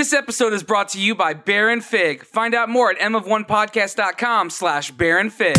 This 0.00 0.14
episode 0.14 0.54
is 0.54 0.62
brought 0.62 0.88
to 0.90 0.98
you 0.98 1.14
by 1.14 1.34
Baron 1.34 1.82
Fig. 1.82 2.24
Find 2.24 2.54
out 2.54 2.70
more 2.70 2.90
at 2.90 2.98
mof1podcast.com 3.00 4.48
slash 4.48 4.90
Baron 4.92 5.28
Fig. 5.28 5.58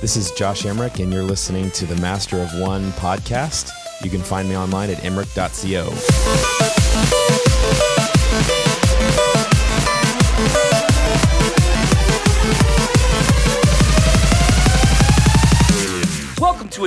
This 0.00 0.16
is 0.16 0.30
Josh 0.30 0.64
Emmerich, 0.64 1.00
and 1.00 1.12
you're 1.12 1.22
listening 1.22 1.70
to 1.72 1.84
the 1.84 1.96
Master 1.96 2.40
of 2.40 2.48
One 2.58 2.90
podcast. 2.92 3.70
You 4.02 4.08
can 4.08 4.22
find 4.22 4.48
me 4.48 4.56
online 4.56 4.88
at 4.88 5.04
emmerich.co. 5.04 6.57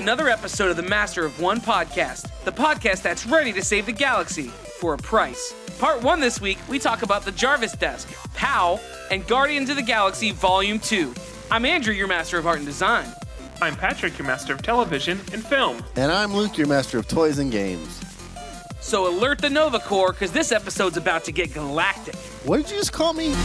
another 0.01 0.29
episode 0.29 0.71
of 0.71 0.77
the 0.77 0.81
Master 0.81 1.23
of 1.25 1.39
One 1.39 1.61
podcast, 1.61 2.31
the 2.43 2.51
podcast 2.51 3.03
that's 3.03 3.27
ready 3.27 3.53
to 3.53 3.63
save 3.63 3.85
the 3.85 3.91
galaxy 3.91 4.47
for 4.79 4.95
a 4.95 4.97
price. 4.97 5.53
Part 5.77 6.01
one 6.01 6.19
this 6.19 6.41
week, 6.41 6.57
we 6.67 6.79
talk 6.79 7.03
about 7.03 7.23
the 7.23 7.31
Jarvis 7.31 7.73
Desk, 7.73 8.11
POW, 8.33 8.79
and 9.11 9.27
Guardians 9.27 9.69
of 9.69 9.75
the 9.75 9.83
Galaxy 9.83 10.31
Volume 10.31 10.79
2. 10.79 11.13
I'm 11.51 11.65
Andrew, 11.65 11.93
your 11.93 12.07
Master 12.07 12.39
of 12.39 12.47
Art 12.47 12.57
and 12.57 12.65
Design. 12.65 13.13
I'm 13.61 13.75
Patrick, 13.75 14.17
your 14.17 14.25
master 14.25 14.53
of 14.53 14.63
television 14.63 15.19
and 15.33 15.45
film. 15.45 15.83
And 15.95 16.11
I'm 16.11 16.33
Luke, 16.33 16.57
your 16.57 16.65
master 16.65 16.97
of 16.97 17.07
toys 17.07 17.37
and 17.37 17.51
games. 17.51 18.01
So 18.79 19.07
alert 19.07 19.37
the 19.37 19.51
Nova 19.51 19.77
Corps, 19.77 20.13
because 20.13 20.31
this 20.31 20.51
episode's 20.51 20.97
about 20.97 21.25
to 21.25 21.31
get 21.31 21.53
galactic. 21.53 22.15
What 22.43 22.57
did 22.57 22.71
you 22.71 22.77
just 22.77 22.91
call 22.91 23.13
me? 23.13 23.35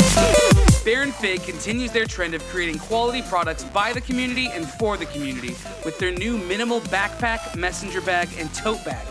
Baron 0.86 1.10
Fig 1.10 1.42
continues 1.42 1.90
their 1.90 2.04
trend 2.04 2.32
of 2.32 2.44
creating 2.44 2.78
quality 2.78 3.20
products 3.22 3.64
by 3.64 3.92
the 3.92 4.00
community 4.00 4.46
and 4.52 4.64
for 4.64 4.96
the 4.96 5.06
community 5.06 5.56
with 5.84 5.98
their 5.98 6.12
new 6.12 6.38
minimal 6.38 6.80
backpack, 6.82 7.56
messenger 7.56 8.00
bag, 8.00 8.28
and 8.38 8.54
tote 8.54 8.84
bag. 8.84 9.04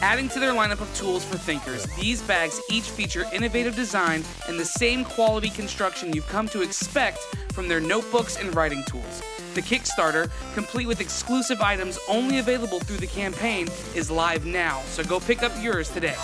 Adding 0.00 0.28
to 0.30 0.40
their 0.40 0.52
lineup 0.52 0.80
of 0.80 0.92
tools 0.96 1.24
for 1.24 1.38
thinkers, 1.38 1.86
these 1.94 2.20
bags 2.22 2.60
each 2.68 2.90
feature 2.90 3.24
innovative 3.32 3.76
design 3.76 4.24
and 4.48 4.58
the 4.58 4.64
same 4.64 5.04
quality 5.04 5.48
construction 5.48 6.12
you've 6.12 6.26
come 6.26 6.48
to 6.48 6.60
expect 6.60 7.18
from 7.52 7.68
their 7.68 7.78
notebooks 7.78 8.36
and 8.36 8.52
writing 8.56 8.82
tools. 8.88 9.22
The 9.54 9.62
Kickstarter, 9.62 10.28
complete 10.54 10.88
with 10.88 11.00
exclusive 11.00 11.60
items 11.60 12.00
only 12.08 12.38
available 12.38 12.80
through 12.80 12.96
the 12.96 13.06
campaign, 13.06 13.68
is 13.94 14.10
live 14.10 14.44
now, 14.44 14.82
so 14.86 15.04
go 15.04 15.20
pick 15.20 15.44
up 15.44 15.52
yours 15.62 15.88
today. 15.88 16.16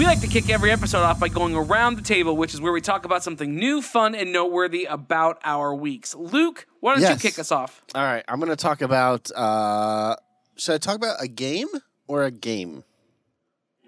We 0.00 0.06
like 0.06 0.22
to 0.22 0.28
kick 0.28 0.48
every 0.48 0.70
episode 0.70 1.02
off 1.02 1.20
by 1.20 1.28
going 1.28 1.54
around 1.54 1.96
the 1.96 2.02
table, 2.02 2.34
which 2.34 2.54
is 2.54 2.60
where 2.62 2.72
we 2.72 2.80
talk 2.80 3.04
about 3.04 3.22
something 3.22 3.54
new, 3.54 3.82
fun, 3.82 4.14
and 4.14 4.32
noteworthy 4.32 4.86
about 4.86 5.38
our 5.44 5.74
weeks. 5.74 6.14
Luke, 6.14 6.66
why 6.80 6.94
don't 6.94 7.02
Yes. 7.02 7.22
you 7.22 7.30
kick 7.30 7.38
us 7.38 7.52
off? 7.52 7.84
All 7.94 8.02
right, 8.02 8.24
I'm 8.26 8.40
going 8.40 8.48
to 8.48 8.56
talk 8.56 8.80
about. 8.80 9.30
Uh, 9.30 10.16
should 10.56 10.76
I 10.76 10.78
talk 10.78 10.96
about 10.96 11.22
a 11.22 11.28
game 11.28 11.66
or 12.08 12.24
a 12.24 12.30
game? 12.30 12.84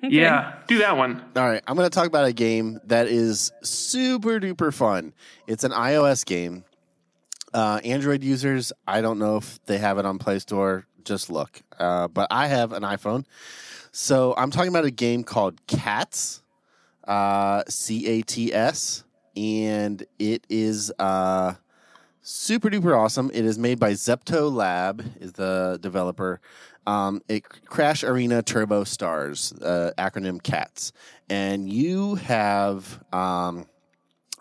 Yeah, 0.02 0.56
do 0.66 0.77
that 0.80 0.98
one. 0.98 1.24
All 1.34 1.48
right, 1.48 1.62
I'm 1.66 1.77
going 1.77 1.88
to 1.88 1.94
talk 1.94 2.08
about 2.08 2.27
a 2.27 2.34
game 2.34 2.78
that 2.84 3.06
is 3.06 3.50
super 3.62 4.38
duper 4.38 4.70
fun. 4.70 5.14
It's 5.46 5.64
an 5.64 5.72
iOS 5.72 6.27
game. 6.27 6.64
Uh, 7.55 7.80
Android 7.86 8.22
users, 8.22 8.70
I 8.86 9.00
don't 9.00 9.18
know 9.18 9.38
if 9.38 9.64
they 9.64 9.78
have 9.78 9.96
it 9.96 10.05
on 10.05 10.18
Play 10.18 10.40
Store. 10.40 10.84
Just 11.06 11.30
look. 11.30 11.62
Uh, 11.78 12.06
but 12.08 12.28
I 12.30 12.48
have 12.48 12.72
an 12.74 12.83
iPhone. 12.83 13.24
So 13.95 14.35
I'm 14.39 14.51
talking 14.51 14.71
about 14.71 14.87
a 14.87 14.91
game 14.91 15.23
called 15.23 15.67
Cats, 15.67 16.43
uh, 17.07 17.62
C 17.69 18.07
A 18.07 18.23
T 18.23 18.53
S, 18.53 19.05
and 19.37 20.03
it 20.19 20.47
is 20.48 20.91
uh, 20.98 21.55
super 22.23 22.70
duper 22.70 22.98
awesome. 22.98 23.31
It 23.35 23.45
is 23.45 23.59
made 23.59 23.79
by 23.79 23.93
Zepto 23.93 24.51
Lab, 24.51 25.05
is 25.20 25.33
the 25.35 25.79
developer. 25.83 26.41
Um, 26.86 27.20
it 27.29 27.47
Crash 27.67 28.02
Arena 28.02 28.42
Turbo 28.42 28.85
Stars, 28.85 29.52
uh, 29.61 29.92
acronym 29.98 30.42
CATS, 30.42 30.95
and 31.29 31.69
you 31.69 32.14
have 32.14 33.05
um, 33.13 33.67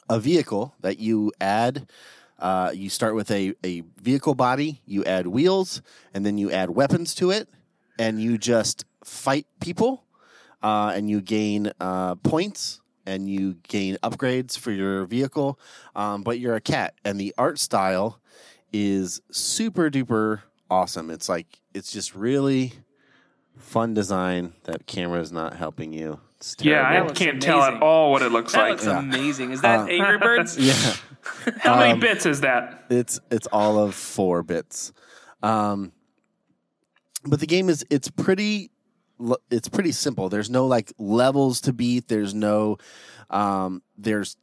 a 0.09 0.17
vehicle 0.17 0.73
that 0.79 0.97
you 0.99 1.33
add. 1.41 1.89
Uh, 2.39 2.71
you 2.73 2.89
start 2.89 3.15
with 3.15 3.29
a, 3.29 3.53
a 3.65 3.83
vehicle 4.01 4.33
body, 4.33 4.81
you 4.85 5.03
add 5.03 5.27
wheels, 5.27 5.81
and 6.13 6.25
then 6.25 6.37
you 6.37 6.49
add 6.49 6.69
weapons 6.69 7.13
to 7.15 7.31
it, 7.31 7.49
and 7.99 8.19
you 8.21 8.37
just 8.37 8.85
fight 9.03 9.47
people, 9.59 10.05
uh, 10.63 10.93
and 10.95 11.09
you 11.09 11.21
gain 11.21 11.71
uh, 11.79 12.15
points 12.15 12.79
and 13.05 13.27
you 13.29 13.55
gain 13.67 13.97
upgrades 14.03 14.57
for 14.57 14.71
your 14.71 15.05
vehicle. 15.05 15.59
Um, 15.95 16.21
but 16.23 16.39
you're 16.39 16.55
a 16.55 16.61
cat, 16.61 16.93
and 17.03 17.19
the 17.19 17.33
art 17.37 17.59
style 17.59 18.19
is 18.71 19.21
super 19.31 19.89
duper 19.89 20.41
awesome. 20.69 21.09
It's 21.09 21.27
like 21.27 21.59
it's 21.73 21.91
just 21.91 22.15
really 22.15 22.73
fun 23.57 23.93
design. 23.93 24.53
That 24.63 24.85
camera 24.87 25.19
is 25.19 25.31
not 25.31 25.55
helping 25.55 25.91
you. 25.93 26.19
It's 26.37 26.55
Yeah, 26.61 27.03
I 27.07 27.11
can't 27.11 27.41
tell 27.41 27.61
at 27.61 27.81
all 27.83 28.11
what 28.11 28.21
it 28.21 28.31
looks 28.31 28.53
That 28.53 28.61
like. 28.61 28.69
looks 28.71 28.85
Yeah. 28.85 28.99
amazing. 28.99 29.51
Is 29.51 29.61
that 29.61 29.81
Uh, 29.81 29.85
Angry 29.87 30.17
Birds? 30.17 30.57
yeah. 30.59 30.73
How 31.59 31.77
many 31.77 31.93
Um, 31.93 31.99
bits 31.99 32.25
is 32.25 32.41
that? 32.41 32.85
It's 32.89 33.19
it's 33.29 33.47
all 33.47 33.77
of 33.77 33.93
four 33.93 34.41
bits. 34.43 34.91
Um, 35.43 35.91
but 37.25 37.39
the 37.39 37.45
game 37.47 37.69
is 37.69 37.85
it's 37.89 38.09
pretty 38.09 38.63
l- 38.63 38.69
it's 39.49 39.69
pretty 39.69 39.91
simple. 39.91 40.29
There's 40.29 40.49
no 40.49 40.65
like 40.65 40.91
levels 40.97 41.61
to 41.61 41.73
beat. 41.73 42.07
There's 42.07 42.33
no 42.33 42.77
um, 43.29 43.81
there's 43.97 44.37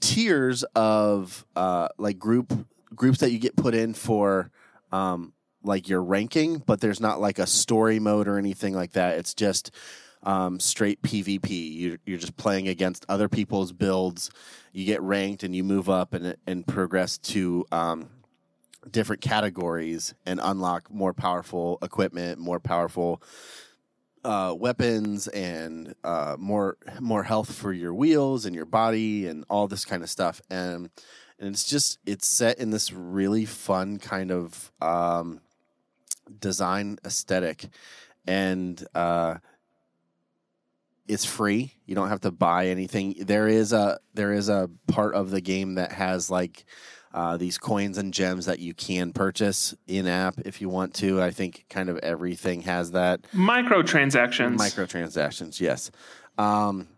tiers 0.00 0.62
of 0.74 1.44
uh, 1.56 1.88
like 1.98 2.18
group 2.18 2.52
groups 2.94 3.20
that 3.20 3.30
you 3.30 3.38
get 3.38 3.56
put 3.56 3.74
in 3.74 3.94
for 3.94 4.50
um, 4.92 5.32
like 5.62 5.88
your 5.88 6.02
ranking, 6.02 6.58
but 6.58 6.80
there's 6.80 7.00
not 7.00 7.20
like 7.20 7.38
a 7.38 7.46
story 7.46 7.98
mode 7.98 8.28
or 8.28 8.38
anything 8.38 8.74
like 8.74 8.92
that. 8.92 9.18
It's 9.18 9.34
just 9.34 9.70
um, 10.22 10.60
straight 10.60 11.02
PvP. 11.02 11.78
You're, 11.78 11.98
you're 12.04 12.18
just 12.18 12.36
playing 12.36 12.68
against 12.68 13.06
other 13.08 13.28
people's 13.28 13.72
builds. 13.72 14.30
You 14.72 14.84
get 14.84 15.00
ranked 15.02 15.42
and 15.42 15.54
you 15.54 15.64
move 15.64 15.88
up 15.88 16.14
and 16.14 16.36
and 16.46 16.66
progress 16.66 17.18
to 17.18 17.64
um, 17.72 18.10
different 18.90 19.22
categories 19.22 20.14
and 20.26 20.40
unlock 20.42 20.90
more 20.90 21.12
powerful 21.12 21.78
equipment, 21.82 22.38
more 22.38 22.60
powerful 22.60 23.22
uh, 24.24 24.54
weapons, 24.58 25.28
and 25.28 25.94
uh, 26.04 26.36
more 26.38 26.76
more 27.00 27.22
health 27.22 27.52
for 27.52 27.72
your 27.72 27.94
wheels 27.94 28.44
and 28.44 28.54
your 28.54 28.66
body 28.66 29.26
and 29.26 29.44
all 29.48 29.68
this 29.68 29.84
kind 29.84 30.02
of 30.02 30.10
stuff. 30.10 30.40
And 30.50 30.90
and 31.38 31.48
it's 31.48 31.64
just 31.64 31.98
it's 32.06 32.26
set 32.26 32.58
in 32.58 32.70
this 32.70 32.92
really 32.92 33.46
fun 33.46 33.98
kind 33.98 34.30
of 34.30 34.70
um, 34.80 35.40
design 36.38 36.98
aesthetic, 37.04 37.68
and 38.26 38.86
uh, 38.94 39.36
it's 41.08 41.24
free. 41.24 41.74
You 41.86 41.94
don't 41.94 42.08
have 42.08 42.20
to 42.20 42.30
buy 42.30 42.68
anything. 42.68 43.14
There 43.18 43.48
is 43.48 43.72
a 43.72 43.98
there 44.14 44.32
is 44.32 44.48
a 44.48 44.70
part 44.86 45.14
of 45.14 45.30
the 45.30 45.40
game 45.40 45.74
that 45.74 45.92
has 45.92 46.30
like 46.30 46.64
uh, 47.12 47.36
these 47.36 47.58
coins 47.58 47.98
and 47.98 48.14
gems 48.14 48.46
that 48.46 48.60
you 48.60 48.74
can 48.74 49.12
purchase 49.12 49.74
in 49.86 50.06
app 50.06 50.38
if 50.44 50.60
you 50.60 50.68
want 50.68 50.94
to. 50.94 51.20
I 51.20 51.30
think 51.30 51.64
kind 51.68 51.88
of 51.88 51.98
everything 51.98 52.62
has 52.62 52.92
that. 52.92 53.22
Microtransactions. 53.34 54.56
Microtransactions, 54.56 55.60
yes. 55.60 55.90
Um, 56.38 56.88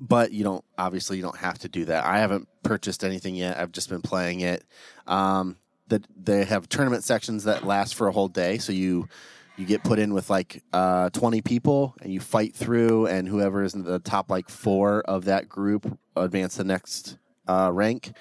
but 0.00 0.32
you 0.32 0.44
don't 0.44 0.64
obviously 0.78 1.16
you 1.16 1.22
don't 1.22 1.38
have 1.38 1.58
to 1.60 1.68
do 1.68 1.84
that. 1.86 2.04
I 2.04 2.18
haven't 2.18 2.48
purchased 2.62 3.04
anything 3.04 3.34
yet. 3.34 3.58
I've 3.58 3.72
just 3.72 3.88
been 3.88 4.02
playing 4.02 4.40
it. 4.40 4.64
Um, 5.06 5.56
that 5.88 6.06
they 6.16 6.44
have 6.44 6.68
tournament 6.68 7.04
sections 7.04 7.44
that 7.44 7.64
last 7.64 7.94
for 7.94 8.08
a 8.08 8.12
whole 8.12 8.28
day, 8.28 8.58
so 8.58 8.72
you 8.72 9.08
you 9.56 9.66
get 9.66 9.84
put 9.84 9.98
in 9.98 10.12
with 10.12 10.30
like 10.30 10.62
uh, 10.72 11.10
20 11.10 11.40
people 11.42 11.94
and 12.00 12.12
you 12.12 12.20
fight 12.20 12.54
through 12.54 13.06
and 13.06 13.28
whoever 13.28 13.62
is 13.62 13.74
in 13.74 13.84
the 13.84 14.00
top 14.00 14.28
like 14.28 14.48
four 14.48 15.02
of 15.02 15.26
that 15.26 15.48
group 15.48 15.96
advance 16.16 16.56
the 16.56 16.64
next 16.64 17.18
uh, 17.46 17.70
rank 17.72 18.12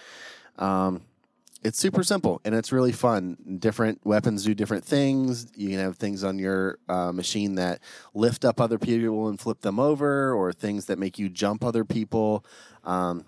um, 0.58 1.02
it's 1.64 1.80
super 1.80 2.04
simple 2.04 2.42
and 2.44 2.54
it's 2.54 2.72
really 2.72 2.92
fun. 2.92 3.58
Different 3.60 4.06
weapons 4.06 4.44
do 4.44 4.54
different 4.54 4.84
things. 4.84 5.48
You 5.56 5.70
can 5.70 5.80
have 5.80 5.98
things 5.98 6.24
on 6.24 6.38
your 6.38 6.78
uh, 6.90 7.12
machine 7.12 7.56
that 7.56 7.80
lift 8.14 8.44
up 8.44 8.60
other 8.60 8.78
people 8.78 9.30
and 9.30 9.40
flip 9.40 9.62
them 9.62 9.80
over 9.80 10.34
or 10.34 10.52
things 10.52 10.86
that 10.86 11.00
make 11.00 11.18
you 11.18 11.30
jump 11.30 11.64
other 11.64 11.86
people. 11.86 12.46
Um, 12.84 13.24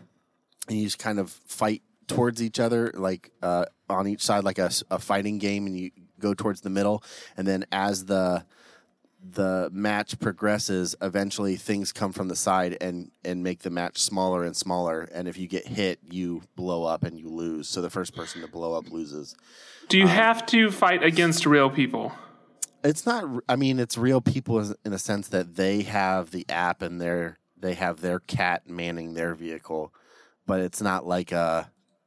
and 0.68 0.77
you 0.77 0.86
just 0.86 1.00
kind 1.00 1.19
of 1.19 1.30
fight 1.30 1.81
towards 2.07 2.42
each 2.42 2.60
other 2.60 2.92
like 2.94 3.31
uh, 3.42 3.66
on 3.89 4.07
each 4.07 4.21
side 4.21 4.44
like 4.44 4.60
a 4.60 4.69
fighting 5.00 5.38
game 5.38 5.66
and 5.66 5.78
you 5.78 5.92
go 6.19 6.33
towards 6.33 6.62
the 6.62 6.69
middle. 6.69 7.04
And 7.38 7.48
then 7.48 7.66
as 7.71 8.06
the 8.06 8.45
the 9.27 9.69
match 9.74 10.19
progresses 10.19 10.95
eventually 11.01 11.56
things 11.56 11.92
come 11.92 12.12
from 12.13 12.27
the 12.27 12.36
side 12.36 12.77
and 12.81 13.10
and 13.24 13.42
make 13.44 13.60
the 13.60 13.69
match 13.69 13.98
smaller 13.98 14.44
and 14.44 14.56
smaller 14.56 15.01
and 15.13 15.27
if 15.27 15.38
you 15.38 15.48
get 15.48 15.66
hit 15.68 16.00
you 16.12 16.42
blow 16.56 16.83
up 16.83 17.04
and 17.04 17.18
you 17.19 17.27
lose 17.27 17.68
so 17.68 17.81
the 17.81 17.89
first 17.89 18.16
person 18.16 18.42
to 18.42 18.48
blow 18.48 18.74
up 18.74 18.89
loses 18.92 19.36
Do 19.89 19.98
Um, 19.98 20.01
you 20.04 20.07
have 20.07 20.45
to 20.48 20.69
fight 20.69 21.01
against 21.04 21.45
real 21.45 21.69
people? 21.69 22.13
it's 22.83 23.06
not 23.06 23.24
i 23.50 23.56
mean 23.56 23.80
it's 23.80 23.98
real 23.98 24.22
people 24.22 24.60
in 24.86 24.94
a 24.94 25.00
sense 25.00 25.30
that 25.30 25.56
they 25.56 25.81
have 25.81 26.30
the 26.30 26.45
app 26.50 26.81
and 26.83 27.01
they're 27.01 27.39
they 27.57 27.74
have 27.74 28.01
their 28.01 28.19
cat 28.19 28.69
manning 28.69 29.13
their 29.16 29.33
vehicle, 29.33 29.92
but 30.45 30.60
it's 30.60 30.81
not 30.81 31.07
like 31.07 31.33
uh 31.33 31.63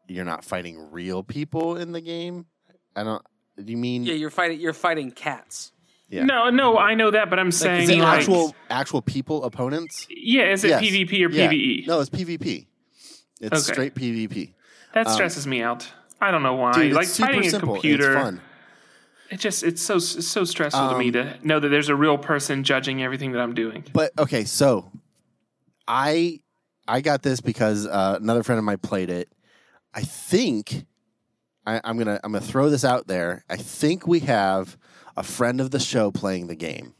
you're 0.07 0.25
not 0.25 0.45
fighting 0.45 0.91
real 0.93 1.23
people 1.25 1.77
in 1.77 1.91
the 1.93 2.01
game. 2.01 2.47
I 2.95 3.03
don't. 3.03 3.23
Do 3.57 3.71
you 3.73 3.77
mean 3.79 4.05
Yeah, 4.05 4.15
you're 4.15 4.31
fighting. 4.31 4.61
You're 4.61 4.73
fighting 4.75 5.11
cats. 5.11 5.73
Yeah. 6.11 6.25
No, 6.25 6.49
no, 6.49 6.79
I 6.79 6.95
know 6.95 7.11
that, 7.11 7.29
but 7.29 7.39
I'm 7.39 7.53
saying 7.53 7.91
it 7.91 7.99
like, 7.99 8.21
actual 8.21 8.55
actual 8.71 9.03
people 9.03 9.45
opponents? 9.45 10.07
yeah, 10.11 10.51
is 10.53 10.65
it 10.65 10.69
Yes. 10.69 10.83
PvP 10.83 11.27
or 11.27 11.31
Yeah. 11.31 11.51
PvE? 11.51 11.87
No, 11.87 12.01
it's 12.01 12.09
PvP. 12.11 12.67
It's 13.41 13.53
Okay. 13.69 13.73
straight 13.73 13.95
PvP. 13.95 14.55
That 14.95 15.09
stresses 15.11 15.47
me 15.47 15.61
out. 15.63 15.87
I 16.21 16.31
don't 16.31 16.43
know 16.43 16.55
why. 16.55 16.73
Dude, 16.73 16.93
like 16.95 17.07
fighting 17.09 17.45
a 17.47 17.51
simple. 17.51 17.75
computer, 17.75 18.15
It's 18.15 18.23
fun. 18.23 18.41
it 19.31 19.39
just 19.39 19.63
it's 19.63 19.83
so 19.83 19.97
it's 19.97 20.27
so 20.27 20.45
stressful 20.45 20.89
to 20.89 20.99
me 20.99 21.09
Um, 21.09 21.13
to 21.13 21.35
know 21.43 21.61
that 21.61 21.69
there's 21.69 21.91
a 21.91 21.95
real 21.95 22.17
person 22.19 22.65
judging 22.65 23.03
everything 23.03 23.33
that 23.33 23.41
I'm 23.41 23.55
doing. 23.55 23.85
But 23.93 24.13
okay, 24.19 24.45
so 24.45 24.91
I 25.87 26.41
I 26.87 27.01
got 27.03 27.23
this 27.23 27.41
because 27.41 27.87
uh, 27.87 28.19
another 28.21 28.43
friend 28.43 28.59
of 28.59 28.65
mine 28.65 28.79
played 28.79 29.11
it. 29.11 29.29
I 29.95 30.01
think 30.03 30.87
I, 31.67 31.81
I'm 31.85 31.99
gonna 31.99 32.19
I'm 32.25 32.33
gonna 32.33 32.45
throw 32.45 32.71
this 32.71 32.85
out 32.85 33.07
there. 33.07 33.45
I 33.49 33.57
think 33.57 34.07
we 34.07 34.21
have 34.21 34.77
a 35.19 35.23
friend 35.23 35.61
of 35.61 35.71
the 35.71 35.81
show 35.81 36.11
playing 36.11 36.47
the 36.47 36.55
game, 36.55 36.95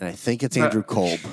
and 0.00 0.08
I 0.08 0.12
think 0.12 0.42
it's 0.42 0.56
Uh, 0.56 0.64
Andrew 0.64 0.82
Kolb. 0.82 1.20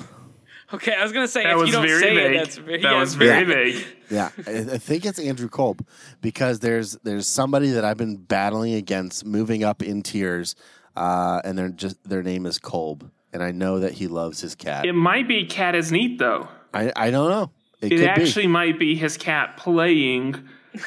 Okay, 0.72 0.94
I 0.94 1.02
was 1.02 1.10
gonna 1.12 1.26
say 1.26 1.42
That 1.42 1.58
if 1.58 1.66
you 1.66 1.72
don't 1.72 1.88
say 1.88 2.14
vague. 2.14 2.30
it, 2.36 2.38
that's 2.38 2.56
very, 2.58 2.80
that 2.82 2.92
yeah, 2.92 3.00
was 3.00 3.14
very 3.16 3.40
Yeah. 3.40 3.54
vague. 3.54 3.84
Yeah, 4.08 4.30
I, 4.46 4.74
I 4.74 4.78
think 4.78 5.04
it's 5.04 5.18
Andrew 5.18 5.48
Kolb 5.48 5.84
because 6.20 6.60
there's 6.60 6.92
there's 7.02 7.26
somebody 7.26 7.70
that 7.70 7.84
I've 7.84 7.96
been 7.96 8.16
battling 8.18 8.74
against, 8.74 9.24
moving 9.26 9.64
up 9.64 9.82
in 9.82 10.02
tiers, 10.04 10.54
uh, 10.94 11.40
and 11.44 11.58
they're 11.58 11.70
just 11.70 11.96
their 12.08 12.22
name 12.22 12.46
is 12.46 12.58
Kolb, 12.60 13.10
and 13.32 13.42
I 13.42 13.50
know 13.50 13.80
that 13.80 13.94
he 13.94 14.06
loves 14.06 14.40
his 14.42 14.54
cat. 14.54 14.86
It 14.86 14.92
might 14.94 15.26
be 15.26 15.44
cat 15.44 15.74
is 15.74 15.90
neat 15.90 16.20
though. 16.20 16.46
I 16.72 16.92
I 16.94 17.10
don't 17.10 17.30
know. 17.30 17.50
It, 17.80 17.92
It 17.92 17.96
could 17.98 18.06
actually 18.06 18.46
might 18.46 18.78
be 18.78 18.94
his 18.94 19.16
cat 19.16 19.56
playing. 19.56 20.36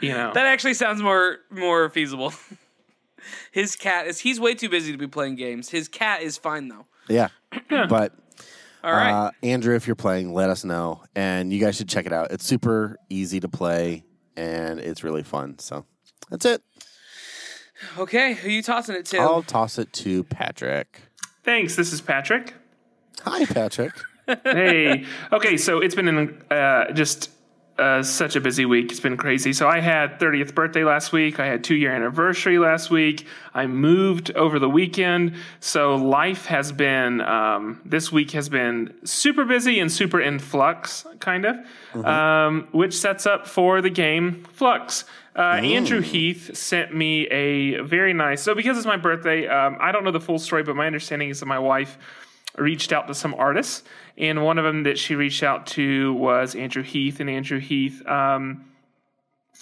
you 0.00 0.12
know, 0.12 0.32
That 0.34 0.46
actually 0.46 0.74
sounds 0.74 1.02
more 1.02 1.38
more 1.50 1.88
feasible. 1.90 2.32
His 3.50 3.74
cat 3.74 4.06
is 4.06 4.20
he's 4.20 4.38
way 4.38 4.54
too 4.54 4.68
busy 4.68 4.92
to 4.92 4.98
be 4.98 5.06
playing 5.08 5.34
games. 5.36 5.68
His 5.70 5.88
cat 5.88 6.22
is 6.22 6.36
fine 6.38 6.68
though. 6.68 6.86
Yeah, 7.08 7.28
but 7.68 8.12
All 8.84 8.92
right. 8.92 9.10
uh, 9.10 9.30
Andrew, 9.42 9.74
if 9.74 9.86
you're 9.86 9.96
playing, 9.96 10.32
let 10.32 10.48
us 10.50 10.64
know, 10.64 11.02
and 11.16 11.52
you 11.52 11.60
guys 11.60 11.76
should 11.76 11.88
check 11.88 12.06
it 12.06 12.12
out. 12.12 12.30
It's 12.30 12.44
super 12.44 12.98
easy 13.08 13.40
to 13.40 13.48
play, 13.48 14.04
and 14.36 14.78
it's 14.78 15.02
really 15.02 15.22
fun. 15.24 15.58
So 15.58 15.84
that's 16.30 16.44
it. 16.44 16.62
okay, 17.98 18.34
who 18.34 18.48
you 18.48 18.62
tossing 18.62 18.94
it 18.94 19.06
to? 19.06 19.18
I'll 19.18 19.42
toss 19.42 19.78
it 19.78 19.92
to 19.94 20.22
Patrick. 20.24 21.00
thanks. 21.42 21.74
This 21.76 21.92
is 21.92 22.00
Patrick. 22.00 22.54
Hi, 23.24 23.44
Patrick. 23.46 23.92
hey. 24.44 25.04
Okay, 25.32 25.56
so 25.56 25.80
it's 25.80 25.94
been 25.94 26.08
an, 26.08 26.42
uh, 26.50 26.92
just 26.92 27.30
uh, 27.78 28.02
such 28.02 28.36
a 28.36 28.40
busy 28.40 28.64
week. 28.64 28.90
It's 28.90 29.00
been 29.00 29.16
crazy. 29.16 29.52
So 29.52 29.68
I 29.68 29.80
had 29.80 30.18
30th 30.18 30.54
birthday 30.54 30.84
last 30.84 31.12
week. 31.12 31.38
I 31.38 31.46
had 31.46 31.62
two 31.62 31.74
year 31.74 31.94
anniversary 31.94 32.58
last 32.58 32.90
week. 32.90 33.26
I 33.54 33.66
moved 33.66 34.30
over 34.32 34.58
the 34.58 34.68
weekend. 34.68 35.34
So 35.60 35.96
life 35.96 36.46
has 36.46 36.72
been 36.72 37.20
um, 37.20 37.80
this 37.84 38.10
week 38.10 38.30
has 38.32 38.48
been 38.48 38.94
super 39.04 39.44
busy 39.44 39.78
and 39.80 39.92
super 39.92 40.20
in 40.20 40.38
flux, 40.38 41.06
kind 41.20 41.44
of, 41.44 42.04
um, 42.04 42.68
which 42.72 42.96
sets 42.96 43.26
up 43.26 43.46
for 43.46 43.80
the 43.80 43.90
game 43.90 44.44
Flux. 44.52 45.04
Uh, 45.34 45.60
Andrew 45.62 46.00
Heath 46.00 46.56
sent 46.56 46.94
me 46.94 47.26
a 47.26 47.82
very 47.82 48.14
nice. 48.14 48.42
So 48.42 48.54
because 48.54 48.78
it's 48.78 48.86
my 48.86 48.96
birthday, 48.96 49.46
um, 49.46 49.76
I 49.80 49.92
don't 49.92 50.02
know 50.02 50.10
the 50.10 50.20
full 50.20 50.38
story, 50.38 50.62
but 50.62 50.76
my 50.76 50.86
understanding 50.86 51.28
is 51.28 51.40
that 51.40 51.46
my 51.46 51.58
wife 51.58 51.98
reached 52.56 52.92
out 52.92 53.06
to 53.08 53.14
some 53.14 53.34
artists, 53.34 53.82
and 54.18 54.44
one 54.44 54.58
of 54.58 54.64
them 54.64 54.84
that 54.84 54.98
she 54.98 55.14
reached 55.14 55.42
out 55.42 55.66
to 55.68 56.14
was 56.14 56.54
Andrew 56.54 56.82
Heath, 56.82 57.20
and 57.20 57.28
Andrew 57.28 57.58
Heath 57.58 58.06
um, 58.06 58.64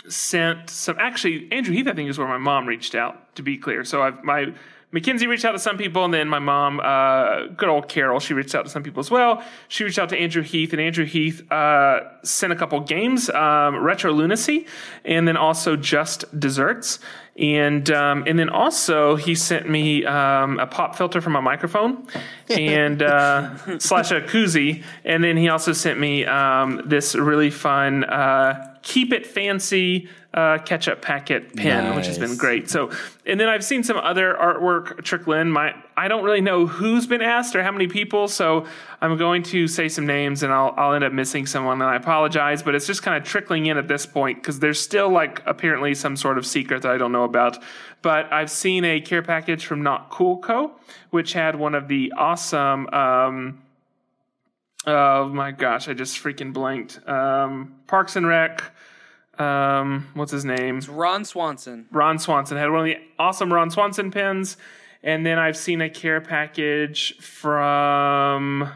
sent 0.08 0.70
some. 0.70 0.96
Actually, 0.99 1.49
Andrew 1.52 1.75
Heath, 1.75 1.87
I 1.87 1.93
think, 1.93 2.08
is 2.11 2.19
where 2.19 2.29
my 2.29 2.38
mom 2.38 2.67
reached 2.67 2.94
out. 2.94 3.35
To 3.37 3.43
be 3.43 3.58
clear, 3.58 3.85
so 3.85 4.02
I've 4.02 4.23
my. 4.23 4.55
Mackenzie 4.93 5.26
reached 5.26 5.44
out 5.44 5.50
to 5.50 5.58
some 5.58 5.76
people, 5.76 6.05
and 6.05 6.14
then 6.14 6.29
my 6.29 6.38
mom, 6.38 6.79
uh, 6.79 7.46
good 7.56 7.69
old 7.69 7.88
Carol, 7.88 8.20
she 8.20 8.32
reached 8.32 8.55
out 8.55 8.64
to 8.64 8.70
some 8.70 8.85
people 8.85 9.00
as 9.00 9.11
well. 9.11 9.43
She 9.67 9.82
reached 9.82 9.99
out 9.99 10.08
to 10.11 10.17
Andrew 10.17 10.44
Heath, 10.44 10.73
and 10.73 10.81
Andrew 10.81 11.05
Heath 11.05 11.50
uh, 11.50 12.23
sent 12.23 12.52
a 12.52 12.56
couple 12.56 12.79
games, 12.79 13.29
um, 13.31 13.75
Retro 13.82 14.12
Lunacy, 14.12 14.69
and 15.05 15.26
then 15.26 15.37
also 15.37 15.75
Just 15.75 16.38
Desserts. 16.38 17.00
And 17.36 17.90
um, 17.90 18.25
and 18.26 18.38
then 18.38 18.48
also 18.48 19.16
he 19.16 19.34
sent 19.34 19.69
me 19.69 20.04
um, 20.04 20.60
a 20.60 20.66
pop 20.66 20.94
filter 20.94 21.20
for 21.20 21.31
my 21.31 21.40
microphone, 21.40 22.06
and 22.48 23.02
uh, 23.02 23.78
slash 23.81 24.12
a 24.12 24.20
koozie. 24.20 24.84
And 25.04 25.25
then 25.25 25.36
he 25.36 25.48
also 25.48 25.72
sent 25.72 25.98
me 25.98 26.25
um, 26.25 26.82
this 26.86 27.16
really 27.16 27.50
fun 27.50 28.04
uh, 28.04 28.75
keep 28.84 29.12
it 29.12 29.26
fancy 29.26 30.08
uh, 30.34 30.58
ketchup 30.58 31.02
packet 31.02 31.56
pen, 31.56 31.96
which 31.96 32.06
has 32.06 32.19
been 32.19 32.36
great. 32.36 32.70
So, 32.70 32.90
and 33.26 33.40
then 33.40 33.48
I've 33.48 33.64
seen 33.64 33.82
some 33.82 33.96
other 33.96 34.36
artwork 34.40 35.02
trickle 35.02 35.32
in. 35.34 35.50
My 35.50 35.75
I 35.96 36.08
don't 36.08 36.25
really 36.25 36.41
know 36.41 36.67
who's 36.67 37.06
been 37.06 37.23
asked 37.23 37.55
or 37.55 37.62
how 37.62 37.73
many 37.73 37.87
people, 37.87 38.29
so 38.29 38.67
I'm 39.00 39.17
going 39.17 39.43
to 39.44 39.69
say 39.69 39.88
some 39.88 40.06
names 40.06 40.43
and 40.43 40.52
I'll 40.52 40.75
I'll 40.76 40.94
end 40.94 41.05
up 41.05 41.12
missing 41.12 41.46
someone, 41.46 41.81
and 41.81 41.91
I 41.91 41.96
apologize. 41.96 42.62
But 42.62 42.75
it's 42.75 42.87
just 42.87 43.02
kind 43.02 43.17
of 43.17 43.29
trickling 43.29 43.67
in 43.67 43.76
at 43.76 43.88
this 43.88 44.06
point 44.06 44.41
because 44.41 44.61
there's 44.61 44.81
still 44.81 45.08
like 45.08 45.43
apparently 45.46 45.94
some 45.94 46.17
sort 46.17 46.38
of 46.38 46.46
secret 46.46 46.82
that 46.82 46.93
I 46.93 46.99
don't 46.99 47.12
know 47.12 47.25
about. 47.25 47.62
But 48.02 48.32
I've 48.32 48.50
seen 48.50 48.85
a 48.85 49.00
care 49.00 49.23
package 49.23 49.67
from 49.67 49.82
Not 49.82 50.11
Cool 50.11 50.38
Co, 50.38 50.73
which 51.11 51.32
had 51.32 51.56
one 51.56 51.75
of 51.75 51.88
the 51.88 52.12
awesome. 52.17 52.88
Um, 52.88 53.62
oh 54.87 55.29
my 55.29 55.52
gosh, 55.52 55.88
I 55.88 55.94
just 55.94 56.23
freaking 56.23 56.52
blanked. 56.52 57.06
Um, 57.08 57.76
Parks 57.87 58.17
and 58.17 58.26
Rec. 58.26 58.62
Um, 59.38 60.08
what's 60.14 60.31
his 60.31 60.44
name? 60.44 60.81
Ron 60.88 61.25
Swanson. 61.25 61.87
Ron 61.91 62.19
Swanson 62.19 62.56
had 62.56 62.70
one 62.70 62.81
of 62.81 62.87
the 62.87 62.99
awesome 63.19 63.52
Ron 63.52 63.70
Swanson 63.70 64.11
pins. 64.11 64.56
And 65.05 65.25
then 65.25 65.39
I've 65.39 65.56
seen 65.56 65.83
a 65.83 65.91
care 65.91 66.23
package 66.23 67.19
from 67.19 68.71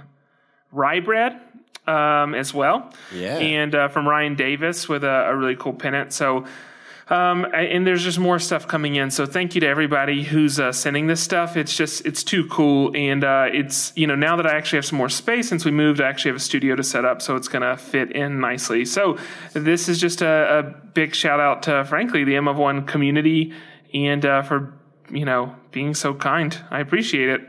Rye 0.71 1.01
Bread 1.01 1.41
um, 1.87 2.35
as 2.35 2.53
well. 2.53 2.93
Yeah. 3.15 3.39
And 3.39 3.75
uh, 3.75 3.89
from 3.89 4.07
Ryan 4.07 4.35
Davis 4.35 4.91
with 4.91 5.05
a, 5.05 5.31
a 5.31 5.35
really 5.35 5.57
cool 5.57 5.73
pennant. 5.73 6.13
So, 6.13 6.45
um, 7.09 7.47
and 7.55 7.87
there's 7.87 8.05
just 8.05 8.19
more 8.19 8.39
stuff 8.39 8.69
coming 8.69 8.97
in. 8.97 9.11
So 9.11 9.25
thank 9.25 9.55
you 9.55 9.63
to 9.63 9.67
everybody 9.67 10.23
who's 10.23 10.61
uh, 10.61 10.71
sending 10.71 11.07
this 11.07 11.23
stuff. 11.23 11.57
It's 11.57 11.75
just, 11.75 12.05
it's 12.05 12.23
too 12.23 12.47
cool. 12.49 12.95
And 12.95 13.25
uh, 13.25 13.47
it's, 13.51 13.95
you 13.97 14.07
know, 14.07 14.15
now 14.15 14.37
that 14.37 14.47
I 14.47 14.55
actually 14.55 14.77
have 14.77 14.85
some 14.85 14.99
more 14.99 15.09
space 15.09 15.49
since 15.49 15.65
we 15.65 15.71
moved, 15.71 15.99
I 16.03 16.09
actually 16.11 16.32
have 16.32 16.37
a 16.37 16.41
studio 16.41 16.77
to 16.77 16.85
set 16.85 17.06
up. 17.06 17.23
So 17.23 17.37
it's 17.37 17.49
going 17.49 17.63
to 17.63 17.79
fit 17.79 18.13
in 18.13 18.39
nicely. 18.41 18.85
So 18.85 19.17
this 19.55 19.89
is 19.89 19.99
just 19.99 20.20
a, 20.20 20.58
a 20.58 20.63
big 20.93 21.15
shout 21.15 21.41
out 21.41 21.63
to, 21.63 21.87
frankly, 21.87 22.25
the 22.25 22.37
M 22.37 22.47
of 22.47 22.58
One 22.58 22.85
community 22.85 23.55
and 23.94 24.27
uh, 24.27 24.43
for, 24.43 24.75
you 25.10 25.24
know, 25.24 25.55
being 25.70 25.94
so 25.94 26.15
kind. 26.15 26.56
I 26.70 26.81
appreciate 26.81 27.29
it. 27.29 27.41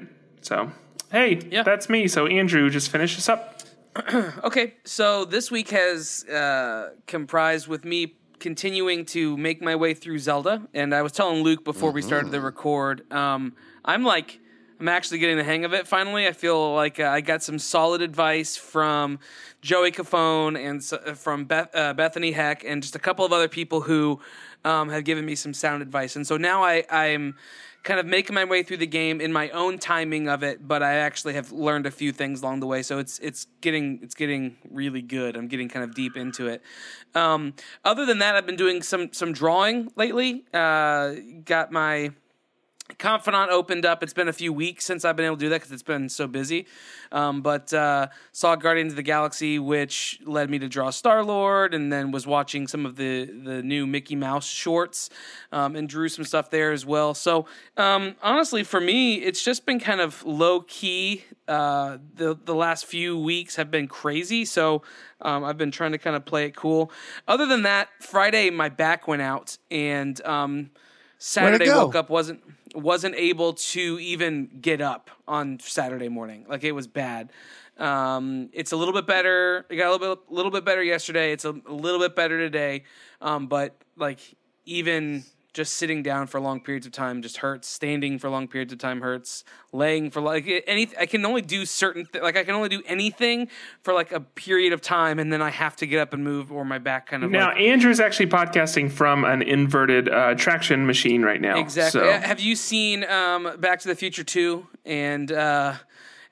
So, 0.42 0.72
hey, 1.12 1.42
Yeah. 1.52 1.64
that's 1.64 1.90
me. 1.90 2.08
So, 2.08 2.26
Andrew, 2.28 2.70
just 2.70 2.90
finish 2.90 3.18
us 3.18 3.30
up. 3.30 3.62
Okay, 4.44 4.76
so 4.86 5.26
this 5.26 5.52
week 5.52 5.70
has 5.72 6.24
uh, 6.26 6.92
comprised 7.08 7.68
with 7.68 7.84
me 7.84 8.16
continuing 8.40 9.04
to 9.06 9.36
make 9.36 9.62
my 9.62 9.76
way 9.76 9.94
through 9.94 10.20
Zelda, 10.20 10.62
and 10.74 10.94
I 10.96 11.02
was 11.02 11.12
telling 11.12 11.44
Luke 11.44 11.66
before 11.66 11.92
we 11.92 12.02
started 12.02 12.32
the 12.32 12.40
record, 12.40 13.12
um, 13.12 13.54
I'm 13.84 14.04
like, 14.06 14.40
I'm 14.80 14.88
actually 14.88 15.20
getting 15.20 15.36
the 15.36 15.44
hang 15.44 15.66
of 15.66 15.74
it 15.74 15.88
finally. 15.88 16.26
I 16.26 16.32
feel 16.32 16.74
like 16.74 17.02
uh, 17.02 17.08
I 17.10 17.20
got 17.20 17.44
some 17.44 17.60
solid 17.60 18.02
advice 18.02 18.56
from 18.56 19.20
Joey 19.62 19.92
Cofone 19.92 20.58
and 20.58 20.80
s- 20.80 20.94
uh, 20.94 21.16
from 21.16 21.44
Beth, 21.44 21.70
uh, 21.76 21.94
Bethany 21.94 22.32
Heck 22.32 22.64
and 22.64 22.82
just 22.82 22.96
a 22.96 23.00
couple 23.00 23.26
of 23.26 23.34
other 23.34 23.50
people 23.50 23.82
who 23.82 24.22
um, 24.66 24.90
have 24.90 25.04
given 25.04 25.26
me 25.26 25.36
some 25.36 25.54
sound 25.54 25.82
advice, 25.82 26.16
and 26.16 26.26
so 26.26 26.38
now 26.38 26.64
I, 26.64 26.84
I'm 26.90 27.36
kind 27.84 28.00
of 28.00 28.06
making 28.06 28.34
my 28.34 28.44
way 28.44 28.62
through 28.62 28.78
the 28.78 28.88
game 28.88 29.22
in 29.22 29.32
my 29.32 29.50
own 29.50 29.78
timing 29.78 30.28
of 30.28 30.44
it, 30.44 30.68
but 30.68 30.84
I 30.84 30.96
actually 30.96 31.34
have 31.36 31.52
learned 31.52 31.86
a 31.86 31.92
few 31.92 32.12
things 32.12 32.42
along 32.42 32.60
the 32.60 32.68
way. 32.68 32.82
So 32.82 33.00
it's 33.00 33.20
it's 33.20 33.48
getting 33.62 34.00
it's 34.02 34.16
getting 34.16 34.58
really 34.70 35.02
good. 35.02 35.38
I'm 35.38 35.48
getting 35.48 35.70
kind 35.70 35.84
of 35.84 35.96
deep 35.96 36.18
into 36.18 36.48
it. 36.48 36.62
Um, 37.16 37.54
other 37.86 38.06
than 38.06 38.20
that, 38.20 38.36
I've 38.36 38.46
been 38.46 38.58
doing 38.58 38.82
some 38.82 39.14
some 39.14 39.32
drawing 39.34 39.92
lately. 39.96 40.46
Uh, 40.54 41.16
got 41.46 41.72
my 41.72 42.12
Confidant 42.98 43.52
opened 43.52 43.86
up. 43.86 44.02
It's 44.02 44.14
been 44.14 44.28
a 44.28 44.34
few 44.34 44.52
weeks 44.52 44.84
since 44.84 45.06
I've 45.06 45.16
been 45.16 45.26
able 45.26 45.38
to 45.38 45.40
do 45.40 45.50
that 45.50 45.58
because 45.58 45.72
it's 45.72 45.84
been 45.84 46.10
so 46.10 46.28
busy. 46.28 46.66
Um, 47.12 47.42
but 47.42 47.72
uh, 47.74 48.08
saw 48.32 48.56
Guardians 48.56 48.94
of 48.94 48.98
the 48.98 49.04
Galaxy, 49.04 49.60
which 49.60 50.20
led 50.26 50.50
me 50.50 50.60
to 50.60 50.68
draw 50.68 50.90
Star 50.90 51.24
Lord, 51.24 51.74
and 51.74 51.94
then 51.94 52.12
was 52.12 52.26
watching 52.26 52.68
some 52.68 52.86
of 52.86 52.96
the 52.96 53.26
the 53.26 53.62
new 53.62 53.86
Mickey 53.86 54.16
Mouse 54.16 54.48
shorts, 54.48 55.10
um, 55.52 55.76
and 55.76 55.88
drew 55.88 56.10
some 56.10 56.26
stuff 56.26 56.50
there 56.50 56.72
as 56.72 56.86
well. 56.86 57.14
So 57.14 57.46
um, 57.78 58.16
honestly, 58.24 58.64
for 58.64 58.82
me, 58.82 59.16
it's 59.16 59.44
just 59.44 59.66
been 59.66 59.80
kind 59.80 60.02
of 60.02 60.26
low 60.26 60.62
key. 60.62 61.26
Uh, 61.48 62.00
the 62.16 62.38
the 62.44 62.56
last 62.56 62.86
few 62.86 63.20
weeks 63.20 63.56
have 63.56 63.70
been 63.70 63.88
crazy, 63.88 64.46
so 64.46 64.82
um, 65.22 65.44
I've 65.44 65.58
been 65.58 65.72
trying 65.72 65.92
to 65.92 66.00
kind 66.00 66.16
of 66.16 66.26
play 66.26 66.46
it 66.46 66.56
cool. 66.56 66.92
Other 67.28 67.46
than 67.46 67.64
that, 67.64 67.90
Friday 68.00 68.50
my 68.50 68.70
back 68.70 69.08
went 69.08 69.22
out 69.22 69.58
and. 69.70 70.20
Um, 70.26 70.72
Saturday 71.22 71.68
woke 71.68 71.96
up 71.96 72.10
wasn't 72.10 72.42
wasn't 72.76 73.16
able 73.16 73.54
to 73.54 74.00
even 74.00 74.50
get 74.62 74.82
up 74.82 75.10
on 75.28 75.60
Saturday 75.60 76.10
morning. 76.10 76.46
Like 76.48 76.64
it 76.64 76.72
was 76.72 76.88
bad. 76.88 77.32
Um, 77.78 78.50
it's 78.52 78.72
a 78.72 78.78
little 78.78 78.94
bit 78.94 79.08
better. 79.08 79.66
It 79.70 79.78
got 79.78 79.90
a 79.90 79.92
little 79.92 80.16
bit, 80.16 80.32
little 80.32 80.52
bit 80.52 80.66
better 80.66 80.84
yesterday. 80.84 81.32
It's 81.32 81.46
a, 81.46 81.56
a 81.66 81.74
little 81.74 82.00
bit 82.00 82.16
better 82.16 82.38
today. 82.38 82.84
Um, 83.22 83.48
but 83.48 83.76
like 83.96 84.20
even 84.66 85.24
just 85.54 85.74
sitting 85.74 86.04
down 86.04 86.28
for 86.28 86.40
long 86.40 86.62
periods 86.62 86.86
of 86.86 86.92
time 86.92 87.22
just 87.22 87.38
hurts. 87.38 87.68
Standing 87.68 88.20
for 88.20 88.30
long 88.30 88.48
periods 88.48 88.72
of 88.72 88.80
time 88.80 89.02
hurts. 89.02 89.44
Laying 89.72 90.12
for 90.12 90.22
like 90.22 90.64
any, 90.68 90.90
I 91.00 91.06
can 91.06 91.26
only 91.26 91.42
do 91.42 91.66
certain 91.66 92.06
th- 92.06 92.24
like 92.24 92.38
I 92.38 92.44
can 92.44 92.56
only 92.56 92.70
do 92.70 92.82
anything 92.86 93.50
for 93.82 93.94
like 93.94 94.12
a 94.12 94.20
period 94.20 94.74
of 94.74 94.82
time, 94.82 95.20
and 95.20 95.34
then 95.34 95.42
I 95.42 95.50
have 95.50 95.76
to 95.78 95.88
get 95.88 96.00
up 96.00 96.14
and 96.14 96.24
move, 96.24 96.52
or 96.52 96.66
my 96.66 96.78
back 96.78 97.08
kind 97.08 97.24
of. 97.24 97.32
Now 97.32 97.50
like, 97.50 97.60
Andrew's 97.60 98.00
actually 98.00 98.28
podcasting 98.28 98.92
from 98.92 99.26
an 99.26 99.42
inverted 99.42 100.10
uh, 100.10 100.36
traction 100.36 100.86
machine 100.86 101.24
right 101.24 101.42
now. 101.42 101.60
Exactly. 101.60 102.02
So. 102.02 102.12
Have 102.12 102.40
you 102.40 102.56
seen 102.56 103.04
um, 103.06 103.56
Back 103.60 103.80
to 103.82 103.88
the 103.88 103.96
Future 103.96 104.24
two 104.24 104.68
and 104.86 105.32
uh, 105.32 105.74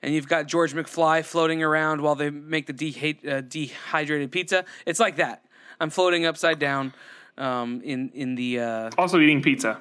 and 0.02 0.14
you've 0.14 0.28
got 0.28 0.46
George 0.46 0.74
McFly 0.74 1.24
floating 1.24 1.62
around 1.62 2.00
while 2.00 2.14
they 2.14 2.30
make 2.30 2.66
the 2.66 2.72
dehy- 2.72 3.26
uh, 3.28 3.40
dehydrated 3.40 4.30
pizza? 4.30 4.64
It's 4.86 5.00
like 5.00 5.16
that. 5.16 5.44
I'm 5.80 5.90
floating 5.90 6.26
upside 6.26 6.58
down 6.58 6.92
um, 7.38 7.80
in 7.82 8.10
in 8.14 8.34
the. 8.34 8.60
Uh, 8.60 8.90
Also 8.98 9.18
eating 9.20 9.42
pizza. 9.42 9.80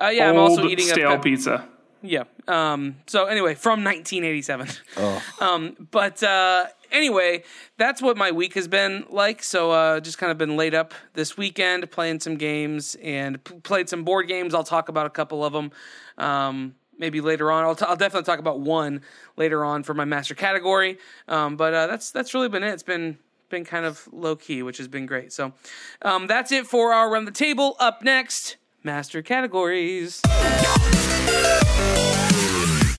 uh, 0.00 0.08
yeah, 0.08 0.28
I'm 0.28 0.36
also 0.38 0.66
eating 0.66 0.86
stale 0.86 1.08
a 1.12 1.14
pep- 1.14 1.22
pizza. 1.24 1.68
Yeah. 2.00 2.24
Um, 2.46 2.96
so 3.08 3.24
anyway, 3.26 3.54
from 3.56 3.82
1987. 3.82 4.68
Oh. 4.98 5.22
Um, 5.40 5.88
but 5.90 6.22
uh, 6.22 6.66
anyway, 6.92 7.42
that's 7.76 8.00
what 8.00 8.16
my 8.16 8.30
week 8.30 8.54
has 8.54 8.68
been 8.68 9.04
like. 9.10 9.42
So 9.42 9.72
uh, 9.72 9.98
just 10.00 10.16
kind 10.18 10.30
of 10.30 10.38
been 10.38 10.56
laid 10.56 10.74
up 10.74 10.94
this 11.14 11.36
weekend, 11.36 11.90
playing 11.90 12.20
some 12.20 12.36
games 12.36 12.96
and 13.02 13.42
p- 13.42 13.54
played 13.64 13.88
some 13.88 14.04
board 14.04 14.28
games. 14.28 14.54
I'll 14.54 14.62
talk 14.64 14.88
about 14.88 15.06
a 15.06 15.10
couple 15.10 15.44
of 15.44 15.52
them. 15.52 15.72
Um, 16.18 16.74
maybe 16.98 17.20
later 17.20 17.50
on, 17.50 17.64
I'll, 17.64 17.74
t- 17.74 17.84
I'll 17.88 17.96
definitely 17.96 18.26
talk 18.26 18.38
about 18.38 18.60
one 18.60 19.02
later 19.36 19.64
on 19.64 19.82
for 19.82 19.94
my 19.94 20.04
master 20.04 20.34
category. 20.36 20.98
Um, 21.26 21.56
but 21.56 21.74
uh, 21.74 21.86
that's 21.88 22.12
that's 22.12 22.32
really 22.32 22.48
been 22.48 22.62
it. 22.62 22.70
It's 22.72 22.82
been 22.84 23.18
been 23.48 23.64
kind 23.64 23.84
of 23.84 24.08
low 24.12 24.36
key, 24.36 24.62
which 24.62 24.78
has 24.78 24.88
been 24.88 25.06
great. 25.06 25.32
So 25.32 25.52
um, 26.02 26.26
that's 26.26 26.52
it 26.52 26.66
for 26.66 26.92
our 26.92 27.10
run 27.10 27.24
the 27.24 27.30
table. 27.30 27.76
Up 27.78 28.02
next, 28.02 28.56
master 28.82 29.22
categories. 29.22 30.22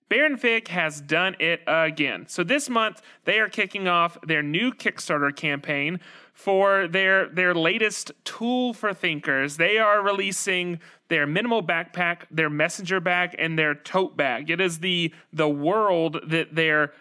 Baron 0.10 0.38
Fig 0.38 0.68
has 0.70 1.02
done 1.02 1.36
it 1.40 1.62
again. 1.68 2.26
So 2.28 2.44
this 2.44 2.68
month 2.68 3.02
they 3.26 3.40
are 3.40 3.48
kicking 3.48 3.88
off 3.88 4.18
their 4.26 4.42
new 4.42 4.72
Kickstarter 4.72 5.36
campaign 5.36 6.00
for 6.34 6.88
their 6.88 7.28
their 7.30 7.54
latest 7.54 8.12
tool 8.24 8.74
for 8.74 8.94
thinkers. 8.94 9.58
They 9.58 9.78
are 9.78 10.02
releasing 10.02 10.80
their 11.10 11.28
minimal 11.28 11.62
backpack, 11.62 12.22
their 12.32 12.50
messenger 12.50 13.00
bag, 13.00 13.36
and 13.38 13.58
their 13.58 13.76
tote 13.76 14.18
bag. 14.18 14.50
It 14.50 14.60
is 14.60 14.80
the 14.80 15.14
the 15.32 15.50
world 15.50 16.20
that 16.28 16.56
their 16.56 16.92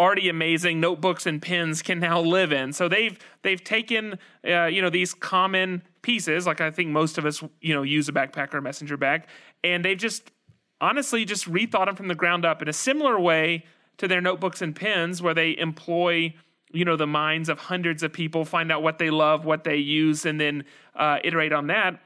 already 0.00 0.28
amazing 0.28 0.80
notebooks 0.80 1.26
and 1.26 1.42
pens 1.42 1.82
can 1.82 1.98
now 1.98 2.20
live 2.20 2.52
in. 2.52 2.72
So 2.72 2.88
they've 2.88 3.18
they've 3.42 3.62
taken 3.62 4.18
uh, 4.46 4.66
you 4.66 4.82
know 4.82 4.90
these 4.90 5.14
common 5.14 5.82
pieces, 6.02 6.46
like 6.46 6.60
I 6.60 6.70
think 6.70 6.90
most 6.90 7.18
of 7.18 7.26
us 7.26 7.42
you 7.60 7.74
know 7.74 7.82
use 7.82 8.08
a 8.08 8.12
backpack 8.12 8.54
or 8.54 8.58
a 8.58 8.62
messenger 8.62 8.96
bag, 8.96 9.24
and 9.64 9.84
they've 9.84 9.98
just 9.98 10.30
honestly 10.80 11.24
just 11.24 11.50
rethought 11.50 11.86
them 11.86 11.96
from 11.96 12.08
the 12.08 12.14
ground 12.14 12.44
up 12.44 12.62
in 12.62 12.68
a 12.68 12.72
similar 12.72 13.18
way 13.18 13.64
to 13.96 14.06
their 14.06 14.20
notebooks 14.20 14.62
and 14.62 14.76
pens, 14.76 15.20
where 15.20 15.34
they 15.34 15.56
employ 15.58 16.34
you 16.72 16.84
know 16.84 16.96
the 16.96 17.06
minds 17.06 17.48
of 17.48 17.58
hundreds 17.58 18.02
of 18.02 18.12
people, 18.12 18.44
find 18.44 18.70
out 18.70 18.82
what 18.82 18.98
they 18.98 19.10
love, 19.10 19.44
what 19.44 19.64
they 19.64 19.76
use, 19.76 20.24
and 20.24 20.40
then 20.40 20.64
uh, 20.94 21.18
iterate 21.24 21.52
on 21.52 21.66
that 21.68 22.00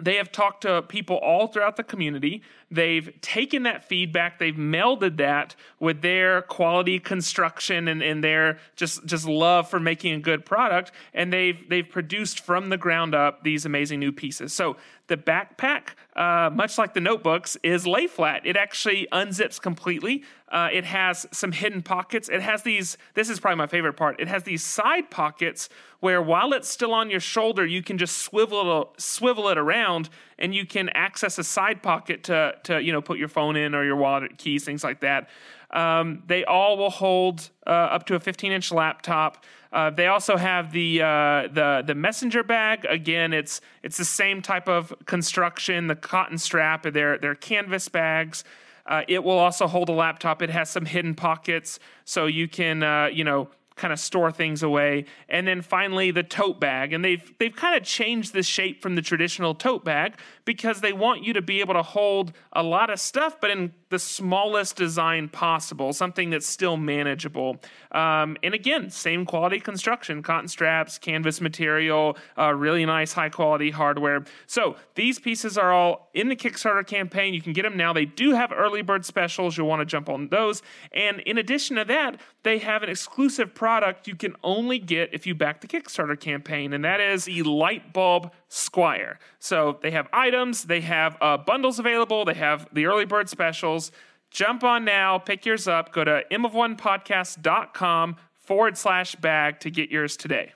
they 0.00 0.16
have 0.16 0.32
talked 0.32 0.62
to 0.62 0.82
people 0.82 1.16
all 1.16 1.46
throughout 1.46 1.76
the 1.76 1.82
community. 1.82 2.42
They've 2.70 3.12
taken 3.20 3.64
that 3.64 3.84
feedback, 3.84 4.38
they've 4.38 4.54
melded 4.54 5.18
that 5.18 5.54
with 5.78 6.00
their 6.00 6.42
quality 6.42 6.98
construction 6.98 7.88
and, 7.88 8.02
and 8.02 8.24
their 8.24 8.58
just 8.76 9.04
just 9.04 9.26
love 9.26 9.68
for 9.68 9.78
making 9.78 10.14
a 10.14 10.18
good 10.18 10.46
product, 10.46 10.92
and 11.12 11.32
they've 11.32 11.68
they've 11.68 11.88
produced 11.88 12.40
from 12.40 12.70
the 12.70 12.78
ground 12.78 13.14
up 13.14 13.44
these 13.44 13.66
amazing 13.66 14.00
new 14.00 14.12
pieces. 14.12 14.52
So 14.52 14.76
the 15.12 15.18
backpack, 15.18 15.88
uh, 16.16 16.48
much 16.48 16.78
like 16.78 16.94
the 16.94 17.00
notebooks, 17.00 17.58
is 17.62 17.86
lay 17.86 18.06
flat. 18.06 18.46
It 18.46 18.56
actually 18.56 19.06
unzips 19.12 19.60
completely. 19.60 20.24
Uh, 20.50 20.70
it 20.72 20.84
has 20.86 21.26
some 21.32 21.52
hidden 21.52 21.82
pockets. 21.82 22.30
It 22.30 22.40
has 22.40 22.62
these. 22.62 22.96
This 23.12 23.28
is 23.28 23.38
probably 23.38 23.58
my 23.58 23.66
favorite 23.66 23.92
part. 23.92 24.18
It 24.18 24.28
has 24.28 24.44
these 24.44 24.62
side 24.62 25.10
pockets 25.10 25.68
where, 26.00 26.22
while 26.22 26.54
it's 26.54 26.68
still 26.68 26.94
on 26.94 27.10
your 27.10 27.20
shoulder, 27.20 27.66
you 27.66 27.82
can 27.82 27.98
just 27.98 28.18
swivel 28.18 28.80
it, 28.80 28.88
swivel 29.00 29.48
it 29.48 29.58
around, 29.58 30.08
and 30.38 30.54
you 30.54 30.64
can 30.64 30.88
access 30.94 31.36
a 31.36 31.44
side 31.44 31.82
pocket 31.82 32.24
to 32.24 32.54
to 32.64 32.82
you 32.82 32.90
know 32.90 33.02
put 33.02 33.18
your 33.18 33.28
phone 33.28 33.56
in 33.56 33.74
or 33.74 33.84
your 33.84 33.96
wallet, 33.96 34.38
keys, 34.38 34.64
things 34.64 34.82
like 34.82 35.00
that. 35.00 35.28
Um, 35.72 36.22
they 36.26 36.44
all 36.44 36.76
will 36.76 36.90
hold 36.90 37.50
uh, 37.66 37.70
up 37.70 38.06
to 38.06 38.14
a 38.14 38.20
15 38.20 38.52
inch 38.52 38.72
laptop. 38.72 39.44
Uh, 39.72 39.88
they 39.88 40.06
also 40.06 40.36
have 40.36 40.72
the 40.72 41.00
uh, 41.00 41.48
the 41.50 41.82
the 41.86 41.94
messenger 41.94 42.42
bag. 42.42 42.84
Again, 42.84 43.32
it's 43.32 43.60
it's 43.82 43.96
the 43.96 44.04
same 44.04 44.42
type 44.42 44.68
of 44.68 44.92
construction. 45.06 45.86
The 45.86 45.96
cotton 45.96 46.36
strap. 46.36 46.82
They're 46.82 47.16
they're 47.16 47.34
canvas 47.34 47.88
bags. 47.88 48.44
Uh, 48.84 49.02
it 49.08 49.24
will 49.24 49.38
also 49.38 49.66
hold 49.66 49.88
a 49.88 49.92
laptop. 49.92 50.42
It 50.42 50.50
has 50.50 50.68
some 50.68 50.84
hidden 50.84 51.14
pockets, 51.14 51.78
so 52.04 52.26
you 52.26 52.48
can 52.48 52.82
uh, 52.82 53.06
you 53.06 53.24
know 53.24 53.48
kind 53.76 53.92
of 53.92 53.98
store 53.98 54.30
things 54.30 54.62
away. 54.62 55.06
And 55.28 55.46
then 55.46 55.62
finally 55.62 56.10
the 56.10 56.22
tote 56.22 56.60
bag. 56.60 56.92
And 56.92 57.04
they've 57.04 57.32
they've 57.38 57.54
kind 57.54 57.76
of 57.76 57.82
changed 57.82 58.32
the 58.32 58.42
shape 58.42 58.82
from 58.82 58.94
the 58.94 59.02
traditional 59.02 59.54
tote 59.54 59.84
bag 59.84 60.14
because 60.44 60.80
they 60.80 60.92
want 60.92 61.24
you 61.24 61.32
to 61.32 61.42
be 61.42 61.60
able 61.60 61.74
to 61.74 61.82
hold 61.82 62.32
a 62.52 62.62
lot 62.62 62.90
of 62.90 63.00
stuff, 63.00 63.40
but 63.40 63.50
in 63.50 63.72
the 63.92 63.98
smallest 63.98 64.74
design 64.74 65.28
possible, 65.28 65.92
something 65.92 66.30
that's 66.30 66.46
still 66.46 66.78
manageable. 66.78 67.58
Um, 67.92 68.38
and 68.42 68.54
again, 68.54 68.88
same 68.88 69.26
quality 69.26 69.60
construction, 69.60 70.22
cotton 70.22 70.48
straps, 70.48 70.96
canvas 70.96 71.42
material, 71.42 72.16
uh, 72.38 72.54
really 72.54 72.86
nice 72.86 73.12
high 73.12 73.28
quality 73.28 73.70
hardware. 73.70 74.24
So 74.46 74.76
these 74.94 75.18
pieces 75.18 75.58
are 75.58 75.70
all 75.70 76.08
in 76.14 76.30
the 76.30 76.36
Kickstarter 76.36 76.86
campaign. 76.86 77.34
You 77.34 77.42
can 77.42 77.52
get 77.52 77.64
them 77.64 77.76
now. 77.76 77.92
They 77.92 78.06
do 78.06 78.32
have 78.32 78.50
early 78.50 78.80
bird 78.80 79.04
specials. 79.04 79.58
You'll 79.58 79.68
want 79.68 79.80
to 79.80 79.86
jump 79.86 80.08
on 80.08 80.28
those. 80.28 80.62
And 80.92 81.20
in 81.20 81.36
addition 81.36 81.76
to 81.76 81.84
that, 81.84 82.18
they 82.44 82.58
have 82.58 82.82
an 82.82 82.88
exclusive 82.88 83.54
product 83.54 84.08
you 84.08 84.16
can 84.16 84.34
only 84.42 84.78
get 84.78 85.12
if 85.12 85.26
you 85.26 85.34
back 85.34 85.60
the 85.60 85.68
Kickstarter 85.68 86.18
campaign, 86.18 86.72
and 86.72 86.82
that 86.86 86.98
is 86.98 87.26
the 87.26 87.42
Light 87.42 87.92
Bulb 87.92 88.32
Squire. 88.54 89.18
So 89.38 89.78
they 89.80 89.92
have 89.92 90.08
items, 90.12 90.64
they 90.64 90.82
have 90.82 91.16
uh, 91.22 91.38
bundles 91.38 91.78
available, 91.78 92.26
they 92.26 92.34
have 92.34 92.68
the 92.70 92.84
early 92.84 93.06
bird 93.06 93.30
specials. 93.30 93.90
Jump 94.30 94.62
on 94.62 94.84
now, 94.84 95.16
pick 95.16 95.46
yours 95.46 95.66
up. 95.66 95.90
Go 95.90 96.04
to 96.04 96.22
mofonepodcast.com 96.30 98.16
forward 98.34 98.76
slash 98.76 99.14
bag 99.14 99.60
to 99.60 99.70
get 99.70 99.90
yours 99.90 100.18
today. 100.18 100.52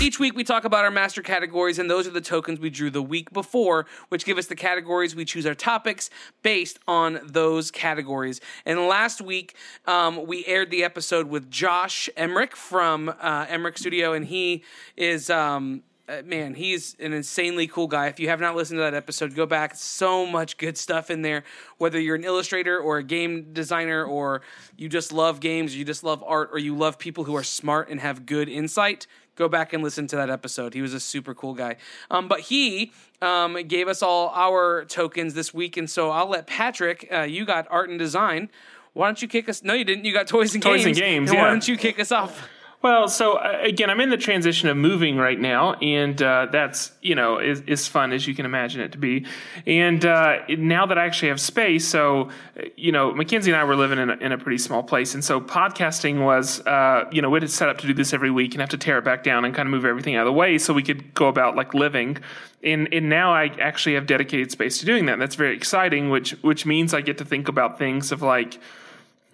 Each 0.00 0.18
week, 0.18 0.34
we 0.34 0.44
talk 0.44 0.64
about 0.64 0.86
our 0.86 0.90
master 0.90 1.20
categories, 1.20 1.78
and 1.78 1.90
those 1.90 2.06
are 2.06 2.10
the 2.10 2.22
tokens 2.22 2.58
we 2.58 2.70
drew 2.70 2.88
the 2.88 3.02
week 3.02 3.30
before, 3.34 3.84
which 4.08 4.24
give 4.24 4.38
us 4.38 4.46
the 4.46 4.56
categories. 4.56 5.14
We 5.14 5.26
choose 5.26 5.44
our 5.44 5.54
topics 5.54 6.08
based 6.42 6.78
on 6.88 7.20
those 7.22 7.70
categories. 7.70 8.40
And 8.64 8.80
last 8.86 9.20
week, 9.20 9.54
um, 9.86 10.26
we 10.26 10.46
aired 10.46 10.70
the 10.70 10.84
episode 10.84 11.26
with 11.26 11.50
Josh 11.50 12.08
Emmerich 12.16 12.56
from 12.56 13.10
uh, 13.10 13.44
Emmerich 13.50 13.76
Studio, 13.76 14.14
and 14.14 14.24
he 14.24 14.64
is. 14.96 15.28
Um, 15.28 15.82
uh, 16.10 16.22
man, 16.24 16.54
he's 16.54 16.96
an 16.98 17.12
insanely 17.12 17.66
cool 17.66 17.86
guy. 17.86 18.08
If 18.08 18.18
you 18.18 18.28
have 18.28 18.40
not 18.40 18.56
listened 18.56 18.78
to 18.78 18.82
that 18.82 18.94
episode, 18.94 19.34
go 19.34 19.46
back. 19.46 19.76
So 19.76 20.26
much 20.26 20.56
good 20.56 20.76
stuff 20.76 21.10
in 21.10 21.22
there. 21.22 21.44
Whether 21.78 22.00
you're 22.00 22.16
an 22.16 22.24
illustrator 22.24 22.78
or 22.78 22.98
a 22.98 23.02
game 23.02 23.52
designer, 23.52 24.04
or 24.04 24.42
you 24.76 24.88
just 24.88 25.12
love 25.12 25.40
games, 25.40 25.74
or 25.74 25.78
you 25.78 25.84
just 25.84 26.02
love 26.02 26.24
art, 26.26 26.50
or 26.52 26.58
you 26.58 26.74
love 26.74 26.98
people 26.98 27.24
who 27.24 27.36
are 27.36 27.44
smart 27.44 27.88
and 27.88 28.00
have 28.00 28.26
good 28.26 28.48
insight, 28.48 29.06
go 29.36 29.48
back 29.48 29.72
and 29.72 29.82
listen 29.82 30.06
to 30.08 30.16
that 30.16 30.30
episode. 30.30 30.74
He 30.74 30.82
was 30.82 30.94
a 30.94 31.00
super 31.00 31.34
cool 31.34 31.54
guy. 31.54 31.76
Um, 32.10 32.26
but 32.26 32.40
he 32.40 32.92
um, 33.22 33.54
gave 33.68 33.86
us 33.86 34.02
all 34.02 34.30
our 34.34 34.84
tokens 34.86 35.34
this 35.34 35.54
week, 35.54 35.76
and 35.76 35.88
so 35.88 36.10
I'll 36.10 36.28
let 36.28 36.46
Patrick. 36.46 37.08
Uh, 37.12 37.20
you 37.20 37.44
got 37.44 37.66
art 37.70 37.88
and 37.88 37.98
design. 37.98 38.50
Why 38.92 39.06
don't 39.06 39.22
you 39.22 39.28
kick 39.28 39.48
us? 39.48 39.62
No, 39.62 39.74
you 39.74 39.84
didn't. 39.84 40.04
You 40.04 40.12
got 40.12 40.26
toys 40.26 40.54
and 40.54 40.62
games. 40.64 40.82
Toys 40.82 40.84
games. 40.84 40.98
and 40.98 41.06
games, 41.06 41.30
Why 41.30 41.36
yeah. 41.36 41.44
don't 41.46 41.68
you 41.68 41.76
kick 41.76 42.00
us 42.00 42.10
off? 42.10 42.48
Well, 42.82 43.08
so 43.08 43.34
uh, 43.34 43.58
again, 43.62 43.90
I'm 43.90 44.00
in 44.00 44.08
the 44.08 44.16
transition 44.16 44.70
of 44.70 44.76
moving 44.76 45.18
right 45.18 45.38
now, 45.38 45.74
and 45.74 46.20
uh, 46.22 46.46
that's 46.50 46.92
you 47.02 47.14
know 47.14 47.38
is, 47.38 47.60
is 47.66 47.86
fun 47.86 48.10
as 48.12 48.26
you 48.26 48.34
can 48.34 48.46
imagine 48.46 48.80
it 48.80 48.92
to 48.92 48.98
be. 48.98 49.26
And 49.66 50.02
uh, 50.02 50.38
now 50.48 50.86
that 50.86 50.96
I 50.96 51.04
actually 51.04 51.28
have 51.28 51.42
space, 51.42 51.86
so 51.86 52.30
uh, 52.58 52.62
you 52.76 52.90
know, 52.90 53.12
Mackenzie 53.12 53.50
and 53.50 53.60
I 53.60 53.64
were 53.64 53.76
living 53.76 53.98
in 53.98 54.08
a, 54.08 54.14
in 54.14 54.32
a 54.32 54.38
pretty 54.38 54.56
small 54.56 54.82
place, 54.82 55.12
and 55.12 55.22
so 55.22 55.42
podcasting 55.42 56.24
was 56.24 56.60
uh, 56.66 57.04
you 57.12 57.20
know 57.20 57.28
we 57.28 57.38
had 57.38 57.50
set 57.50 57.68
up 57.68 57.76
to 57.78 57.86
do 57.86 57.92
this 57.92 58.14
every 58.14 58.30
week 58.30 58.54
and 58.54 58.62
have 58.62 58.70
to 58.70 58.78
tear 58.78 58.96
it 58.96 59.04
back 59.04 59.24
down 59.24 59.44
and 59.44 59.54
kind 59.54 59.66
of 59.66 59.70
move 59.70 59.84
everything 59.84 60.16
out 60.16 60.26
of 60.26 60.32
the 60.32 60.38
way 60.38 60.56
so 60.56 60.72
we 60.72 60.82
could 60.82 61.12
go 61.12 61.28
about 61.28 61.56
like 61.56 61.74
living. 61.74 62.16
And 62.64 62.88
and 62.94 63.10
now 63.10 63.30
I 63.30 63.54
actually 63.60 63.94
have 63.96 64.06
dedicated 64.06 64.50
space 64.50 64.78
to 64.78 64.86
doing 64.86 65.04
that. 65.04 65.18
That's 65.18 65.34
very 65.34 65.54
exciting, 65.54 66.08
which 66.08 66.30
which 66.42 66.64
means 66.64 66.94
I 66.94 67.02
get 67.02 67.18
to 67.18 67.26
think 67.26 67.48
about 67.48 67.78
things 67.78 68.10
of 68.10 68.22
like 68.22 68.58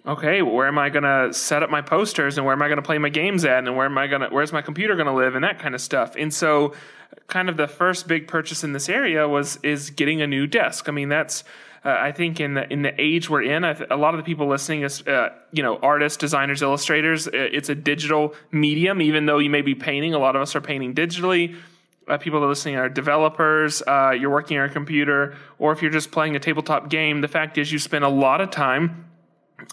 okay, 0.07 0.41
where 0.41 0.67
am 0.67 0.79
I 0.79 0.89
going 0.89 1.03
to 1.03 1.33
set 1.33 1.63
up 1.63 1.69
my 1.69 1.81
posters 1.81 2.37
and 2.37 2.45
where 2.45 2.53
am 2.53 2.61
I 2.61 2.67
going 2.67 2.77
to 2.77 2.83
play 2.83 2.97
my 2.97 3.09
games 3.09 3.43
at 3.43 3.59
and 3.59 3.75
where 3.75 3.85
am 3.85 3.97
I 3.97 4.07
going 4.07 4.21
to 4.21 4.29
where's 4.29 4.53
my 4.53 4.61
computer 4.61 4.95
going 4.95 5.07
to 5.07 5.13
live 5.13 5.35
and 5.35 5.43
that 5.43 5.59
kind 5.59 5.75
of 5.75 5.81
stuff. 5.81 6.15
And 6.17 6.33
so 6.33 6.73
kind 7.27 7.49
of 7.49 7.57
the 7.57 7.67
first 7.67 8.07
big 8.07 8.27
purchase 8.27 8.63
in 8.63 8.73
this 8.73 8.89
area 8.89 9.27
was 9.27 9.59
is 9.63 9.89
getting 9.89 10.21
a 10.21 10.27
new 10.27 10.47
desk. 10.47 10.87
I 10.87 10.91
mean, 10.93 11.09
that's 11.09 11.43
uh, 11.83 11.95
I 11.99 12.11
think 12.11 12.39
in 12.39 12.53
the 12.53 12.71
in 12.71 12.81
the 12.81 12.93
age 12.99 13.29
we're 13.29 13.43
in, 13.43 13.63
th- 13.63 13.89
a 13.89 13.97
lot 13.97 14.13
of 14.13 14.17
the 14.17 14.23
people 14.23 14.47
listening 14.47 14.81
is 14.81 15.05
uh, 15.07 15.29
you 15.51 15.61
know 15.61 15.77
artists, 15.77 16.17
designers, 16.17 16.61
illustrators. 16.61 17.27
It's 17.31 17.69
a 17.69 17.75
digital 17.75 18.33
medium, 18.51 19.01
even 19.01 19.25
though 19.25 19.39
you 19.39 19.49
may 19.49 19.61
be 19.61 19.75
painting. 19.75 20.13
A 20.13 20.19
lot 20.19 20.35
of 20.35 20.41
us 20.41 20.55
are 20.55 20.61
painting 20.61 20.95
digitally. 20.95 21.55
Uh, 22.07 22.17
people 22.17 22.39
that 22.39 22.45
are 22.45 22.49
listening 22.49 22.77
are 22.77 22.87
developers. 22.87 23.83
Uh, 23.85 24.11
you're 24.17 24.29
working 24.29 24.57
on 24.57 24.69
a 24.69 24.71
computer, 24.71 25.35
or 25.59 25.73
if 25.73 25.81
you're 25.81 25.91
just 25.91 26.09
playing 26.09 26.37
a 26.37 26.39
tabletop 26.39 26.89
game. 26.89 27.19
The 27.19 27.27
fact 27.27 27.57
is, 27.57 27.69
you 27.71 27.79
spend 27.79 28.05
a 28.05 28.09
lot 28.09 28.39
of 28.39 28.49
time 28.49 29.06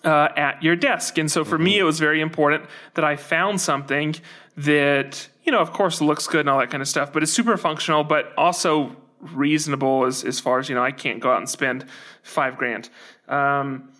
uh, 0.02 0.28
at 0.36 0.62
your 0.62 0.76
desk. 0.76 1.18
And 1.18 1.30
so 1.30 1.44
for 1.44 1.56
mm-hmm. 1.56 1.64
me, 1.64 1.78
it 1.78 1.84
was 1.84 2.00
very 2.00 2.20
important 2.20 2.64
that 2.94 3.04
I 3.04 3.16
found 3.16 3.60
something 3.60 4.16
that, 4.56 5.28
you 5.44 5.52
know, 5.52 5.60
of 5.60 5.72
course 5.72 6.00
looks 6.00 6.26
good 6.26 6.40
and 6.40 6.50
all 6.50 6.58
that 6.58 6.70
kind 6.70 6.82
of 6.82 6.88
stuff, 6.88 7.12
but 7.12 7.22
it's 7.22 7.32
super 7.32 7.56
functional, 7.56 8.04
but 8.04 8.32
also 8.36 8.96
reasonable 9.20 10.04
as, 10.04 10.24
as 10.24 10.40
far 10.40 10.58
as, 10.58 10.68
you 10.68 10.74
know, 10.74 10.84
I 10.84 10.92
can't 10.92 11.20
go 11.20 11.30
out 11.30 11.38
and 11.38 11.48
spend 11.48 11.86
five 12.22 12.56
grand. 12.56 12.90
Um, 13.28 13.90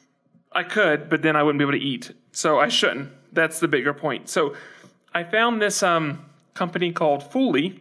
I 0.53 0.63
could, 0.63 1.09
but 1.09 1.23
then 1.23 1.37
I 1.37 1.43
wouldn't 1.43 1.59
be 1.59 1.65
able 1.65 1.73
to 1.73 1.85
eat. 1.85 2.13
So 2.33 2.61
I 2.61 2.69
shouldn't. 2.69 3.11
That's 3.33 3.59
the 3.59 3.69
bigger 3.69 3.93
point. 3.93 4.29
So 4.29 4.55
I 5.13 5.25
found 5.25 5.61
this 5.61 5.83
um, 5.83 6.25
company 6.55 6.93
called 6.93 7.31
Fully. 7.33 7.81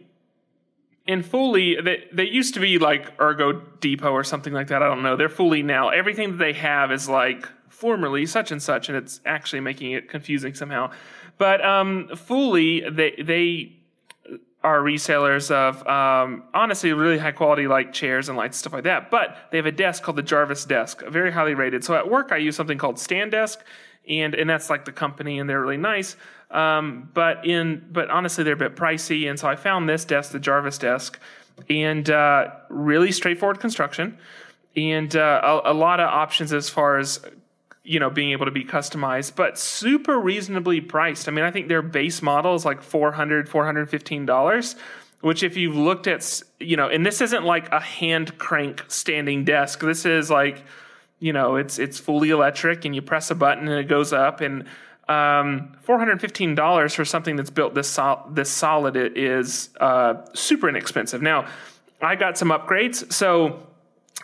And 1.06 1.24
Fully, 1.24 1.80
they, 1.80 2.04
they 2.12 2.24
used 2.24 2.54
to 2.54 2.60
be 2.60 2.78
like 2.78 3.20
Ergo 3.20 3.52
Depot 3.80 4.10
or 4.10 4.24
something 4.24 4.52
like 4.52 4.68
that. 4.68 4.82
I 4.82 4.86
don't 4.86 5.02
know. 5.02 5.16
They're 5.16 5.28
Fully 5.28 5.62
now. 5.62 5.90
Everything 5.90 6.32
that 6.32 6.38
they 6.38 6.54
have 6.54 6.90
is 6.90 7.08
like 7.08 7.46
formerly 7.74 8.24
such 8.24 8.52
and 8.52 8.62
such, 8.62 8.88
and 8.88 8.96
it's 8.96 9.20
actually 9.26 9.60
making 9.60 9.92
it 9.92 10.08
confusing 10.08 10.54
somehow. 10.54 10.90
But 11.36 11.64
um, 11.64 12.08
Fully, 12.14 12.88
they 12.88 13.12
they 13.20 13.76
are 14.62 14.80
resellers 14.80 15.50
of 15.50 15.86
um, 15.86 16.44
honestly 16.54 16.92
really 16.92 17.18
high 17.18 17.32
quality 17.32 17.66
like 17.66 17.92
chairs 17.92 18.28
and 18.28 18.38
lights 18.38 18.56
stuff 18.56 18.72
like 18.72 18.84
that. 18.84 19.10
But 19.10 19.36
they 19.50 19.58
have 19.58 19.66
a 19.66 19.72
desk 19.72 20.02
called 20.02 20.16
the 20.16 20.22
Jarvis 20.22 20.64
Desk, 20.64 21.02
very 21.06 21.32
highly 21.32 21.54
rated. 21.54 21.84
So 21.84 21.94
at 21.94 22.08
work, 22.08 22.32
I 22.32 22.38
use 22.38 22.56
something 22.56 22.78
called 22.78 22.98
Stand 22.98 23.32
Desk, 23.32 23.60
and 24.08 24.34
and 24.34 24.48
that's 24.48 24.70
like 24.70 24.84
the 24.84 24.92
company, 24.92 25.38
and 25.38 25.50
they're 25.50 25.60
really 25.60 25.76
nice. 25.76 26.16
Um, 26.50 27.10
but 27.12 27.44
in 27.44 27.84
but 27.90 28.08
honestly, 28.08 28.44
they're 28.44 28.54
a 28.54 28.56
bit 28.56 28.76
pricey, 28.76 29.28
and 29.28 29.38
so 29.38 29.48
I 29.48 29.56
found 29.56 29.88
this 29.88 30.04
desk, 30.04 30.30
the 30.30 30.38
Jarvis 30.38 30.78
Desk, 30.78 31.18
and 31.68 32.08
uh, 32.08 32.50
really 32.68 33.10
straightforward 33.10 33.58
construction 33.58 34.16
and 34.76 35.14
uh, 35.14 35.60
a, 35.64 35.72
a, 35.72 35.74
lot 35.74 36.00
of 36.00 36.08
options 36.08 36.52
as 36.52 36.68
far 36.68 36.98
as 36.98 37.20
you 37.84 38.00
know 38.00 38.10
being 38.10 38.32
able 38.32 38.46
to 38.46 38.50
be 38.50 38.64
customized 38.64 39.36
but 39.36 39.58
super 39.58 40.18
reasonably 40.18 40.80
priced. 40.80 41.28
I 41.28 41.30
mean 41.30 41.44
i 41.44 41.50
think 41.50 41.68
their 41.68 41.82
base 41.82 42.22
model 42.22 42.54
is 42.54 42.64
like 42.64 42.82
400 42.82 43.48
415 43.48 44.26
dollars 44.26 44.76
which 45.24 45.42
if 45.42 45.56
you've 45.56 45.74
looked 45.74 46.06
at 46.06 46.42
you 46.60 46.76
know 46.76 46.86
and 46.86 47.04
this 47.04 47.22
isn't 47.22 47.44
like 47.44 47.72
a 47.72 47.80
hand 47.80 48.36
crank 48.36 48.84
standing 48.88 49.44
desk. 49.44 49.80
This 49.80 50.04
is 50.04 50.30
like 50.30 50.62
you 51.18 51.32
know 51.32 51.56
it's 51.56 51.78
it's 51.78 51.98
fully 51.98 52.28
electric 52.28 52.84
and 52.84 52.94
you 52.94 53.00
press 53.00 53.30
a 53.30 53.34
button 53.34 53.66
and 53.66 53.78
it 53.78 53.88
goes 53.88 54.12
up. 54.12 54.42
And 54.42 54.64
um, 55.08 55.76
$415 55.86 56.94
for 56.94 57.04
something 57.06 57.36
that's 57.36 57.50
built 57.50 57.74
this 57.74 57.88
sol- 57.88 58.26
this 58.30 58.50
solid 58.50 58.96
is 58.96 59.70
uh, 59.80 60.14
super 60.34 60.68
inexpensive. 60.68 61.22
Now 61.22 61.48
i 62.02 62.16
got 62.16 62.36
some 62.36 62.50
upgrades. 62.50 63.10
So 63.10 63.66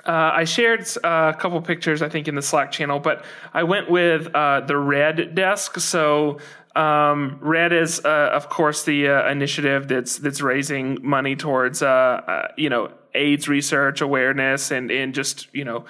uh, 0.05 0.31
I 0.35 0.45
shared 0.45 0.87
uh, 1.05 1.33
a 1.35 1.39
couple 1.39 1.61
pictures, 1.61 2.01
I 2.01 2.09
think, 2.09 2.29
in 2.29 2.35
the 2.35 2.43
Slack 2.43 2.71
channel, 2.73 3.01
but 3.01 3.25
I 3.53 3.65
went 3.65 3.91
with 3.91 4.35
uh, 4.35 4.61
the 4.61 4.77
Red 4.77 5.35
desk. 5.35 5.79
So 5.79 6.39
um, 6.75 7.39
Red 7.41 7.73
is, 7.73 8.01
uh, 8.05 8.31
of 8.33 8.49
course, 8.49 8.85
the 8.85 9.09
uh, 9.09 9.31
initiative 9.31 9.89
that's 9.89 10.19
that's 10.19 10.41
raising 10.41 10.99
money 11.03 11.37
towards, 11.37 11.83
uh, 11.83 12.49
you 12.57 12.71
know, 12.71 12.93
AIDS 13.15 13.49
research 13.49 14.01
awareness 14.01 14.71
and 14.71 14.91
and 14.91 15.15
just 15.15 15.53
you 15.53 15.65
know 15.65 15.85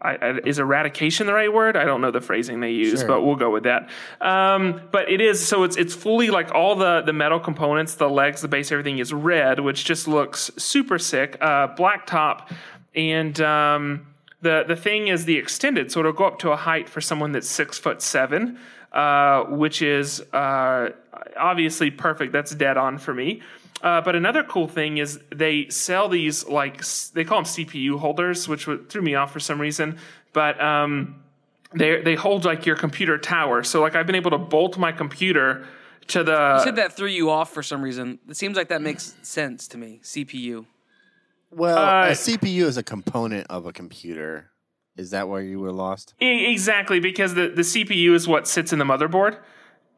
I, 0.00 0.16
I, 0.16 0.38
is 0.44 0.58
eradication 0.58 1.26
the 1.26 1.32
right 1.32 1.52
word? 1.52 1.76
I 1.76 1.84
don't 1.84 2.00
know 2.00 2.10
the 2.10 2.20
phrasing 2.20 2.60
they 2.60 2.72
use, 2.72 3.00
sure. 3.00 3.08
but 3.08 3.22
we'll 3.22 3.36
go 3.36 3.50
with 3.50 3.64
that. 3.64 3.88
Um, 4.20 4.82
but 4.92 5.10
it 5.10 5.20
is 5.20 5.44
so 5.44 5.62
it's 5.62 5.76
it's 5.76 5.94
fully 5.94 6.28
like 6.28 6.54
all 6.54 6.76
the 6.76 7.00
the 7.00 7.14
metal 7.14 7.40
components, 7.40 7.94
the 7.94 8.08
legs, 8.08 8.42
the 8.42 8.48
base, 8.48 8.70
everything 8.70 8.98
is 8.98 9.12
red, 9.12 9.60
which 9.60 9.84
just 9.84 10.06
looks 10.06 10.50
super 10.58 10.98
sick. 10.98 11.38
Uh, 11.40 11.68
black 11.68 12.06
top, 12.06 12.50
and 12.94 13.40
um, 13.40 14.06
the 14.42 14.64
the 14.68 14.76
thing 14.76 15.08
is 15.08 15.24
the 15.24 15.38
extended, 15.38 15.90
so 15.90 16.00
it'll 16.00 16.12
go 16.12 16.24
up 16.24 16.38
to 16.40 16.50
a 16.50 16.56
height 16.56 16.88
for 16.88 17.00
someone 17.00 17.32
that's 17.32 17.48
six 17.48 17.78
foot 17.78 18.02
seven, 18.02 18.58
uh, 18.92 19.44
which 19.44 19.80
is 19.80 20.20
uh, 20.34 20.90
obviously 21.38 21.90
perfect. 21.90 22.32
That's 22.32 22.54
dead 22.54 22.76
on 22.76 22.98
for 22.98 23.14
me. 23.14 23.40
Uh, 23.82 24.00
but 24.00 24.16
another 24.16 24.42
cool 24.42 24.68
thing 24.68 24.98
is 24.98 25.20
they 25.34 25.68
sell 25.68 26.08
these 26.08 26.46
like 26.46 26.82
they 27.12 27.24
call 27.24 27.38
them 27.38 27.44
CPU 27.44 27.98
holders, 27.98 28.48
which 28.48 28.64
threw 28.88 29.02
me 29.02 29.14
off 29.14 29.32
for 29.32 29.40
some 29.40 29.60
reason. 29.60 29.98
But 30.32 30.60
um, 30.60 31.22
they 31.74 32.00
they 32.02 32.14
hold 32.14 32.44
like 32.44 32.66
your 32.66 32.76
computer 32.76 33.18
tower. 33.18 33.62
So 33.62 33.80
like 33.80 33.94
I've 33.94 34.06
been 34.06 34.16
able 34.16 34.30
to 34.30 34.38
bolt 34.38 34.78
my 34.78 34.92
computer 34.92 35.66
to 36.08 36.24
the. 36.24 36.56
You 36.58 36.64
said 36.64 36.76
that 36.76 36.94
threw 36.94 37.08
you 37.08 37.30
off 37.30 37.52
for 37.52 37.62
some 37.62 37.82
reason. 37.82 38.18
It 38.28 38.36
seems 38.36 38.56
like 38.56 38.68
that 38.68 38.82
makes 38.82 39.14
sense 39.22 39.68
to 39.68 39.78
me. 39.78 40.00
CPU. 40.02 40.66
Well, 41.50 41.78
uh, 41.78 42.08
a 42.08 42.12
CPU 42.12 42.64
is 42.64 42.76
a 42.76 42.82
component 42.82 43.46
of 43.48 43.66
a 43.66 43.72
computer. 43.72 44.50
Is 44.96 45.10
that 45.10 45.28
where 45.28 45.42
you 45.42 45.60
were 45.60 45.72
lost? 45.72 46.14
Exactly, 46.20 47.00
because 47.00 47.34
the, 47.34 47.48
the 47.48 47.62
CPU 47.62 48.14
is 48.14 48.26
what 48.26 48.48
sits 48.48 48.72
in 48.72 48.78
the 48.78 48.84
motherboard. 48.84 49.38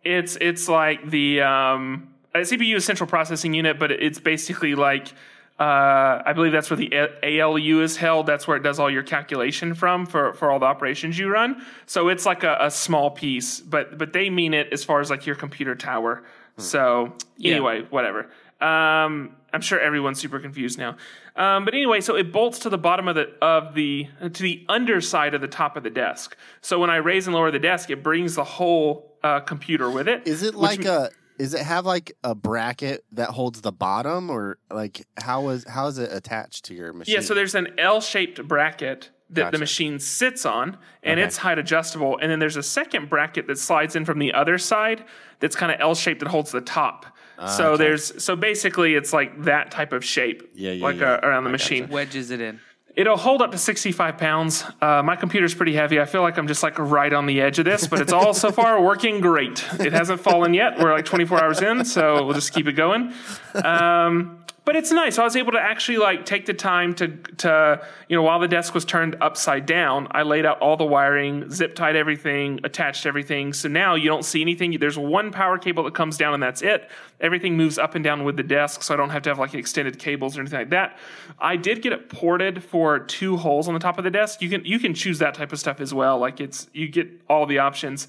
It's 0.05 0.37
it's 0.41 0.69
like 0.69 1.09
the 1.11 1.43
um, 1.43 2.15
a 2.39 2.43
CPU 2.43 2.77
is 2.77 2.85
central 2.85 3.09
processing 3.09 3.55
unit, 3.55 3.79
but 3.79 3.91
it's 3.91 4.19
basically 4.19 4.75
like 4.75 5.13
uh, 5.59 6.23
I 6.25 6.35
believe 6.35 6.53
that's 6.53 6.71
where 6.71 6.77
the 6.77 6.93
ALU 7.23 7.83
is 7.83 7.97
held. 7.97 8.27
That's 8.27 8.47
where 8.47 8.57
it 8.57 8.63
does 8.63 8.79
all 8.79 8.89
your 8.89 9.03
calculation 9.03 9.75
from 9.75 10.07
for, 10.07 10.33
for 10.35 10.53
all 10.53 10.61
the 10.61 10.67
operations 10.67 11.19
you 11.19 11.29
run. 11.29 11.63
So 11.87 12.09
it's 12.09 12.25
like 12.25 12.45
a, 12.45 12.57
a 12.61 12.71
small 12.71 13.11
piece, 13.11 13.61
but 13.61 13.99
but 13.99 14.13
they 14.13 14.31
mean 14.31 14.55
it 14.55 14.73
as 14.73 14.85
far 14.85 15.01
as 15.01 15.11
like 15.11 15.27
your 15.27 15.35
computer 15.35 15.75
tower. 15.75 16.23
Hmm. 16.57 16.63
So 16.63 17.13
anyway, 17.43 17.81
yeah. 17.81 17.87
whatever. 17.91 18.31
Um, 18.61 19.37
I'm 19.53 19.61
sure 19.61 19.81
everyone's 19.81 20.21
super 20.21 20.39
confused 20.39 20.79
now. 20.79 20.97
Um, 21.35 21.65
but 21.65 21.75
anyway, 21.75 22.01
so 22.03 22.17
it 22.17 22.33
bolts 22.33 22.61
to 22.61 22.71
the 22.71 22.79
bottom 22.79 23.09
of 23.09 23.17
the 23.17 23.33
of 23.43 23.75
the 23.75 24.07
to 24.21 24.43
the 24.43 24.65
underside 24.69 25.35
of 25.35 25.41
the 25.41 25.49
top 25.49 25.77
of 25.77 25.83
the 25.83 25.91
desk. 25.91 26.37
So 26.61 26.79
when 26.79 26.91
I 26.91 26.97
raise 26.97 27.27
and 27.27 27.35
lower 27.35 27.51
the 27.51 27.59
desk, 27.59 27.91
it 27.91 28.05
brings 28.05 28.37
the 28.37 28.45
whole 28.45 29.17
uh, 29.25 29.41
computer 29.41 29.91
with 29.91 30.07
it. 30.07 30.29
Is 30.29 30.45
it 30.45 30.55
like 30.55 30.85
a 30.85 31.11
is 31.39 31.55
it 31.55 31.61
have 31.61 31.87
like 31.87 32.13
a 32.25 32.35
bracket 32.35 33.05
that 33.13 33.31
holds 33.31 33.61
the 33.61 33.73
bottom 33.73 34.31
or 34.31 34.59
like 34.71 35.07
how 35.19 35.49
is 35.49 35.65
how 35.69 35.87
is 35.87 35.99
it 35.99 36.13
attached 36.13 36.67
to 36.67 36.75
your 36.75 36.93
machine? 36.93 37.15
Yeah, 37.15 37.21
so 37.21 37.35
there's 37.35 37.55
an 37.55 37.79
L-shaped 37.79 38.47
bracket 38.47 39.11
that 39.31 39.43
gotcha. 39.43 39.53
the 39.53 39.59
machine 39.59 39.99
sits 39.99 40.47
on 40.47 40.79
and 41.03 41.19
okay. 41.21 41.27
it's 41.27 41.37
height 41.37 41.59
adjustable 41.59 42.19
and 42.21 42.31
then 42.31 42.39
there's 42.39 42.57
a 42.57 42.63
second 42.63 43.09
bracket 43.09 43.47
that 43.47 43.59
slides 43.59 43.95
in 43.95 44.05
from 44.05 44.19
the 44.19 44.33
other 44.33 44.59
side 44.59 45.05
that's 45.41 45.55
kind 45.55 45.71
of 45.71 45.81
L-shaped 45.81 46.21
that 46.21 46.29
holds 46.29 46.51
the 46.51 46.61
top. 46.61 47.07
Uh, 47.39 47.47
so 47.47 47.73
okay. 47.73 47.85
there's 47.85 48.23
so 48.23 48.35
basically 48.35 48.95
it's 48.95 49.13
like 49.13 49.45
that 49.45 49.71
type 49.71 49.93
of 49.93 50.05
shape 50.05 50.51
yeah, 50.55 50.73
yeah, 50.73 50.85
like 50.85 50.97
yeah. 50.97 51.21
A, 51.23 51.29
around 51.29 51.45
the 51.45 51.51
I 51.51 51.53
machine. 51.53 51.83
Gotcha. 51.83 51.95
Wedges 51.95 52.31
it 52.31 52.41
in. 52.41 52.61
It'll 52.99 53.17
hold 53.17 53.43
up 53.43 53.53
to 53.53 53.59
65 53.59 54.19
pounds. 54.19 54.65
Uh, 54.83 55.05
my 55.05 55.15
computer's 55.15 55.55
pretty 55.55 55.73
heavy. 55.73 56.01
I 56.01 56.05
feel 56.05 56.23
like 56.23 56.37
I'm 56.37 56.49
just 56.49 56.65
like 56.65 56.77
right 56.81 57.13
on 57.13 57.27
the 57.27 57.41
edge 57.41 57.61
of 57.61 57.65
this, 57.65 57.87
but 57.87 58.01
it's 58.01 58.13
all 58.13 58.35
so 58.35 58.51
far 58.51 58.83
working 58.85 59.21
great. 59.21 59.65
It 59.79 59.93
hasn't 59.93 60.21
fallen 60.21 60.53
yet. 60.53 60.81
We're 60.81 60.93
like 60.93 61.05
24 61.05 61.41
hours 61.41 61.63
in, 61.63 61.85
so 61.85 62.25
we'll 62.25 62.35
just 62.35 62.53
keep 62.53 62.67
it 62.67 62.73
going. 62.73 63.13
Um, 63.55 64.38
but 64.69 64.77
it's 64.77 64.93
nice. 64.93 65.19
I 65.19 65.25
was 65.25 65.35
able 65.35 65.53
to 65.53 65.59
actually 65.59 65.97
like 65.97 66.27
take 66.27 66.45
the 66.45 66.53
time 66.53 66.93
to 66.97 67.09
to 67.39 67.89
you 68.07 68.15
know 68.15 68.23
while 68.23 68.39
the 68.39 68.47
desk 68.47 68.75
was 68.75 68.85
turned 68.85 69.17
upside 69.19 69.65
down, 69.65 70.09
I 70.11 70.25
laid 70.25 70.45
out 70.45 70.61
all 70.61 70.77
the 70.77 70.85
wiring, 70.85 71.51
zip 71.51 71.75
tied 71.75 71.97
everything, 71.97 72.61
attached 72.65 73.07
everything. 73.07 73.55
So 73.55 73.71
now 73.71 73.95
you 73.95 74.11
don't 74.11 74.27
see 74.27 74.43
anything. 74.43 74.79
There's 74.79 74.99
one 74.99 75.31
power 75.31 75.57
cable 75.57 75.85
that 75.85 75.95
comes 75.95 76.19
down 76.19 76.35
and 76.35 76.43
that's 76.43 76.61
it. 76.61 76.91
Everything 77.19 77.57
moves 77.57 77.79
up 77.79 77.95
and 77.95 78.05
down 78.05 78.25
with 78.25 78.37
the 78.37 78.43
desk, 78.43 78.83
so 78.83 78.93
I 78.93 78.99
don't 78.99 79.09
have 79.09 79.23
to 79.23 79.31
have 79.31 79.39
like 79.39 79.55
extended 79.55 79.99
cables 79.99 80.37
or 80.37 80.43
anything 80.43 80.59
like 80.59 80.71
that. 80.71 80.99
I 81.39 81.57
did 81.57 81.81
get 81.81 81.95
it 81.95 82.11
ported 82.11 82.63
for 82.63 82.99
two 82.99 83.39
holes 83.39 83.69
on 83.69 83.73
the 83.73 83.81
top 83.81 83.97
of 83.97 84.05
the 84.05 84.11
desk. 84.11 84.43
You 84.43 84.51
can 84.51 84.67
you 84.67 84.79
can 84.79 84.93
choose 84.93 85.19
that 85.21 85.33
type 85.33 85.51
of 85.51 85.59
stuff 85.59 85.81
as 85.81 85.95
well. 85.95 86.19
Like 86.19 86.41
it's 86.41 86.69
you 86.75 86.89
get 86.89 87.09
all 87.27 87.47
the 87.47 87.61
options. 87.61 88.07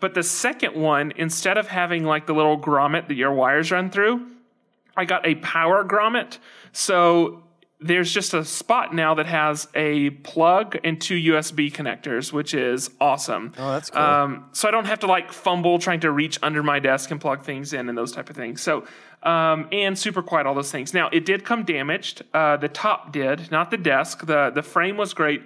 But 0.00 0.12
the 0.12 0.22
second 0.22 0.74
one, 0.74 1.14
instead 1.16 1.56
of 1.56 1.68
having 1.68 2.04
like 2.04 2.26
the 2.26 2.34
little 2.34 2.60
grommet 2.60 3.08
that 3.08 3.14
your 3.14 3.32
wires 3.32 3.70
run 3.70 3.90
through, 3.90 4.33
I 4.96 5.04
got 5.04 5.26
a 5.26 5.34
power 5.36 5.84
grommet. 5.84 6.38
So 6.72 7.42
there's 7.80 8.10
just 8.12 8.32
a 8.32 8.44
spot 8.44 8.94
now 8.94 9.14
that 9.14 9.26
has 9.26 9.68
a 9.74 10.10
plug 10.10 10.78
and 10.84 11.00
two 11.00 11.16
USB 11.16 11.70
connectors, 11.70 12.32
which 12.32 12.54
is 12.54 12.90
awesome. 13.00 13.52
Oh, 13.58 13.72
that's 13.72 13.90
cool. 13.90 14.00
Um, 14.00 14.46
so 14.52 14.68
I 14.68 14.70
don't 14.70 14.86
have 14.86 15.00
to 15.00 15.06
like 15.06 15.32
fumble 15.32 15.78
trying 15.78 16.00
to 16.00 16.10
reach 16.10 16.38
under 16.42 16.62
my 16.62 16.78
desk 16.78 17.10
and 17.10 17.20
plug 17.20 17.42
things 17.42 17.72
in 17.72 17.88
and 17.88 17.98
those 17.98 18.12
type 18.12 18.30
of 18.30 18.36
things. 18.36 18.62
So 18.62 18.86
um, 19.22 19.68
and 19.72 19.98
super 19.98 20.22
quiet, 20.22 20.46
all 20.46 20.54
those 20.54 20.70
things. 20.72 20.94
Now 20.94 21.08
it 21.12 21.26
did 21.26 21.44
come 21.44 21.64
damaged. 21.64 22.22
Uh, 22.32 22.56
the 22.56 22.68
top 22.68 23.12
did, 23.12 23.50
not 23.50 23.70
the 23.70 23.76
desk. 23.76 24.24
the 24.26 24.50
The 24.54 24.62
frame 24.62 24.96
was 24.96 25.12
great. 25.12 25.42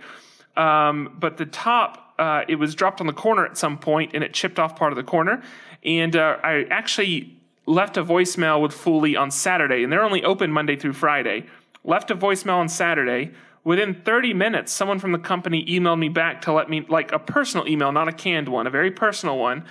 um, 0.56 1.16
but 1.18 1.38
the 1.38 1.46
top 1.46 2.14
uh, 2.18 2.42
it 2.48 2.56
was 2.56 2.74
dropped 2.74 3.00
on 3.00 3.06
the 3.06 3.12
corner 3.12 3.46
at 3.46 3.56
some 3.56 3.78
point 3.78 4.10
and 4.14 4.22
it 4.24 4.34
chipped 4.34 4.58
off 4.58 4.76
part 4.76 4.92
of 4.92 4.96
the 4.96 5.04
corner. 5.04 5.42
And 5.84 6.14
uh, 6.14 6.36
I 6.42 6.66
actually 6.70 7.37
left 7.68 7.98
a 7.98 8.04
voicemail 8.04 8.62
with 8.62 8.72
Fully 8.72 9.14
on 9.14 9.30
Saturday, 9.30 9.84
and 9.84 9.92
they're 9.92 10.02
only 10.02 10.24
open 10.24 10.50
Monday 10.50 10.74
through 10.74 10.94
Friday. 10.94 11.44
Left 11.84 12.10
a 12.10 12.16
voicemail 12.16 12.56
on 12.56 12.68
Saturday. 12.68 13.32
Within 13.62 13.94
30 13.94 14.32
minutes, 14.32 14.72
someone 14.72 14.98
from 14.98 15.12
the 15.12 15.18
company 15.18 15.64
emailed 15.66 15.98
me 15.98 16.08
back 16.08 16.40
to 16.42 16.52
let 16.52 16.70
me, 16.70 16.86
like 16.88 17.12
a 17.12 17.18
personal 17.18 17.68
email, 17.68 17.92
not 17.92 18.08
a 18.08 18.12
canned 18.12 18.48
one, 18.48 18.66
a 18.66 18.70
very 18.70 18.90
personal 18.90 19.36
one, 19.38 19.64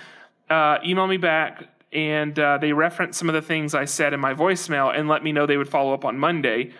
uh, 0.48 0.78
emailed 0.78 1.08
me 1.08 1.16
back 1.16 1.68
and 1.92 2.38
uh, 2.38 2.58
they 2.58 2.72
referenced 2.72 3.18
some 3.18 3.28
of 3.28 3.34
the 3.34 3.42
things 3.42 3.74
I 3.74 3.86
said 3.86 4.12
in 4.12 4.20
my 4.20 4.34
voicemail 4.34 4.96
and 4.96 5.08
let 5.08 5.24
me 5.24 5.32
know 5.32 5.46
they 5.46 5.56
would 5.56 5.70
follow 5.70 5.94
up 5.94 6.04
on 6.04 6.18
Monday. 6.18 6.72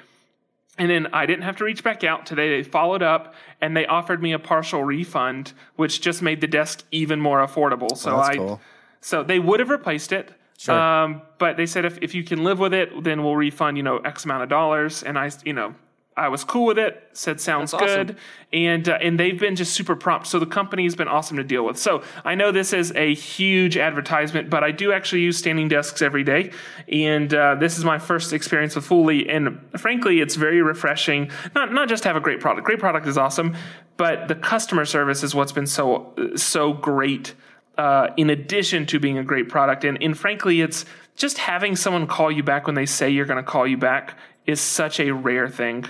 And 0.77 0.91
then 0.91 1.09
I 1.13 1.27
didn't 1.27 1.43
have 1.43 1.57
to 1.57 1.65
reach 1.65 1.83
back 1.83 2.05
out 2.05 2.27
today. 2.27 2.51
They 2.51 2.63
followed 2.63 3.03
up 3.03 3.35
and 3.61 3.77
they 3.77 3.87
offered 3.87 4.23
me 4.23 4.33
a 4.33 4.39
partial 4.39 4.85
refund, 4.85 5.55
which 5.77 6.01
just 6.01 6.23
made 6.23 6.41
the 6.41 6.47
desk 6.47 6.85
even 6.93 7.21
more 7.21 7.45
affordable. 7.45 7.97
So 7.97 8.17
that's 8.17 8.29
I, 8.29 8.37
cool. 8.37 8.61
so 9.01 9.25
they 9.25 9.41
would 9.41 9.61
have 9.61 9.71
replaced 9.71 10.13
it. 10.13 10.38
Sure. 10.59 10.79
Um, 10.79 11.23
but 11.39 11.57
they 11.57 11.67
said 11.67 11.85
if, 11.85 11.99
if 12.03 12.15
you 12.15 12.25
can 12.25 12.43
live 12.43 12.59
with 12.59 12.75
it, 12.75 13.05
then 13.05 13.23
we'll 13.23 13.37
refund, 13.37 13.77
you 13.77 13.85
know, 13.85 13.99
X 13.99 14.25
amount 14.25 14.43
of 14.43 14.49
dollars. 14.49 15.05
And 15.05 15.17
I, 15.17 15.31
you 15.45 15.53
know, 15.53 15.75
I 16.19 16.29
was 16.29 16.43
cool 16.43 16.67
with 16.67 16.79
it. 16.79 17.01
Said 17.13 17.41
sounds 17.41 17.73
awesome. 17.73 17.87
good, 17.87 18.17
and 18.53 18.89
uh, 18.89 18.99
and 19.01 19.19
they've 19.19 19.39
been 19.39 19.55
just 19.55 19.73
super 19.73 19.95
prompt. 19.95 20.27
So 20.27 20.39
the 20.39 20.47
company's 20.47 20.97
been 20.97 21.09
awesome 21.09 21.37
to 21.37 21.45
deal 21.45 21.65
with. 21.65 21.79
So 21.79 22.03
I 22.25 22.35
know 22.35 22.51
this 22.51 22.73
is 22.73 22.93
a 22.97 23.15
huge 23.15 23.77
advertisement, 23.77 24.51
but 24.51 24.65
I 24.65 24.73
do 24.73 24.93
actually 24.93 25.23
use 25.23 25.39
standing 25.39 25.69
desks 25.69 26.03
every 26.03 26.25
day, 26.25 26.51
and 26.91 27.33
uh, 27.33 27.55
this 27.55 27.79
is 27.79 27.85
my 27.85 27.99
first 27.99 28.33
experience 28.33 28.75
with 28.75 28.85
Fully, 28.85 29.29
and 29.29 29.61
frankly, 29.79 30.21
it's 30.21 30.35
very 30.35 30.61
refreshing. 30.61 31.31
Not 31.55 31.73
not 31.73 31.89
just 31.89 32.03
to 32.03 32.09
have 32.09 32.17
a 32.17 32.21
great 32.21 32.41
product. 32.41 32.67
Great 32.67 32.81
product 32.81 33.07
is 33.07 33.17
awesome, 33.17 33.57
but 33.97 34.27
the 34.29 34.35
customer 34.35 34.85
service 34.85 35.23
is 35.23 35.35
what's 35.35 35.53
been 35.53 35.69
so 35.69 36.15
so 36.35 36.73
great. 36.73 37.35
Uh, 37.79 38.13
in 38.17 38.29
addition 38.29 38.85
to 38.85 38.99
being 38.99 39.17
a 39.17 39.25
great 39.25 39.49
product, 39.49 39.85
and 39.85 40.03
and 40.03 40.19
frankly, 40.19 40.61
it's 40.61 40.85
just 41.17 41.39
having 41.39 41.77
someone 41.77 42.07
call 42.07 42.31
you 42.31 42.43
back 42.43 42.67
when 42.67 42.75
they 42.75 42.87
say 42.87 43.09
you're 43.09 43.25
going 43.25 43.43
to 43.43 43.49
call 43.49 43.67
you 43.67 43.77
back 43.77 44.19
is 44.47 44.61
such 44.61 44.99
a 44.99 45.13
rare 45.13 45.49
thing. 45.49 45.85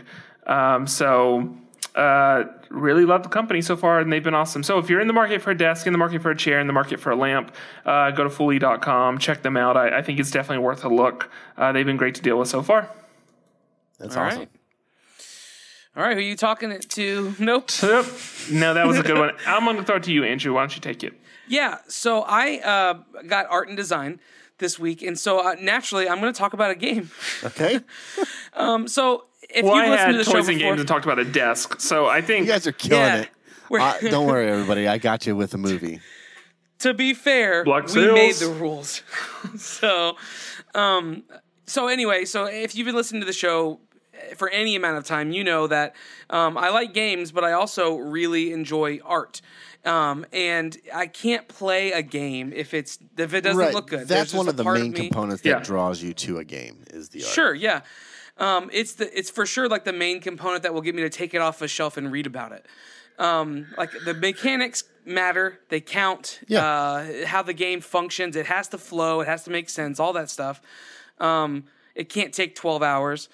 Um, 0.46 0.86
so, 0.86 1.56
uh, 1.94 2.44
really 2.70 3.04
love 3.04 3.22
the 3.22 3.28
company 3.28 3.60
so 3.60 3.76
far, 3.76 4.00
and 4.00 4.12
they've 4.12 4.22
been 4.22 4.34
awesome. 4.34 4.62
So, 4.62 4.78
if 4.78 4.90
you're 4.90 5.00
in 5.00 5.06
the 5.06 5.12
market 5.12 5.42
for 5.42 5.50
a 5.50 5.56
desk, 5.56 5.86
in 5.86 5.92
the 5.92 5.98
market 5.98 6.22
for 6.22 6.30
a 6.30 6.36
chair, 6.36 6.60
in 6.60 6.66
the 6.66 6.72
market 6.72 6.98
for 6.98 7.10
a 7.10 7.16
lamp, 7.16 7.54
uh, 7.86 8.10
go 8.10 8.24
to 8.24 8.30
Fully.com, 8.30 9.18
check 9.18 9.42
them 9.42 9.56
out. 9.56 9.76
I, 9.76 9.98
I, 9.98 10.02
think 10.02 10.18
it's 10.18 10.30
definitely 10.30 10.64
worth 10.64 10.84
a 10.84 10.88
look. 10.88 11.30
Uh, 11.56 11.72
they've 11.72 11.86
been 11.86 11.96
great 11.96 12.16
to 12.16 12.22
deal 12.22 12.38
with 12.38 12.48
so 12.48 12.62
far. 12.62 12.90
That's 13.98 14.16
All 14.16 14.24
awesome. 14.24 14.38
right. 14.40 14.48
All 15.96 16.02
right, 16.02 16.14
who 16.14 16.20
are 16.20 16.22
you 16.22 16.36
talking 16.36 16.70
it 16.70 16.88
to? 16.90 17.34
Nope. 17.40 17.70
Yep. 17.82 18.06
No, 18.52 18.74
that 18.74 18.86
was 18.86 18.98
a 18.98 19.02
good 19.02 19.18
one. 19.18 19.32
I'm 19.46 19.64
going 19.64 19.76
to 19.76 19.84
throw 19.84 19.96
it 19.96 20.04
to 20.04 20.12
you, 20.12 20.24
Andrew. 20.24 20.54
Why 20.54 20.62
don't 20.62 20.74
you 20.74 20.80
take 20.80 21.02
it? 21.02 21.14
Yeah, 21.48 21.78
so 21.88 22.22
I 22.26 22.58
uh, 22.58 23.22
got 23.26 23.46
art 23.50 23.68
and 23.68 23.76
design 23.76 24.20
this 24.58 24.78
week, 24.78 25.02
and 25.02 25.18
so 25.18 25.38
uh, 25.40 25.54
naturally, 25.60 26.08
I'm 26.08 26.20
going 26.20 26.32
to 26.32 26.38
talk 26.38 26.52
about 26.52 26.70
a 26.70 26.74
game. 26.74 27.10
Okay. 27.44 27.80
Um, 28.54 28.88
so 28.88 29.26
if 29.50 29.64
Well, 29.64 29.76
you've 29.76 29.88
listened 29.90 30.12
to 30.14 30.18
the 30.18 30.24
toys 30.24 30.32
show 30.32 30.38
and 30.38 30.46
before, 30.48 30.58
games 30.70 30.80
and 30.80 30.88
talked 30.88 31.04
about 31.04 31.20
a 31.20 31.24
desk, 31.24 31.80
so 31.80 32.06
I 32.06 32.20
think 32.22 32.46
You 32.46 32.52
guys 32.52 32.66
are 32.66 32.72
killing 32.72 33.04
Yeah. 33.04 33.16
it. 33.20 33.28
We're- 33.70 33.84
Uh, 33.84 33.98
don't 34.10 34.26
worry, 34.26 34.50
everybody. 34.50 34.88
I 34.88 34.98
got 34.98 35.26
you 35.28 35.36
with 35.36 35.54
a 35.54 35.58
movie. 35.58 36.00
to 36.80 36.92
be 36.92 37.14
fair, 37.14 37.62
Black 37.62 37.84
we 37.86 37.92
Sails. 37.92 38.14
made 38.14 38.34
the 38.34 38.48
rules. 38.52 39.02
so, 39.58 40.16
um, 40.74 41.22
so 41.66 41.86
anyway, 41.86 42.24
so 42.24 42.46
if 42.46 42.74
you've 42.74 42.86
been 42.86 42.96
listening 42.96 43.20
to 43.20 43.26
the 43.26 43.32
show 43.32 43.78
eh, 44.14 44.34
for 44.34 44.48
any 44.48 44.74
amount 44.74 44.96
of 44.98 45.04
time, 45.04 45.30
you 45.30 45.44
know 45.44 45.68
that 45.68 45.94
um, 46.30 46.58
I 46.58 46.70
like 46.70 46.92
games, 46.94 47.30
but 47.30 47.44
I 47.44 47.52
also 47.52 47.94
really 47.96 48.52
enjoy 48.52 48.98
art. 49.04 49.40
Um, 49.84 50.26
and 50.32 50.76
I 50.94 51.06
can't 51.06 51.46
play 51.48 51.92
a 51.92 52.02
game 52.02 52.52
if 52.54 52.74
it's 52.74 52.98
if 53.16 53.32
it 53.32 53.42
doesn't 53.42 53.58
right. 53.58 53.72
look 53.74 53.88
good. 53.88 54.08
That's 54.08 54.34
one 54.34 54.48
of 54.48 54.56
the 54.56 54.64
main 54.64 54.92
me- 54.92 55.08
components 55.08 55.42
that 55.42 55.48
Yeah. 55.48 55.60
draws 55.60 56.02
you 56.02 56.12
to 56.14 56.38
a 56.38 56.44
game 56.44 56.84
is 56.90 57.08
the 57.10 57.22
art. 57.24 57.32
Sure, 57.32 57.54
yeah. 57.54 57.80
Um, 58.36 58.70
it's 58.72 58.94
the 58.94 59.16
it's 59.18 59.30
for 59.30 59.46
sure 59.46 59.68
like 59.68 59.84
the 59.84 59.92
main 59.92 60.20
component 60.20 60.62
that 60.64 60.74
will 60.74 60.80
get 60.82 60.94
me 60.94 61.02
to 61.02 61.10
take 61.10 61.32
it 61.32 61.40
off 61.40 61.62
a 61.62 61.68
shelf 61.68 61.96
and 61.96 62.10
read 62.12 62.26
about 62.26 62.52
it. 62.52 62.66
Um, 63.18 63.66
like 63.76 63.90
the 64.04 64.14
mechanics 64.14 64.84
matter, 65.04 65.58
they 65.70 65.80
count. 65.80 66.40
Yeah. 66.46 66.64
Uh, 66.66 67.26
how 67.26 67.42
the 67.42 67.54
game 67.54 67.80
functions, 67.80 68.36
it 68.36 68.46
has 68.46 68.68
to 68.68 68.78
flow, 68.78 69.20
it 69.20 69.26
has 69.28 69.44
to 69.44 69.50
make 69.50 69.68
sense, 69.70 69.98
all 69.98 70.12
that 70.12 70.28
stuff. 70.30 70.60
Um, 71.18 71.64
it 71.94 72.08
can't 72.08 72.32
take 72.34 72.54
twelve 72.54 72.82
hours. 72.82 73.28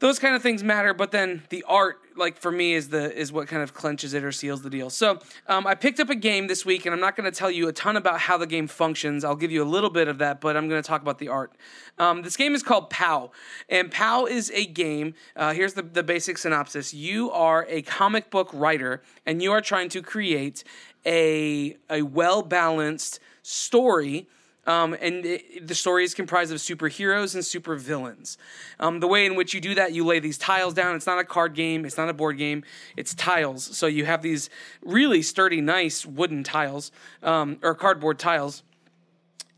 Those 0.00 0.18
kind 0.18 0.34
of 0.34 0.42
things 0.42 0.64
matter, 0.64 0.94
but 0.94 1.10
then 1.10 1.42
the 1.50 1.62
art, 1.68 2.00
like 2.16 2.38
for 2.38 2.50
me, 2.50 2.72
is 2.72 2.88
the 2.88 3.14
is 3.14 3.32
what 3.32 3.48
kind 3.48 3.62
of 3.62 3.74
clenches 3.74 4.14
it 4.14 4.24
or 4.24 4.32
seals 4.32 4.62
the 4.62 4.70
deal. 4.70 4.88
So 4.88 5.18
um, 5.46 5.66
I 5.66 5.74
picked 5.74 6.00
up 6.00 6.08
a 6.08 6.14
game 6.14 6.46
this 6.46 6.64
week, 6.64 6.86
and 6.86 6.94
I'm 6.94 7.00
not 7.00 7.16
going 7.16 7.30
to 7.30 7.38
tell 7.38 7.50
you 7.50 7.68
a 7.68 7.72
ton 7.72 7.98
about 7.98 8.18
how 8.18 8.38
the 8.38 8.46
game 8.46 8.66
functions. 8.66 9.24
I'll 9.24 9.36
give 9.36 9.52
you 9.52 9.62
a 9.62 9.68
little 9.68 9.90
bit 9.90 10.08
of 10.08 10.16
that, 10.16 10.40
but 10.40 10.56
I'm 10.56 10.70
going 10.70 10.82
to 10.82 10.86
talk 10.86 11.02
about 11.02 11.18
the 11.18 11.28
art. 11.28 11.52
Um, 11.98 12.22
this 12.22 12.34
game 12.34 12.54
is 12.54 12.62
called 12.62 12.88
POW, 12.88 13.30
and 13.68 13.90
POW 13.90 14.24
is 14.24 14.50
a 14.54 14.64
game. 14.64 15.12
Uh, 15.36 15.52
here's 15.52 15.74
the 15.74 15.82
the 15.82 16.02
basic 16.02 16.38
synopsis: 16.38 16.94
You 16.94 17.30
are 17.30 17.66
a 17.68 17.82
comic 17.82 18.30
book 18.30 18.48
writer, 18.54 19.02
and 19.26 19.42
you 19.42 19.52
are 19.52 19.60
trying 19.60 19.90
to 19.90 20.00
create 20.00 20.64
a 21.04 21.76
a 21.90 22.00
well 22.00 22.40
balanced 22.40 23.20
story. 23.42 24.28
Um, 24.66 24.94
and 25.00 25.24
it, 25.24 25.66
the 25.66 25.74
story 25.74 26.04
is 26.04 26.14
comprised 26.14 26.52
of 26.52 26.58
superheroes 26.58 27.34
and 27.34 27.42
supervillains. 27.42 28.36
Um, 28.78 29.00
the 29.00 29.08
way 29.08 29.24
in 29.24 29.34
which 29.34 29.54
you 29.54 29.60
do 29.60 29.74
that, 29.74 29.92
you 29.92 30.04
lay 30.04 30.20
these 30.20 30.38
tiles 30.38 30.74
down. 30.74 30.94
It's 30.96 31.06
not 31.06 31.18
a 31.18 31.24
card 31.24 31.54
game. 31.54 31.84
It's 31.84 31.96
not 31.96 32.08
a 32.08 32.12
board 32.12 32.36
game. 32.36 32.62
It's 32.96 33.14
tiles. 33.14 33.64
So 33.76 33.86
you 33.86 34.04
have 34.04 34.22
these 34.22 34.50
really 34.82 35.22
sturdy, 35.22 35.60
nice 35.60 36.04
wooden 36.04 36.44
tiles 36.44 36.92
um, 37.22 37.58
or 37.62 37.74
cardboard 37.74 38.18
tiles, 38.18 38.62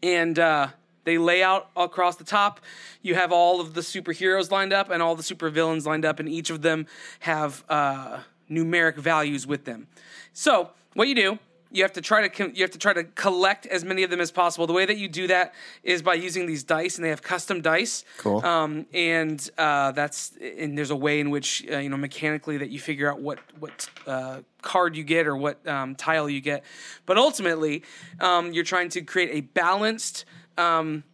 and 0.03 0.38
uh, 0.38 0.69
they 1.05 1.19
lay 1.19 1.43
out 1.43 1.71
across 1.77 2.17
the 2.17 2.25
top. 2.25 2.61
You 3.03 3.15
have 3.17 3.33
all 3.33 3.61
of 3.61 3.75
the 3.75 3.81
superheroes 3.81 4.51
lined 4.51 4.73
up 4.73 4.91
and 4.91 5.03
all 5.03 5.17
the 5.17 5.23
supervillains 5.23 5.85
lined 5.85 6.05
up, 6.05 6.21
and 6.21 6.29
each 6.29 6.51
of 6.51 6.62
them 6.62 6.87
have 7.21 7.65
uh, 7.69 8.21
numeric 8.49 8.97
values 8.97 9.47
with 9.47 9.65
them. 9.65 9.88
So 10.33 10.71
what 10.95 11.09
you 11.09 11.15
do 11.15 11.38
you 11.73 11.83
have 11.83 11.93
to 11.95 12.01
try 12.01 12.27
to 12.29 12.53
you 12.55 12.63
have 12.63 12.71
to 12.73 12.79
try 12.79 12.93
to 12.93 13.05
collect 13.05 13.67
as 13.67 13.85
many 13.85 14.03
of 14.03 14.11
them 14.11 14.21
as 14.21 14.31
possible. 14.31 14.67
The 14.67 14.73
way 14.73 14.87
that 14.87 14.99
you 14.99 15.09
do 15.09 15.27
that 15.29 15.55
is 15.83 16.03
by 16.03 16.15
using 16.15 16.47
these 16.47 16.63
dice, 16.63 16.97
and 16.97 17.05
they 17.05 17.09
have 17.09 17.23
custom 17.23 17.63
dice. 17.63 18.05
Cool. 18.19 18.45
Um, 18.45 18.87
and 18.93 19.51
uh, 19.59 19.93
that's 19.93 20.37
and 20.41 20.77
there's 20.77 20.91
a 20.91 20.97
way 20.97 21.21
in 21.21 21.31
which 21.31 21.65
uh, 21.71 21.79
you 21.79 21.89
know 21.89 21.97
mechanically 21.97 22.59
that 22.59 22.71
you 22.71 22.79
figure 22.79 23.11
out 23.11 23.21
what 23.21 23.39
what 23.59 23.89
uh, 24.07 24.41
card 24.61 24.97
you 24.97 25.05
get 25.05 25.27
or 25.27 25.37
what 25.37 25.67
um, 25.67 25.95
tile 25.95 26.29
you 26.29 26.41
get. 26.41 26.65
But 27.07 27.17
ultimately, 27.17 27.83
um, 28.21 28.53
you're 28.53 28.65
trying 28.65 28.91
to 28.91 29.03
create 29.03 29.31
a 29.33 29.41
balanced. 29.41 30.25
Um, 30.59 31.05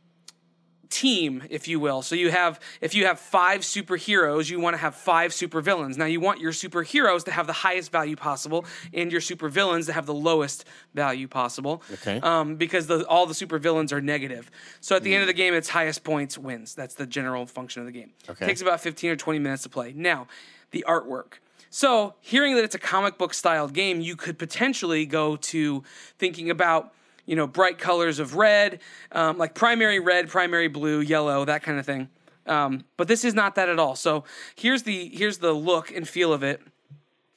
team 0.90 1.42
if 1.50 1.68
you 1.68 1.78
will. 1.80 2.02
So 2.02 2.14
you 2.14 2.30
have 2.30 2.60
if 2.80 2.94
you 2.94 3.06
have 3.06 3.18
five 3.20 3.60
superheroes 3.60 4.50
you 4.50 4.60
want 4.60 4.74
to 4.74 4.78
have 4.78 4.94
five 4.94 5.32
supervillains. 5.32 5.96
Now 5.96 6.06
you 6.06 6.20
want 6.20 6.40
your 6.40 6.52
superheroes 6.52 7.24
to 7.24 7.30
have 7.30 7.46
the 7.46 7.52
highest 7.52 7.92
value 7.92 8.16
possible 8.16 8.64
and 8.92 9.12
your 9.12 9.20
supervillains 9.20 9.86
to 9.86 9.92
have 9.92 10.06
the 10.06 10.14
lowest 10.14 10.64
value 10.94 11.28
possible. 11.28 11.82
Okay. 11.92 12.20
um, 12.20 12.56
because 12.56 12.86
the, 12.86 13.06
all 13.06 13.26
the 13.26 13.34
supervillains 13.34 13.92
are 13.92 14.00
negative. 14.00 14.50
So 14.80 14.96
at 14.96 15.02
the 15.02 15.14
end 15.14 15.22
of 15.22 15.26
the 15.26 15.34
game 15.34 15.54
it's 15.54 15.68
highest 15.68 16.04
points 16.04 16.38
wins. 16.38 16.74
That's 16.74 16.94
the 16.94 17.06
general 17.06 17.46
function 17.46 17.80
of 17.82 17.86
the 17.86 17.92
game. 17.92 18.12
Okay. 18.28 18.46
takes 18.46 18.62
about 18.62 18.80
15 18.80 19.10
or 19.10 19.16
20 19.16 19.38
minutes 19.38 19.62
to 19.64 19.68
play. 19.68 19.92
Now 19.94 20.26
the 20.70 20.84
artwork. 20.88 21.34
So 21.70 22.14
hearing 22.20 22.54
that 22.56 22.64
it's 22.64 22.74
a 22.74 22.78
comic 22.78 23.18
book 23.18 23.34
styled 23.34 23.74
game 23.74 24.00
you 24.00 24.16
could 24.16 24.38
potentially 24.38 25.04
go 25.06 25.36
to 25.36 25.82
thinking 26.18 26.50
about 26.50 26.92
you 27.28 27.36
know, 27.36 27.46
bright 27.46 27.76
colors 27.76 28.18
of 28.20 28.36
red, 28.36 28.80
um, 29.12 29.36
like 29.36 29.54
primary 29.54 30.00
red, 30.00 30.30
primary 30.30 30.66
blue, 30.66 31.00
yellow, 31.00 31.44
that 31.44 31.62
kind 31.62 31.78
of 31.78 31.84
thing. 31.84 32.08
Um, 32.46 32.86
but 32.96 33.06
this 33.06 33.22
is 33.22 33.34
not 33.34 33.54
that 33.56 33.68
at 33.68 33.78
all. 33.78 33.94
So 33.96 34.24
here's 34.56 34.84
the 34.84 35.10
here's 35.10 35.36
the 35.36 35.52
look 35.52 35.90
and 35.94 36.08
feel 36.08 36.32
of 36.32 36.42
it. 36.42 36.62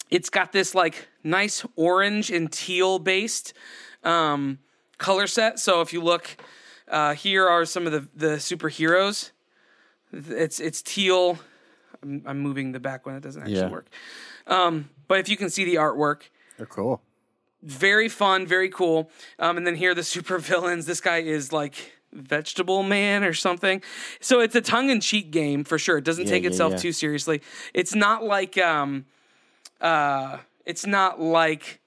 It's 0.09 0.29
got 0.29 0.53
this 0.53 0.73
like 0.73 1.09
nice 1.25 1.65
orange 1.75 2.31
and 2.31 2.49
teal 2.49 2.99
based 2.99 3.53
um, 4.05 4.59
color 4.97 5.27
set. 5.27 5.59
So 5.59 5.81
if 5.81 5.91
you 5.91 6.01
look, 6.01 6.37
uh, 6.87 7.13
here 7.13 7.45
are 7.49 7.65
some 7.65 7.85
of 7.85 7.91
the 7.91 8.07
the 8.15 8.37
superheroes. 8.37 9.31
It's 10.13 10.61
it's 10.61 10.81
teal. 10.81 11.37
I'm, 12.01 12.23
I'm 12.25 12.39
moving 12.39 12.71
the 12.71 12.79
back 12.79 13.05
one. 13.05 13.15
It 13.15 13.23
doesn't 13.23 13.41
actually 13.41 13.57
Yeah. 13.57 13.69
work. 13.69 13.87
Um, 14.47 14.89
but 15.09 15.19
if 15.19 15.27
you 15.27 15.35
can 15.35 15.49
see 15.49 15.65
the 15.65 15.75
artwork, 15.75 16.29
They're 16.55 16.65
cool. 16.65 17.01
Very 17.63 18.09
fun, 18.09 18.47
very 18.47 18.69
cool. 18.69 19.09
Um, 19.39 19.57
and 19.57 19.65
then 19.65 19.75
here 19.75 19.91
are 19.91 19.95
the 19.95 20.03
super 20.15 20.37
villains. 20.37 20.85
This 20.85 21.01
guy 21.01 21.17
is 21.17 21.51
like 21.51 21.93
Vegetable 22.13 22.83
Man 22.83 23.23
or 23.23 23.33
something. 23.33 23.81
So 24.19 24.39
it's 24.39 24.55
a 24.55 24.61
tongue 24.61 24.89
in 24.89 24.99
cheek 24.99 25.31
game 25.31 25.63
for 25.63 25.77
sure. 25.77 25.97
It 25.97 26.03
doesn't 26.03 26.27
take 26.27 26.43
yeah, 26.43 26.49
itself 26.49 26.73
yeah. 26.73 26.79
too 26.79 26.91
seriously. 26.91 27.41
It's 27.73 27.95
not 27.95 28.23
like 28.23 28.57
um, 28.57 29.05
uh, 29.79 30.37
it's 30.65 30.85
not 30.85 31.19
like 31.19 31.79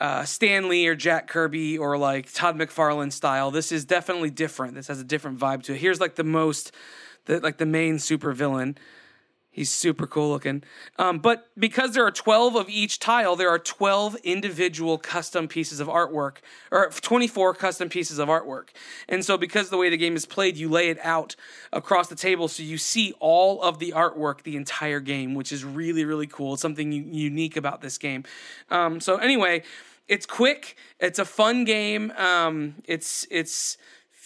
uh, 0.00 0.24
Stan 0.24 0.68
Lee 0.68 0.86
or 0.86 0.94
Jack 0.94 1.28
Kirby 1.28 1.78
or 1.78 1.96
like 1.96 2.32
Todd 2.32 2.56
McFarlane 2.56 3.12
style. 3.12 3.50
This 3.50 3.72
is 3.72 3.84
definitely 3.84 4.30
different. 4.30 4.74
This 4.74 4.88
has 4.88 5.00
a 5.00 5.04
different 5.04 5.38
vibe 5.38 5.62
to 5.64 5.74
it. 5.74 5.78
Here's 5.78 6.00
like 6.00 6.16
the 6.16 6.24
most, 6.24 6.72
the 7.26 7.40
like 7.40 7.58
the 7.58 7.66
main 7.66 7.98
super 7.98 8.32
villain. 8.32 8.76
He's 9.54 9.70
super 9.70 10.08
cool 10.08 10.30
looking. 10.30 10.64
Um, 10.98 11.20
but 11.20 11.48
because 11.56 11.92
there 11.92 12.04
are 12.04 12.10
12 12.10 12.56
of 12.56 12.68
each 12.68 12.98
tile, 12.98 13.36
there 13.36 13.48
are 13.48 13.60
12 13.60 14.16
individual 14.24 14.98
custom 14.98 15.46
pieces 15.46 15.78
of 15.78 15.86
artwork, 15.86 16.38
or 16.72 16.90
24 16.90 17.54
custom 17.54 17.88
pieces 17.88 18.18
of 18.18 18.28
artwork. 18.28 18.70
And 19.08 19.24
so, 19.24 19.38
because 19.38 19.70
the 19.70 19.76
way 19.76 19.90
the 19.90 19.96
game 19.96 20.16
is 20.16 20.26
played, 20.26 20.56
you 20.56 20.68
lay 20.68 20.88
it 20.88 20.98
out 21.04 21.36
across 21.72 22.08
the 22.08 22.16
table 22.16 22.48
so 22.48 22.64
you 22.64 22.76
see 22.76 23.14
all 23.20 23.62
of 23.62 23.78
the 23.78 23.92
artwork 23.92 24.42
the 24.42 24.56
entire 24.56 24.98
game, 24.98 25.36
which 25.36 25.52
is 25.52 25.64
really, 25.64 26.04
really 26.04 26.26
cool. 26.26 26.54
It's 26.54 26.62
something 26.62 26.90
unique 26.90 27.56
about 27.56 27.80
this 27.80 27.96
game. 27.96 28.24
Um, 28.72 28.98
so, 28.98 29.18
anyway, 29.18 29.62
it's 30.08 30.26
quick, 30.26 30.76
it's 30.98 31.20
a 31.20 31.24
fun 31.24 31.64
game. 31.64 32.10
Um, 32.16 32.74
it's, 32.86 33.24
it's, 33.30 33.78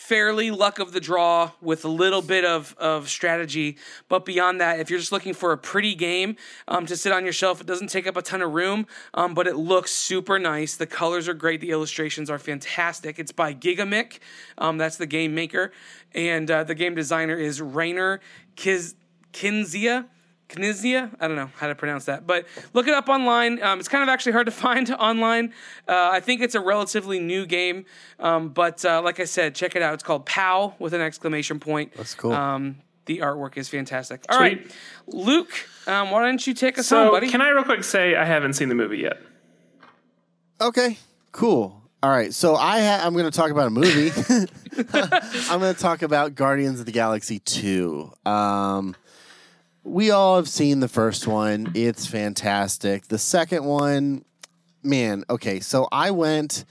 fairly 0.09 0.51
luck 0.51 0.79
of 0.79 0.93
the 0.93 1.01
draw 1.01 1.51
with 1.61 1.85
a 1.85 1.89
little 1.89 2.23
bit 2.23 2.43
of, 2.43 2.75
of 2.79 3.11
strategy. 3.11 3.77
But 4.09 4.25
beyond 4.25 4.59
that, 4.59 4.81
if 4.81 4.89
you're 4.89 4.99
just 4.99 5.13
looking 5.13 5.35
for 5.35 5.53
a 5.53 5.59
pretty 5.59 5.95
game 5.95 6.37
um, 6.67 6.87
to 6.87 6.97
sit 6.97 7.13
on 7.13 7.25
your 7.25 7.35
shelf, 7.35 7.61
it 7.61 7.67
doesn't 7.67 7.89
take 7.89 8.07
up 8.07 8.17
a 8.17 8.23
ton 8.23 8.41
of 8.41 8.55
room, 8.55 8.87
um, 9.13 9.35
but 9.35 9.47
it 9.47 9.57
looks 9.57 9.91
super 9.91 10.39
nice. 10.39 10.77
The 10.77 10.87
colors 10.87 11.29
are 11.29 11.35
great. 11.35 11.61
The 11.61 11.71
illustrations 11.71 12.31
are 12.31 12.39
fantastic. 12.39 13.19
It's 13.19 13.33
by 13.33 13.53
Gigamic. 13.53 14.21
Um, 14.57 14.79
that's 14.79 14.97
the 14.97 15.07
game 15.07 15.35
maker. 15.35 15.73
And 16.15 16.51
uh, 16.51 16.65
the 16.65 16.75
game 16.75 16.95
designer 16.95 17.37
is 17.37 17.61
Reiner 17.61 18.21
Kiz- 18.57 18.95
Kinzia. 19.35 20.07
Knizia? 20.49 21.11
I 21.21 21.27
don't 21.29 21.37
know 21.37 21.51
how 21.57 21.67
to 21.67 21.75
pronounce 21.75 22.07
that, 22.07 22.27
but 22.27 22.47
look 22.73 22.89
it 22.89 22.95
up 22.95 23.09
online. 23.09 23.63
Um, 23.63 23.79
it's 23.79 23.89
kind 23.89 24.03
of 24.03 24.09
actually 24.09 24.33
hard 24.33 24.47
to 24.47 24.53
find 24.67 24.91
online. 24.95 25.53
Uh, 25.87 26.11
I 26.13 26.21
think 26.21 26.41
it's 26.41 26.55
a 26.55 26.61
relatively 26.61 27.21
new 27.21 27.47
game, 27.47 27.85
um, 28.19 28.49
but 28.51 28.85
uh, 28.85 29.03
like 29.03 29.21
I 29.21 29.25
said, 29.25 29.55
check 29.55 29.77
it 29.77 29.83
out. 29.83 29.95
It's 29.95 30.03
called 30.03 30.25
POW 30.27 30.75
with 30.79 30.95
an 30.95 31.01
exclamation 31.01 31.61
point. 31.61 31.93
That's 31.95 32.15
cool. 32.15 32.33
Um, 32.33 32.77
the 33.07 33.19
artwork 33.19 33.57
is 33.57 33.69
fantastic. 33.69 34.25
All 34.29 34.39
Sweet. 34.39 34.59
right, 34.59 34.77
Luke, 35.07 35.51
um, 35.87 36.11
why 36.11 36.23
don't 36.25 36.47
you 36.47 36.53
take 36.55 36.79
us 36.79 36.91
on, 36.93 37.07
So, 37.07 37.11
buddy? 37.13 37.29
can 37.29 37.41
I 37.41 37.49
real 37.51 37.65
quick 37.65 37.85
say 37.85 38.15
I 38.17 38.25
haven't 38.25 38.53
seen 38.55 38.69
the 38.69 38.75
movie 38.75 38.99
yet? 38.99 39.19
Okay, 40.61 40.99
cool. 41.33 41.83
All 42.03 42.11
right, 42.11 42.33
so 42.33 42.55
I 42.55 42.81
ha- 42.81 43.01
I'm 43.05 43.13
going 43.13 43.25
to 43.25 43.31
talk 43.31 43.51
about 43.51 43.67
a 43.67 43.71
movie. 43.71 44.11
I'm 45.51 45.59
going 45.61 45.75
to 45.75 45.81
talk 45.81 46.03
about 46.03 46.35
Guardians 46.35 46.81
of 46.81 46.87
the 46.87 46.93
Galaxy 46.93 47.39
2. 47.41 48.13
Um, 48.25 48.95
we 49.89 50.11
all 50.11 50.37
have 50.37 50.49
seen 50.49 50.81
the 50.81 50.89
first 50.89 51.27
one. 51.27 51.73
It's 51.75 52.07
fantastic. 52.07 53.09
The 53.09 53.19
second 53.19 53.65
one, 53.65 54.25
man, 54.83 55.25
okay, 55.31 55.61
so 55.61 55.89
I 55.91 56.11
went 56.11 56.65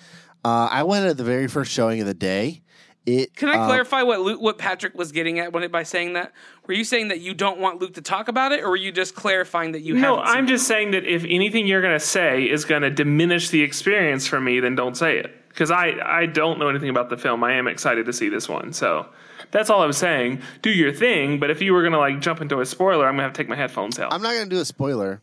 uh, 0.46 0.70
I 0.72 0.84
went 0.84 1.06
at 1.06 1.18
the 1.18 1.24
very 1.24 1.48
first 1.48 1.72
showing 1.72 2.00
of 2.00 2.08
the 2.08 2.14
day. 2.14 2.62
It 3.06 3.36
Can 3.38 3.48
I 3.48 3.58
uh, 3.58 3.66
clarify 3.68 4.04
what 4.04 4.20
Luke, 4.20 4.42
what 4.42 4.58
Patrick 4.58 4.94
was 4.94 5.14
getting 5.14 5.40
at 5.40 5.54
when 5.54 5.64
it, 5.64 5.72
by 5.72 5.84
saying 5.84 6.14
that? 6.14 6.34
Were 6.68 6.74
you 6.74 6.84
saying 6.84 7.08
that 7.08 7.22
you 7.22 7.34
don't 7.34 7.58
want 7.60 7.80
Luke 7.80 7.94
to 7.94 8.02
talk 8.02 8.28
about 8.28 8.52
it, 8.52 8.62
or 8.64 8.70
were 8.70 8.76
you 8.76 8.92
just 8.92 9.16
clarifying 9.16 9.72
that 9.72 9.82
you 9.82 9.94
No, 9.94 10.16
haven't? 10.18 10.28
seen 10.28 10.38
I'm 10.38 10.44
it? 10.44 10.48
just 10.50 10.68
saying 10.68 10.92
that 10.92 11.06
if 11.06 11.24
anything 11.24 11.68
you're 11.68 11.82
going 11.82 11.98
to 11.98 12.06
say 12.06 12.44
is 12.44 12.66
going 12.66 12.82
to 12.82 12.90
diminish 12.90 13.50
the 13.50 13.62
experience 13.62 14.28
for 14.28 14.42
me, 14.42 14.60
then 14.60 14.76
don't 14.76 14.98
say 14.98 15.18
it. 15.18 15.34
Because 15.48 15.72
I, 15.72 15.94
I 16.06 16.26
don't 16.26 16.60
know 16.60 16.68
anything 16.68 16.90
about 16.90 17.10
the 17.10 17.18
film. 17.18 17.44
I 17.46 17.54
am 17.54 17.68
excited 17.68 18.06
to 18.08 18.14
see 18.14 18.28
this 18.28 18.50
one. 18.50 18.74
So 18.74 19.08
that's 19.52 19.70
all 19.70 19.82
I'm 19.82 19.94
saying. 19.94 20.42
Do 20.62 20.70
your 20.70 20.92
thing, 20.92 21.40
but 21.40 21.50
if 21.50 21.62
you 21.62 21.74
were 21.74 21.82
going 21.82 21.94
to 21.94 22.00
like 22.00 22.20
jump 22.20 22.42
into 22.42 22.60
a 22.62 22.66
spoiler, 22.66 23.06
I'm 23.06 23.14
going 23.14 23.20
to 23.20 23.24
have 23.24 23.34
to 23.34 23.38
take 23.38 23.50
my 23.50 23.56
headphones 23.56 24.00
out. 24.00 24.14
I'm 24.14 24.22
not 24.22 24.34
going 24.34 24.50
to 24.50 24.56
do 24.56 24.62
a 24.62 24.66
spoiler. 24.66 25.22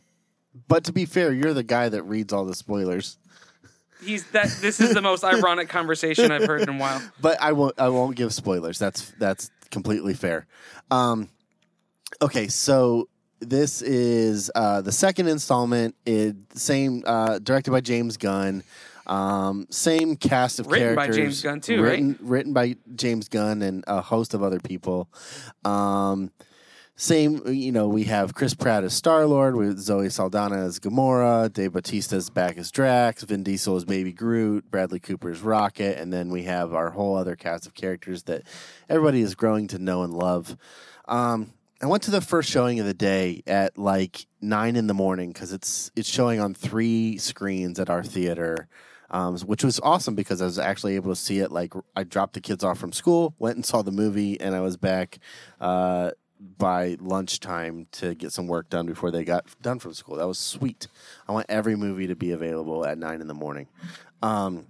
But 0.67 0.85
to 0.85 0.93
be 0.93 1.05
fair, 1.05 1.33
you're 1.33 1.53
the 1.53 1.63
guy 1.63 1.89
that 1.89 2.03
reads 2.03 2.31
all 2.31 2.45
the 2.45 2.55
spoilers. 2.55 3.17
He's 4.03 4.25
that. 4.27 4.55
This 4.61 4.79
is 4.79 4.93
the 4.93 5.01
most 5.01 5.23
ironic 5.25 5.69
conversation 5.69 6.31
I've 6.31 6.45
heard 6.45 6.61
in 6.61 6.69
a 6.69 6.77
while. 6.77 7.01
but 7.19 7.41
I 7.41 7.51
won't. 7.51 7.79
I 7.79 7.89
won't 7.89 8.15
give 8.15 8.33
spoilers. 8.33 8.79
That's 8.79 9.11
that's 9.19 9.51
completely 9.71 10.13
fair. 10.13 10.47
Um, 10.91 11.29
okay, 12.21 12.47
so 12.47 13.09
this 13.39 13.81
is 13.81 14.51
uh, 14.55 14.81
the 14.81 14.91
second 14.91 15.27
installment. 15.27 15.95
It 16.05 16.35
same 16.53 17.03
uh, 17.05 17.39
directed 17.39 17.71
by 17.71 17.81
James 17.81 18.17
Gunn. 18.17 18.63
Um, 19.07 19.67
same 19.69 20.15
cast 20.15 20.59
of 20.59 20.67
characters. 20.67 20.95
Written 20.95 20.95
by. 20.95 21.15
James 21.15 21.41
Gunn, 21.41 21.61
too, 21.61 21.81
right? 21.81 21.91
written, 21.91 22.17
Written 22.21 22.53
by 22.53 22.75
James 22.95 23.29
Gunn 23.29 23.61
and 23.61 23.83
a 23.87 24.01
host 24.01 24.33
of 24.33 24.43
other 24.43 24.59
people. 24.59 25.09
Um, 25.63 26.31
same, 26.97 27.45
you 27.47 27.73
know, 27.73 27.89
we 27.89 28.05
have 28.05 28.33
Chris 28.33 28.53
Pratt 28.53 28.85
as 28.85 28.93
Star 28.93 29.25
Lord, 29.25 29.57
with 29.57 29.79
Zoe 29.79 30.09
Saldana 30.09 30.63
as 30.63 30.79
Gamora, 30.79 31.51
Dave 31.51 31.73
Bautista's 31.73 32.29
back 32.29 32.57
as 32.57 32.71
Drax, 32.71 33.23
Vin 33.23 33.43
Diesel 33.43 33.75
as 33.75 33.83
Baby 33.83 34.13
Groot, 34.13 34.71
Bradley 34.71 35.01
Cooper 35.01 35.29
as 35.29 35.41
Rocket, 35.41 35.99
and 35.99 36.13
then 36.13 36.29
we 36.29 36.43
have 36.43 36.73
our 36.73 36.91
whole 36.91 37.17
other 37.17 37.35
cast 37.35 37.67
of 37.67 37.73
characters 37.73 38.23
that 38.23 38.43
everybody 38.87 39.19
is 39.19 39.35
growing 39.35 39.67
to 39.67 39.77
know 39.77 40.03
and 40.03 40.13
love. 40.13 40.55
Um, 41.05 41.51
I 41.81 41.87
went 41.87 42.03
to 42.03 42.11
the 42.11 42.21
first 42.21 42.49
showing 42.49 42.79
of 42.79 42.85
the 42.85 42.93
day 42.93 43.43
at 43.45 43.77
like 43.77 44.25
nine 44.39 44.77
in 44.77 44.87
the 44.87 44.93
morning 44.93 45.33
because 45.33 45.51
it's 45.51 45.91
it's 45.97 46.07
showing 46.07 46.39
on 46.39 46.53
three 46.53 47.17
screens 47.17 47.77
at 47.79 47.89
our 47.89 48.03
theater. 48.03 48.69
Um, 49.15 49.37
which 49.39 49.63
was 49.63 49.79
awesome 49.79 50.13
because 50.13 50.41
I 50.41 50.45
was 50.45 50.59
actually 50.59 50.95
able 50.95 51.09
to 51.09 51.15
see 51.15 51.39
it. 51.39 51.49
Like 51.49 51.73
I 51.95 52.03
dropped 52.03 52.33
the 52.33 52.41
kids 52.41 52.65
off 52.65 52.77
from 52.77 52.91
school, 52.91 53.33
went 53.39 53.55
and 53.55 53.65
saw 53.65 53.81
the 53.81 53.91
movie, 53.91 54.37
and 54.41 54.53
I 54.53 54.59
was 54.59 54.75
back 54.75 55.19
uh, 55.61 56.11
by 56.57 56.97
lunchtime 56.99 57.87
to 57.93 58.13
get 58.13 58.33
some 58.33 58.47
work 58.47 58.69
done 58.69 58.85
before 58.85 59.11
they 59.11 59.23
got 59.23 59.45
done 59.61 59.79
from 59.79 59.93
school. 59.93 60.17
That 60.17 60.27
was 60.27 60.37
sweet. 60.37 60.89
I 61.29 61.31
want 61.31 61.45
every 61.47 61.77
movie 61.77 62.07
to 62.07 62.15
be 62.15 62.31
available 62.31 62.85
at 62.85 62.97
nine 62.97 63.21
in 63.21 63.27
the 63.27 63.33
morning. 63.33 63.67
Um, 64.21 64.67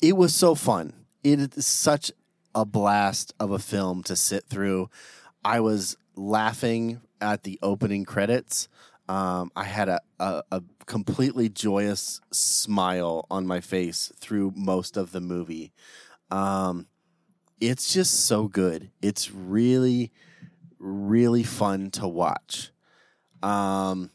it 0.00 0.16
was 0.16 0.32
so 0.32 0.54
fun. 0.54 0.92
It 1.24 1.56
is 1.56 1.66
such 1.66 2.12
a 2.54 2.64
blast 2.64 3.34
of 3.40 3.50
a 3.50 3.58
film 3.58 4.04
to 4.04 4.14
sit 4.14 4.46
through. 4.46 4.88
I 5.44 5.58
was 5.58 5.96
laughing 6.14 7.00
at 7.20 7.42
the 7.42 7.58
opening 7.60 8.04
credits. 8.04 8.68
Um, 9.08 9.50
I 9.56 9.64
had 9.64 9.88
a, 9.88 10.00
a, 10.20 10.44
a 10.52 10.62
completely 10.90 11.48
joyous 11.48 12.20
smile 12.32 13.24
on 13.30 13.46
my 13.46 13.60
face 13.60 14.12
through 14.18 14.52
most 14.56 14.96
of 14.96 15.12
the 15.12 15.20
movie. 15.20 15.72
Um, 16.32 16.88
it's 17.60 17.94
just 17.94 18.26
so 18.26 18.48
good. 18.48 18.90
It's 19.00 19.30
really, 19.30 20.10
really 20.80 21.44
fun 21.44 21.92
to 21.92 22.08
watch. 22.08 22.72
Um, 23.40 24.10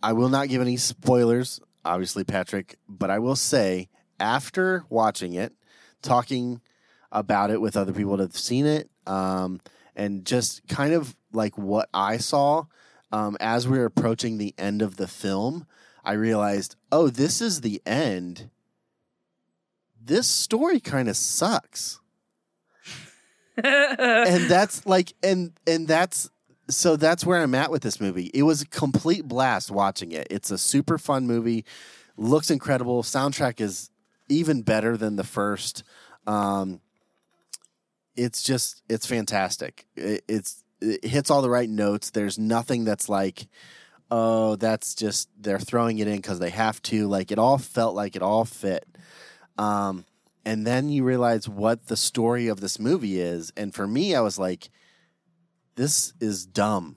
I 0.00 0.12
will 0.12 0.28
not 0.28 0.48
give 0.48 0.60
any 0.60 0.76
spoilers, 0.76 1.60
obviously, 1.84 2.22
Patrick, 2.22 2.76
but 2.88 3.10
I 3.10 3.18
will 3.18 3.34
say 3.34 3.88
after 4.20 4.84
watching 4.90 5.34
it, 5.34 5.52
talking 6.02 6.60
about 7.10 7.50
it 7.50 7.60
with 7.60 7.76
other 7.76 7.92
people 7.92 8.16
that 8.16 8.22
have 8.22 8.38
seen 8.38 8.64
it, 8.64 8.88
um, 9.08 9.60
and 9.96 10.24
just 10.24 10.68
kind 10.68 10.94
of 10.94 11.16
like 11.32 11.58
what 11.58 11.88
I 11.92 12.18
saw 12.18 12.66
um, 13.12 13.36
as 13.40 13.68
we 13.68 13.78
were 13.78 13.84
approaching 13.84 14.38
the 14.38 14.54
end 14.58 14.82
of 14.82 14.96
the 14.96 15.06
film, 15.06 15.66
I 16.04 16.14
realized, 16.14 16.76
oh, 16.90 17.08
this 17.08 17.40
is 17.40 17.60
the 17.60 17.80
end. 17.86 18.50
This 20.04 20.26
story 20.26 20.80
kind 20.80 21.08
of 21.08 21.16
sucks 21.16 22.00
and 23.62 24.44
that's 24.48 24.86
like 24.86 25.12
and 25.22 25.52
and 25.66 25.86
that's 25.86 26.30
so 26.70 26.96
that's 26.96 27.26
where 27.26 27.42
I'm 27.42 27.54
at 27.54 27.70
with 27.70 27.82
this 27.82 28.00
movie. 28.00 28.30
It 28.32 28.44
was 28.44 28.62
a 28.62 28.66
complete 28.66 29.28
blast 29.28 29.70
watching 29.70 30.12
it. 30.12 30.26
It's 30.30 30.50
a 30.50 30.56
super 30.56 30.96
fun 30.96 31.26
movie. 31.26 31.66
Looks 32.16 32.50
incredible. 32.50 33.02
Soundtrack 33.02 33.60
is 33.60 33.90
even 34.28 34.62
better 34.62 34.96
than 34.96 35.16
the 35.16 35.24
first. 35.24 35.84
Um, 36.26 36.80
it's 38.16 38.42
just 38.42 38.82
it's 38.88 39.04
fantastic. 39.04 39.86
It, 39.96 40.24
it's 40.26 40.61
it 40.82 41.04
hits 41.04 41.30
all 41.30 41.42
the 41.42 41.50
right 41.50 41.70
notes. 41.70 42.10
There's 42.10 42.38
nothing 42.38 42.84
that's 42.84 43.08
like, 43.08 43.46
oh, 44.10 44.56
that's 44.56 44.94
just 44.94 45.28
they're 45.40 45.58
throwing 45.58 45.98
it 45.98 46.08
in 46.08 46.16
because 46.16 46.38
they 46.38 46.50
have 46.50 46.82
to. 46.82 47.06
Like 47.06 47.30
it 47.30 47.38
all 47.38 47.58
felt 47.58 47.94
like 47.94 48.16
it 48.16 48.22
all 48.22 48.44
fit. 48.44 48.86
Um, 49.56 50.04
and 50.44 50.66
then 50.66 50.88
you 50.88 51.04
realize 51.04 51.48
what 51.48 51.86
the 51.86 51.96
story 51.96 52.48
of 52.48 52.60
this 52.60 52.78
movie 52.78 53.20
is. 53.20 53.52
And 53.56 53.74
for 53.74 53.86
me, 53.86 54.14
I 54.14 54.20
was 54.20 54.38
like, 54.38 54.70
this 55.76 56.12
is 56.20 56.44
dumb. 56.44 56.96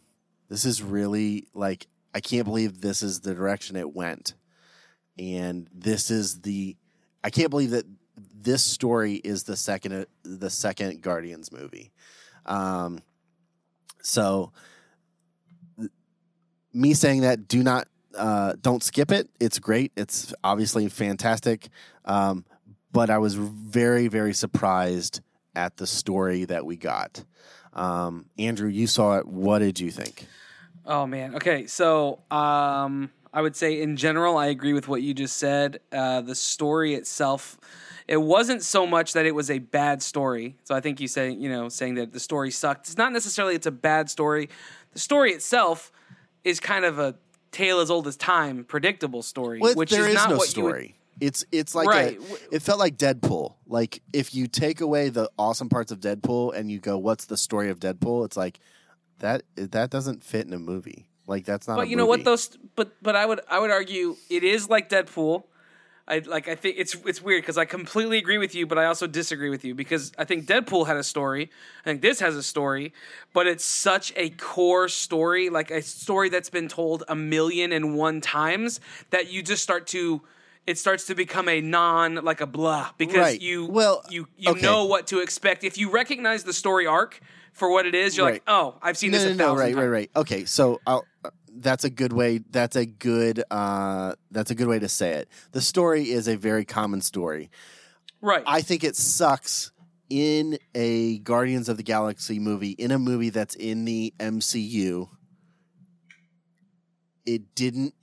This 0.49 0.65
is 0.65 0.81
really 0.81 1.47
like, 1.53 1.87
I 2.13 2.21
can't 2.21 2.45
believe 2.45 2.81
this 2.81 3.03
is 3.03 3.21
the 3.21 3.33
direction 3.33 3.75
it 3.75 3.93
went. 3.93 4.33
And 5.17 5.69
this 5.73 6.09
is 6.09 6.41
the, 6.41 6.75
I 7.23 7.29
can't 7.29 7.49
believe 7.49 7.71
that 7.71 7.85
this 8.17 8.63
story 8.63 9.15
is 9.15 9.43
the 9.43 9.55
second, 9.55 10.07
the 10.23 10.49
second 10.49 11.01
Guardians 11.01 11.51
movie. 11.51 11.91
Um, 12.45 12.99
so 14.05 14.51
me 16.73 16.93
saying 16.93 17.21
that, 17.21 17.47
do 17.47 17.63
not, 17.63 17.87
uh, 18.17 18.53
don't 18.61 18.83
skip 18.83 19.11
it. 19.11 19.29
It's 19.39 19.59
great. 19.59 19.91
It's 19.95 20.33
obviously 20.43 20.87
fantastic. 20.89 21.69
Um, 22.05 22.45
but 22.91 23.09
I 23.09 23.17
was 23.17 23.35
very, 23.35 24.07
very 24.07 24.33
surprised 24.33 25.21
at 25.55 25.77
the 25.77 25.87
story 25.87 26.45
that 26.45 26.65
we 26.65 26.75
got. 26.75 27.23
Um, 27.73 28.25
Andrew, 28.37 28.69
you 28.69 28.87
saw 28.87 29.17
it. 29.17 29.27
What 29.27 29.59
did 29.59 29.79
you 29.79 29.91
think? 29.91 30.27
Oh 30.85 31.05
man. 31.05 31.35
Okay, 31.35 31.65
so 31.65 32.21
um, 32.29 33.09
I 33.33 33.41
would 33.41 33.55
say 33.55 33.81
in 33.81 33.97
general, 33.97 34.37
I 34.37 34.47
agree 34.47 34.73
with 34.73 34.87
what 34.87 35.01
you 35.01 35.13
just 35.13 35.37
said. 35.37 35.79
Uh, 35.91 36.21
the 36.21 36.35
story 36.35 36.93
itself, 36.93 37.57
it 38.07 38.17
wasn't 38.17 38.61
so 38.63 38.85
much 38.85 39.13
that 39.13 39.25
it 39.25 39.33
was 39.33 39.49
a 39.49 39.59
bad 39.59 40.01
story. 40.01 40.57
So 40.63 40.75
I 40.75 40.81
think 40.81 40.99
you 40.99 41.07
say, 41.07 41.31
you 41.31 41.49
know, 41.49 41.69
saying 41.69 41.95
that 41.95 42.13
the 42.13 42.19
story 42.19 42.51
sucked. 42.51 42.87
It's 42.87 42.97
not 42.97 43.11
necessarily 43.13 43.55
it's 43.55 43.65
a 43.67 43.71
bad 43.71 44.09
story. 44.09 44.49
The 44.93 44.99
story 44.99 45.31
itself 45.31 45.91
is 46.43 46.59
kind 46.59 46.85
of 46.85 46.99
a 46.99 47.15
tale 47.51 47.79
as 47.79 47.89
old 47.89 48.05
as 48.07 48.15
time, 48.17 48.63
predictable 48.63 49.23
story, 49.23 49.59
Well, 49.59 49.73
which 49.75 49.89
there 49.91 50.01
is, 50.03 50.09
is 50.09 50.15
not 50.15 50.29
no 50.29 50.37
what 50.37 50.47
story. 50.47 50.81
you 50.81 50.87
would. 50.87 50.91
It's 51.27 51.45
it's 51.51 51.73
like 51.73 51.87
Right. 51.87 52.19
a, 52.19 52.55
it 52.55 52.61
felt 52.61 52.77
like 52.77 52.97
Deadpool. 52.97 53.55
Like 53.67 54.01
if 54.11 54.35
you 54.35 54.47
take 54.47 54.81
away 54.81 55.07
the 55.09 55.29
awesome 55.39 55.69
parts 55.69 55.91
of 55.91 55.99
Deadpool 56.01 56.53
and 56.53 56.69
you 56.69 56.79
go, 56.79 56.97
"What's 56.97 57.25
the 57.25 57.37
story 57.37 57.69
of 57.69 57.79
Deadpool?" 57.79 58.25
It's 58.25 58.35
like 58.35 58.59
that 59.19 59.43
that 59.55 59.89
doesn't 59.89 60.23
fit 60.25 60.45
in 60.45 60.51
a 60.51 60.59
movie. 60.59 61.07
Like 61.25 61.45
that's 61.45 61.69
not. 61.69 61.77
But 61.77 61.87
you 61.87 61.95
know 61.95 62.05
what? 62.05 62.25
Those, 62.25 62.49
but 62.75 62.91
but 63.01 63.15
I 63.15 63.25
would 63.25 63.39
I 63.49 63.59
would 63.59 63.71
argue 63.71 64.17
it 64.29 64.43
is 64.43 64.69
like 64.69 64.89
Deadpool. 64.89 65.43
I 66.07 66.19
like 66.19 66.47
I 66.47 66.53
think 66.53 66.75
it's 66.77 66.95
it's 67.05 67.21
weird 67.21 67.41
because 67.41 67.57
I 67.57 67.65
completely 67.65 68.19
agree 68.19 68.37
with 68.37 68.53
you, 68.53 68.67
but 68.67 68.77
I 68.77 68.85
also 68.85 69.07
disagree 69.07 69.49
with 69.49 69.65
you 69.65 69.73
because 69.73 70.11
I 70.17 70.23
think 70.23 70.45
Deadpool 70.45 70.85
had 70.85 70.97
a 70.97 71.03
story. 71.03 71.49
I 71.81 71.83
think 71.83 72.01
this 72.01 72.19
has 72.19 72.35
a 72.35 72.43
story, 72.43 72.93
but 73.33 73.47
it's 73.47 73.65
such 73.65 74.13
a 74.15 74.29
core 74.29 74.87
story, 74.87 75.49
like 75.49 75.71
a 75.71 75.81
story 75.81 76.29
that's 76.29 76.51
been 76.51 76.67
told 76.67 77.03
a 77.07 77.15
million 77.15 77.71
and 77.71 77.95
one 77.95 78.21
times 78.21 78.79
that 79.09 79.31
you 79.31 79.41
just 79.41 79.63
start 79.63 79.87
to. 79.87 80.21
It 80.67 80.77
starts 80.79 81.05
to 81.05 81.15
become 81.15 81.47
a 81.47 81.61
non 81.61 82.15
like 82.15 82.41
a 82.41 82.47
blah 82.47 82.91
because 82.97 83.17
Right. 83.17 83.41
you 83.41 83.65
Well, 83.65 84.03
you 84.09 84.27
you 84.37 84.51
okay. 84.51 84.61
know 84.61 84.85
what 84.85 85.07
to 85.07 85.19
expect 85.19 85.63
if 85.63 85.77
you 85.77 85.91
recognize 85.91 86.43
the 86.43 86.53
story 86.53 86.87
arc 86.87 87.19
for 87.53 87.69
what 87.71 87.85
it 87.85 87.93
is. 87.95 88.17
You're 88.17 88.25
Right. 88.25 88.33
like, 88.35 88.43
oh, 88.47 88.75
I've 88.81 88.97
seen 88.97 89.11
no, 89.11 89.17
this 89.19 89.25
no, 89.27 89.31
a 89.31 89.35
no, 89.35 89.43
thousand 89.45 89.59
right, 89.59 89.65
times. 89.67 89.77
right, 89.77 89.87
right. 89.87 90.11
Okay, 90.15 90.45
so 90.45 90.79
I'll, 90.87 91.05
uh, 91.23 91.29
that's 91.57 91.83
a 91.83 91.89
good 91.89 92.11
way. 92.13 92.39
That's 92.49 92.75
a 92.75 92.85
good. 92.85 93.43
Uh, 93.51 94.15
that's 94.31 94.51
a 94.51 94.55
good 94.55 94.67
way 94.67 94.79
to 94.79 94.89
say 94.89 95.11
it. 95.11 95.29
The 95.51 95.61
story 95.61 96.09
is 96.11 96.27
a 96.27 96.35
very 96.35 96.65
common 96.65 97.01
story. 97.01 97.49
Right. 98.21 98.43
I 98.47 98.61
think 98.61 98.83
it 98.83 98.95
sucks 98.95 99.71
in 100.09 100.57
a 100.73 101.19
Guardians 101.19 101.69
of 101.69 101.77
the 101.77 101.83
Galaxy 101.83 102.39
movie, 102.39 102.71
in 102.71 102.91
a 102.91 102.99
movie 102.99 103.29
that's 103.29 103.55
in 103.55 103.85
the 103.85 104.13
MCU. 104.19 105.09
It 107.25 107.55
didn't 107.55 107.93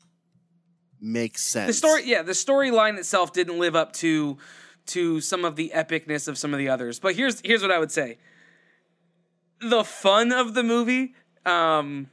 make 1.04 1.36
sense. 1.36 1.66
the 1.66 1.72
story 1.72 2.04
yeah 2.06 2.22
the 2.22 2.32
storyline 2.32 2.96
itself 2.96 3.32
didn't 3.32 3.58
live 3.58 3.74
up 3.74 3.92
to 3.92 4.38
to 4.86 5.20
some 5.20 5.44
of 5.44 5.56
the 5.56 5.72
epicness 5.74 6.28
of 6.28 6.38
some 6.38 6.52
of 6.54 6.58
the 6.58 6.68
others 6.68 7.00
but 7.00 7.14
here's 7.16 7.40
here's 7.44 7.60
what 7.60 7.70
i 7.72 7.78
would 7.78 7.90
say 7.90 8.16
the 9.60 9.82
fun 9.82 10.30
of 10.32 10.54
the 10.54 10.62
movie 10.62 11.14
um 11.44 12.08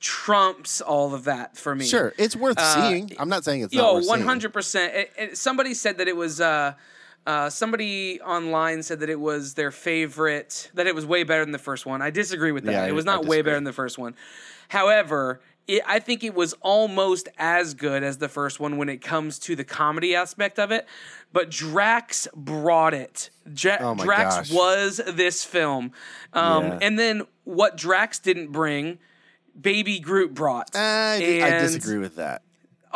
trumps 0.00 0.80
all 0.80 1.14
of 1.14 1.24
that 1.24 1.56
for 1.56 1.74
me 1.74 1.84
Sure, 1.84 2.12
it's 2.18 2.34
worth 2.34 2.60
seeing. 2.60 3.12
I'm 3.18 3.28
not 3.28 3.44
saying 3.44 3.62
it's 3.62 3.74
not 3.74 3.82
Uh, 3.82 3.86
Yo, 3.86 3.94
worth 3.94 4.08
one 4.08 4.20
hundred 4.22 4.52
percent. 4.52 5.08
Somebody 5.34 5.74
said 5.74 5.98
that 5.98 6.08
it 6.08 6.16
was. 6.16 6.40
Uh, 6.40 6.74
uh, 7.24 7.50
somebody 7.50 8.20
online 8.20 8.82
said 8.82 9.00
that 9.00 9.08
it 9.10 9.18
was 9.20 9.54
their 9.54 9.70
favorite. 9.70 10.70
That 10.74 10.86
it 10.88 10.94
was 10.94 11.06
way 11.06 11.22
better 11.22 11.44
than 11.44 11.52
the 11.52 11.58
first 11.58 11.86
one. 11.86 12.02
I 12.02 12.10
disagree 12.10 12.50
with 12.52 12.64
that. 12.64 12.72
Yeah, 12.72 12.86
it 12.86 12.94
was 12.94 13.04
not 13.04 13.26
way 13.26 13.42
better 13.42 13.56
than 13.56 13.64
the 13.64 13.72
first 13.72 13.96
one. 13.98 14.14
However, 14.68 15.40
it, 15.68 15.82
I 15.86 15.98
think 15.98 16.22
it 16.24 16.34
was 16.34 16.52
almost 16.60 17.28
as 17.38 17.74
good 17.74 18.02
as 18.02 18.18
the 18.18 18.28
first 18.28 18.60
one 18.60 18.76
when 18.76 18.88
it 18.88 18.98
comes 18.98 19.38
to 19.40 19.56
the 19.56 19.64
comedy 19.64 20.14
aspect 20.14 20.58
of 20.58 20.70
it. 20.70 20.86
But 21.32 21.50
Drax 21.50 22.28
brought 22.34 22.94
it. 22.94 23.30
Ja- 23.56 23.76
Oh 23.80 23.94
Drax 23.94 24.36
gosh. 24.36 24.50
was 24.52 25.00
this 25.06 25.44
film, 25.44 25.92
um, 26.32 26.64
Yeah. 26.64 26.78
and 26.82 26.98
then 26.98 27.22
what 27.44 27.76
Drax 27.76 28.18
didn't 28.18 28.52
bring. 28.52 28.98
Baby 29.58 30.00
Groot 30.00 30.34
brought. 30.34 30.76
I, 30.76 31.14
I 31.42 31.50
disagree 31.60 31.96
with 31.98 32.16
that. 32.16 32.42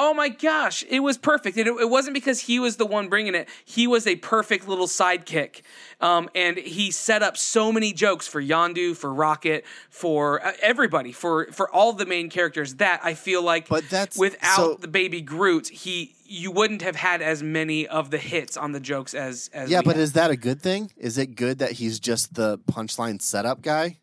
Oh 0.02 0.14
my 0.14 0.30
gosh, 0.30 0.82
it 0.88 1.00
was 1.00 1.18
perfect. 1.18 1.58
And 1.58 1.66
it, 1.68 1.72
it 1.78 1.90
wasn't 1.90 2.14
because 2.14 2.40
he 2.40 2.58
was 2.58 2.76
the 2.76 2.86
one 2.86 3.08
bringing 3.10 3.34
it. 3.34 3.50
He 3.66 3.86
was 3.86 4.06
a 4.06 4.16
perfect 4.16 4.66
little 4.66 4.86
sidekick. 4.86 5.60
Um, 6.00 6.30
and 6.34 6.56
he 6.56 6.90
set 6.90 7.22
up 7.22 7.36
so 7.36 7.70
many 7.70 7.92
jokes 7.92 8.26
for 8.26 8.40
Yondu, 8.42 8.96
for 8.96 9.12
Rocket, 9.12 9.66
for 9.90 10.42
uh, 10.44 10.52
everybody, 10.62 11.12
for 11.12 11.52
for 11.52 11.70
all 11.70 11.92
the 11.92 12.06
main 12.06 12.30
characters 12.30 12.76
that 12.76 13.00
I 13.04 13.12
feel 13.12 13.42
like 13.42 13.68
But 13.68 13.90
that's- 13.90 14.16
without 14.16 14.56
so- 14.56 14.74
the 14.80 14.88
baby 14.88 15.20
Groot, 15.20 15.68
he 15.68 16.14
you 16.24 16.50
wouldn't 16.50 16.80
have 16.80 16.96
had 16.96 17.20
as 17.20 17.42
many 17.42 17.86
of 17.88 18.10
the 18.10 18.16
hits 18.18 18.56
on 18.56 18.72
the 18.72 18.80
jokes 18.80 19.12
as 19.12 19.50
as 19.52 19.68
Yeah, 19.68 19.82
but 19.82 19.96
had. 19.96 20.02
is 20.02 20.12
that 20.14 20.30
a 20.30 20.36
good 20.36 20.62
thing? 20.62 20.90
Is 20.96 21.18
it 21.18 21.34
good 21.36 21.58
that 21.58 21.72
he's 21.72 22.00
just 22.00 22.34
the 22.34 22.58
punchline 22.60 23.20
setup 23.20 23.60
guy? 23.60 23.98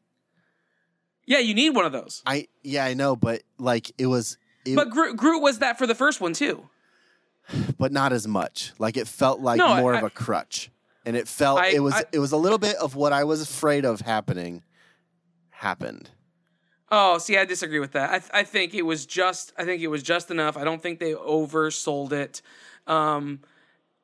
yeah, 1.26 1.40
you 1.40 1.54
need 1.54 1.72
one 1.72 1.86
of 1.86 1.92
those. 1.92 2.22
I 2.26 2.48
yeah, 2.64 2.86
I 2.86 2.94
know, 2.94 3.16
but 3.16 3.42
like 3.58 3.92
it 3.98 4.06
was, 4.08 4.38
it, 4.74 4.76
But 4.76 4.90
Groot, 4.90 5.18
Groot 5.18 5.42
was 5.42 5.60
that 5.60 5.78
for 5.78 5.88
the 5.88 5.96
first 5.96 6.20
one 6.22 6.34
too. 6.34 6.70
but 7.78 7.92
not 7.92 8.12
as 8.14 8.28
much. 8.28 8.74
Like 8.78 8.98
it 8.98 9.08
felt 9.08 9.40
like 9.40 9.58
No, 9.58 9.78
more 9.78 9.94
I- 9.96 10.00
of 10.00 10.04
a 10.04 10.10
crutch, 10.10 10.70
and 11.06 11.16
it 11.16 11.28
felt 11.28 11.60
I- 11.62 11.68
it 11.70 11.80
was 11.80 11.94
I- 11.94 12.04
it 12.12 12.20
was 12.20 12.32
a 12.32 12.38
little 12.38 12.58
bit 12.58 12.76
of 12.78 12.96
what 12.96 13.14
I 13.14 13.24
was 13.24 13.42
afraid 13.42 13.86
of 13.86 14.02
happening 14.02 14.64
happened. 15.50 16.10
Oh, 16.90 17.18
see, 17.18 17.38
I 17.38 17.44
disagree 17.46 17.80
with 17.80 17.92
that. 17.94 18.10
I, 18.12 18.20
th- 18.20 18.32
I 18.34 18.44
think 18.44 18.74
it 18.74 18.84
was 18.84 19.06
just. 19.06 19.52
I 19.58 19.66
think 19.66 19.82
it 19.82 19.88
was 19.88 20.02
just 20.04 20.32
enough. 20.32 20.56
I 20.56 20.64
don't 20.64 20.82
think 20.82 21.00
they 21.00 21.14
oversold 21.14 22.14
it. 22.14 22.42
Um, 22.86 23.42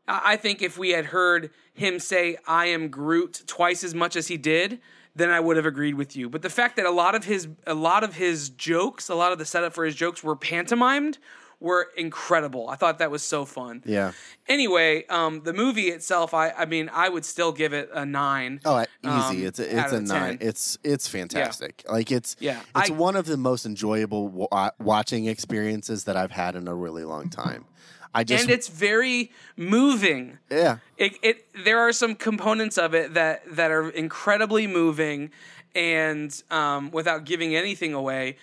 I, 0.08 0.34
I 0.34 0.36
think 0.36 0.62
if 0.62 0.78
we 0.78 0.90
had 0.90 1.06
heard 1.06 1.52
him 1.74 2.00
say 2.00 2.38
"I 2.46 2.66
am 2.68 2.90
Groot" 2.90 3.44
twice 3.48 3.84
as 3.86 3.96
much 3.96 4.16
as 4.18 4.28
he 4.28 4.36
did, 4.38 4.82
then 5.16 5.30
I 5.30 5.40
would 5.40 5.58
have 5.58 5.66
agreed 5.66 5.96
with 5.96 6.16
you. 6.16 6.30
But 6.30 6.42
the 6.42 6.50
fact 6.50 6.76
that 6.78 6.86
a 6.86 6.92
lot 6.92 7.16
of 7.16 7.26
his, 7.26 7.48
a 7.68 7.74
lot 7.74 8.04
of 8.04 8.16
his 8.16 8.50
jokes, 8.50 9.10
a 9.10 9.16
lot 9.16 9.32
of 9.32 9.38
the 9.38 9.46
setup 9.46 9.74
for 9.74 9.86
his 9.86 9.96
jokes 9.96 10.24
were 10.24 10.36
pantomimed, 10.36 11.20
were 11.64 11.88
incredible. 11.98 12.70
I 12.70 12.76
thought 12.76 13.00
that 13.00 13.10
was 13.10 13.24
so 13.24 13.46
fun. 13.46 13.82
Yeah. 13.86 14.12
Anyway, 14.48 15.06
um, 15.08 15.42
the 15.44 15.54
movie 15.54 15.88
itself, 15.88 16.34
I, 16.34 16.52
I 16.52 16.66
mean, 16.66 16.90
I 16.94 17.08
would 17.08 17.24
still 17.24 17.54
give 17.54 17.72
it 17.72 17.90
a 17.94 18.06
nine. 18.06 18.60
Oh, 18.66 18.80
easy. 19.02 19.08
Um, 19.08 19.46
it's 19.48 19.60
a, 19.60 19.80
it's 19.80 19.92
a 19.94 19.96
10. 19.96 20.04
nine. 20.04 20.38
It's 20.42 20.78
it's 20.84 21.08
fantastic. 21.08 21.84
Like 21.90 22.12
it's 22.12 22.36
Yeah, 22.40 22.60
It's 22.76 22.92
I- 22.92 22.94
one 22.94 23.16
of 23.16 23.26
the 23.26 23.38
most 23.38 23.66
enjoyable 23.66 24.28
wa- 24.28 24.72
watching 24.78 25.26
experiences 25.26 26.04
that 26.04 26.18
I've 26.18 26.32
had 26.32 26.56
in 26.58 26.68
a 26.68 26.76
really 26.76 27.06
long 27.06 27.30
time. 27.30 27.66
I 28.14 28.24
just 28.26 28.44
and 28.44 28.52
it's 28.52 28.68
very 28.68 29.32
moving. 29.56 30.38
yeah. 30.52 30.78
it, 30.98 31.14
it 31.24 31.48
there 31.66 31.80
are 31.80 31.94
some 31.94 32.14
components 32.14 32.78
of 32.78 32.94
it 32.94 33.14
that 33.16 33.42
that 33.56 33.72
are 33.72 33.90
incredibly 33.90 34.68
moving 34.68 35.32
and 35.74 36.44
um, 36.52 36.92
without 36.92 37.24
giving 37.24 37.56
anything 37.56 37.94
away 37.94 38.36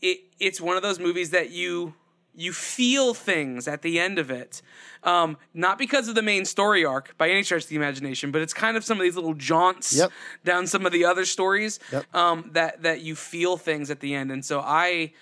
it 0.00 0.20
it's 0.40 0.60
one 0.60 0.76
of 0.76 0.82
those 0.82 0.98
movies 0.98 1.28
that 1.30 1.50
you 1.50 1.92
you 2.34 2.52
feel 2.52 3.12
things 3.14 3.68
at 3.68 3.82
the 3.82 3.98
end 3.98 4.18
of 4.18 4.30
it 4.30 4.62
um, 5.04 5.36
not 5.52 5.78
because 5.78 6.08
of 6.08 6.14
the 6.14 6.22
main 6.22 6.44
story 6.44 6.84
arc 6.84 7.16
by 7.18 7.28
any 7.28 7.42
stretch 7.42 7.64
of 7.64 7.68
the 7.68 7.76
imagination 7.76 8.30
but 8.30 8.40
it's 8.40 8.54
kind 8.54 8.76
of 8.76 8.84
some 8.84 8.98
of 8.98 9.02
these 9.02 9.16
little 9.16 9.34
jaunts 9.34 9.96
Yep. 9.96 10.12
down 10.44 10.66
some 10.66 10.86
of 10.86 10.92
the 10.92 11.04
other 11.04 11.24
stories 11.24 11.78
Yep. 11.92 12.14
um, 12.14 12.50
that 12.52 12.82
that 12.82 13.00
you 13.02 13.14
feel 13.14 13.56
things 13.56 13.90
at 13.90 14.00
the 14.00 14.14
end 14.14 14.30
and 14.32 14.44
so 14.44 14.60
i 14.60 15.12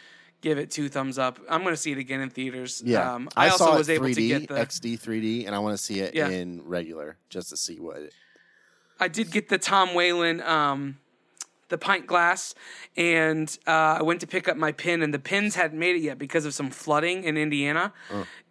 give 0.41 0.57
it 0.57 0.71
two 0.71 0.89
thumbs 0.89 1.19
up 1.19 1.39
i'm 1.49 1.63
going 1.63 1.75
to 1.75 1.81
see 1.81 1.93
it 1.93 1.99
again 1.99 2.21
in 2.21 2.31
theaters 2.31 2.83
Yeah, 2.85 3.15
um, 3.15 3.29
i, 3.37 3.49
also 3.49 3.65
saw 3.67 3.77
was 3.77 3.89
it 3.89 3.95
able 3.95 4.07
3D, 4.07 4.15
to 4.15 4.23
get 4.29 4.49
the 4.49 4.55
XD 4.55 5.01
3D, 5.01 5.47
and 5.47 5.55
I 5.55 5.59
want 5.59 5.77
to 5.77 5.83
see 5.83 6.01
it 6.01 6.15
Yeah. 6.15 6.29
in 6.29 6.63
regular 6.65 7.17
just 7.29 7.51
to 7.51 7.57
see 7.57 7.79
what. 7.81 7.97
It, 7.99 8.15
I 8.99 9.09
did 9.09 9.31
get 9.31 9.49
the 9.49 9.59
Tom 9.59 9.95
Whalen, 9.95 10.41
um, 10.43 10.99
the 11.71 11.79
pint 11.79 12.07
glass, 12.07 12.55
and 12.97 13.59
uh, 13.67 13.99
I 13.99 14.03
went 14.03 14.21
to 14.21 14.27
pick 14.27 14.49
up 14.49 14.57
my 14.57 14.73
pin, 14.73 15.03
and 15.03 15.15
the 15.15 15.19
pins 15.19 15.55
hadn't 15.55 15.79
made 15.79 15.97
it 15.97 16.03
yet 16.03 16.19
because 16.19 16.45
of 16.45 16.55
some 16.55 16.71
flooding 16.71 17.25
in 17.25 17.37
Indiana. 17.37 17.93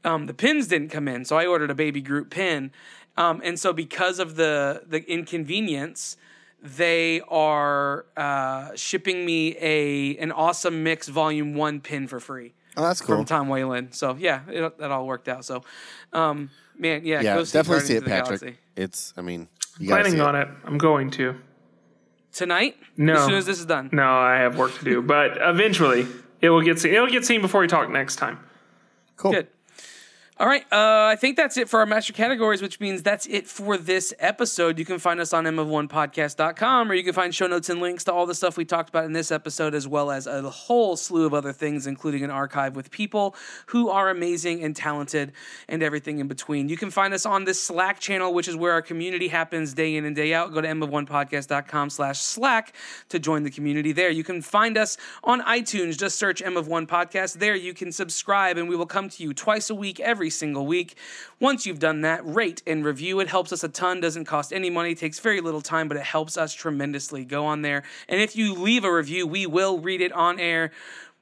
Um, 0.04 0.26
the 0.26 0.34
pins 0.34 0.68
didn't 0.68 0.90
come 0.90 1.08
in, 1.08 1.26
so 1.26 1.38
I 1.38 1.46
ordered 1.46 1.70
a 1.70 1.76
baby 1.76 2.02
Groot 2.02 2.30
pin, 2.30 2.72
um, 3.16 3.42
and 3.44 3.60
so 3.60 3.72
because 3.72 4.20
of 4.20 4.36
the 4.36 4.84
the 4.88 5.10
inconvenience. 5.10 6.18
They 6.62 7.22
are 7.30 8.06
uh, 8.18 8.76
shipping 8.76 9.26
me 9.26 9.56
a 9.62 10.18
an 10.18 10.34
awesome 10.34 10.84
mix 10.84 11.08
volume 11.08 11.56
one 11.56 11.80
pin 11.80 12.06
for 12.06 12.20
free 12.20 12.54
oh, 12.80 12.84
that's 12.84 13.02
cool. 13.02 13.18
from 13.18 13.26
Tom 13.26 13.50
Whalen. 13.50 13.92
So 13.92 14.16
yeah, 14.18 14.42
it, 14.48 14.78
that 14.80 14.92
all 14.92 15.06
worked 15.06 15.28
out. 15.28 15.46
So, 15.46 15.64
um, 16.14 16.50
man, 16.78 17.06
yeah, 17.06 17.22
yeah, 17.22 17.36
go 17.36 17.44
see 17.44 17.58
definitely 17.58 17.80
Guardians 17.80 17.88
see 17.88 17.96
it, 17.96 18.06
Patrick. 18.06 18.42
Galaxy. 18.42 18.60
It's. 18.76 19.14
I 19.18 19.22
mean, 19.22 19.48
you 19.80 19.90
gotta 19.90 20.04
Planning 20.04 20.20
see 20.20 20.26
on 20.26 20.36
it. 20.36 20.48
I'm 20.66 20.78
going 20.78 21.12
to. 21.12 21.36
Tonight. 22.34 22.78
No. 22.98 23.14
as 23.14 23.26
soon 23.26 23.36
as 23.36 23.46
this 23.46 23.60
is 23.60 23.66
done. 23.66 23.90
No, 23.92 24.04
I 24.04 24.38
have 24.38 24.58
work 24.58 24.78
to 24.80 24.86
do, 24.86 25.02
but 25.02 25.38
eventually 25.42 26.08
it 26.42 26.50
will 26.50 26.62
get 26.62 26.80
seen. 26.80 26.94
It'll 26.94 27.08
get 27.08 27.26
seen 27.26 27.42
before 27.42 27.62
we 27.62 27.68
talk 27.68 27.90
next 27.90 28.18
time. 28.18 28.40
Cool. 29.16 29.32
Good. 29.32 29.48
All 30.42 30.48
right. 30.48 30.64
Uh, 30.72 31.10
I 31.12 31.18
think 31.18 31.36
that's 31.36 31.58
it 31.58 31.68
for 31.68 31.82
our 31.82 31.86
master 31.86 32.14
categories, 32.14 32.62
which 32.62 32.80
means 32.80 33.04
that's 33.04 33.26
it 33.26 33.46
for 33.46 33.76
this 33.78 34.14
episode. 34.20 34.80
You 34.80 34.86
can 34.86 34.98
find 34.98 35.20
us 35.20 35.34
on 35.34 35.44
mof1podcast.com, 35.44 36.90
or 36.90 36.94
you 36.94 37.04
can 37.04 37.12
find 37.12 37.36
show 37.36 37.48
notes 37.48 37.68
and 37.68 37.82
links 37.82 38.06
to 38.06 38.14
all 38.14 38.26
the 38.26 38.34
stuff 38.34 38.56
we 38.56 38.64
talked 38.64 38.88
about 38.88 39.04
in 39.04 39.12
this 39.12 39.34
episode, 39.34 39.76
as 39.76 39.86
well 39.86 40.10
as 40.10 40.28
a 40.28 40.50
whole 40.50 40.96
slew 40.96 41.26
of 41.26 41.34
other 41.34 41.52
things, 41.52 41.88
including 41.88 42.24
an 42.24 42.32
archive 42.32 42.78
with 42.78 42.90
people 42.90 43.36
who 43.66 43.90
are 43.90 44.10
amazing 44.10 44.64
and 44.64 44.78
talented 44.78 45.34
and 45.68 45.84
everything 45.84 46.20
in 46.20 46.30
between. 46.30 46.70
You 46.70 46.78
can 46.78 46.90
find 46.90 47.14
us 47.14 47.26
on 47.26 47.44
this 47.44 47.62
Slack 47.62 48.00
channel, 48.00 48.34
which 48.34 48.48
is 48.48 48.56
where 48.56 48.72
our 48.72 48.82
community 48.82 49.28
happens 49.28 49.74
day 49.74 49.98
in 49.98 50.06
and 50.06 50.16
day 50.16 50.34
out. 50.34 50.54
Go 50.54 50.62
to 50.62 50.68
mof1podcast.com 50.70 51.90
slash 51.90 52.18
Slack 52.18 52.74
to 53.10 53.20
join 53.20 53.44
the 53.44 53.52
community 53.52 53.92
there. 53.92 54.10
You 54.10 54.24
can 54.24 54.42
find 54.42 54.78
us 54.78 54.96
on 55.22 55.42
iTunes. 55.42 56.00
Just 56.00 56.18
search 56.18 56.42
M 56.42 56.56
of 56.56 56.70
One 56.70 56.88
Podcast. 56.88 57.40
There 57.40 57.58
you 57.58 57.74
can 57.74 57.92
subscribe, 57.92 58.56
and 58.56 58.70
we 58.70 58.78
will 58.78 58.86
come 58.86 59.10
to 59.10 59.22
you 59.22 59.34
twice 59.34 59.70
a 59.70 59.76
week, 59.76 60.00
every 60.00 60.29
single 60.30 60.66
week. 60.66 60.96
Once 61.40 61.66
you've 61.66 61.80
done 61.80 62.02
that, 62.02 62.26
rate 62.26 62.62
and 62.68 62.84
review. 62.84 63.20
It 63.20 63.28
helps 63.28 63.52
us 63.52 63.64
a 63.64 63.70
ton, 63.70 64.00
doesn't 64.00 64.26
cost 64.26 64.52
any 64.52 64.70
money, 64.70 64.96
takes 64.96 65.20
very 65.20 65.42
little 65.42 65.62
time, 65.62 65.88
but 65.88 65.98
it 65.98 66.04
helps 66.04 66.38
us 66.38 66.54
tremendously. 66.54 67.26
Go 67.26 67.46
on 67.46 67.62
there. 67.62 67.84
And 68.08 68.22
if 68.22 68.36
you 68.36 68.54
leave 68.54 68.84
a 68.84 68.94
review, 68.94 69.26
we 69.26 69.46
will 69.46 69.80
read 69.80 70.02
it 70.02 70.12
on 70.14 70.40
air. 70.40 70.72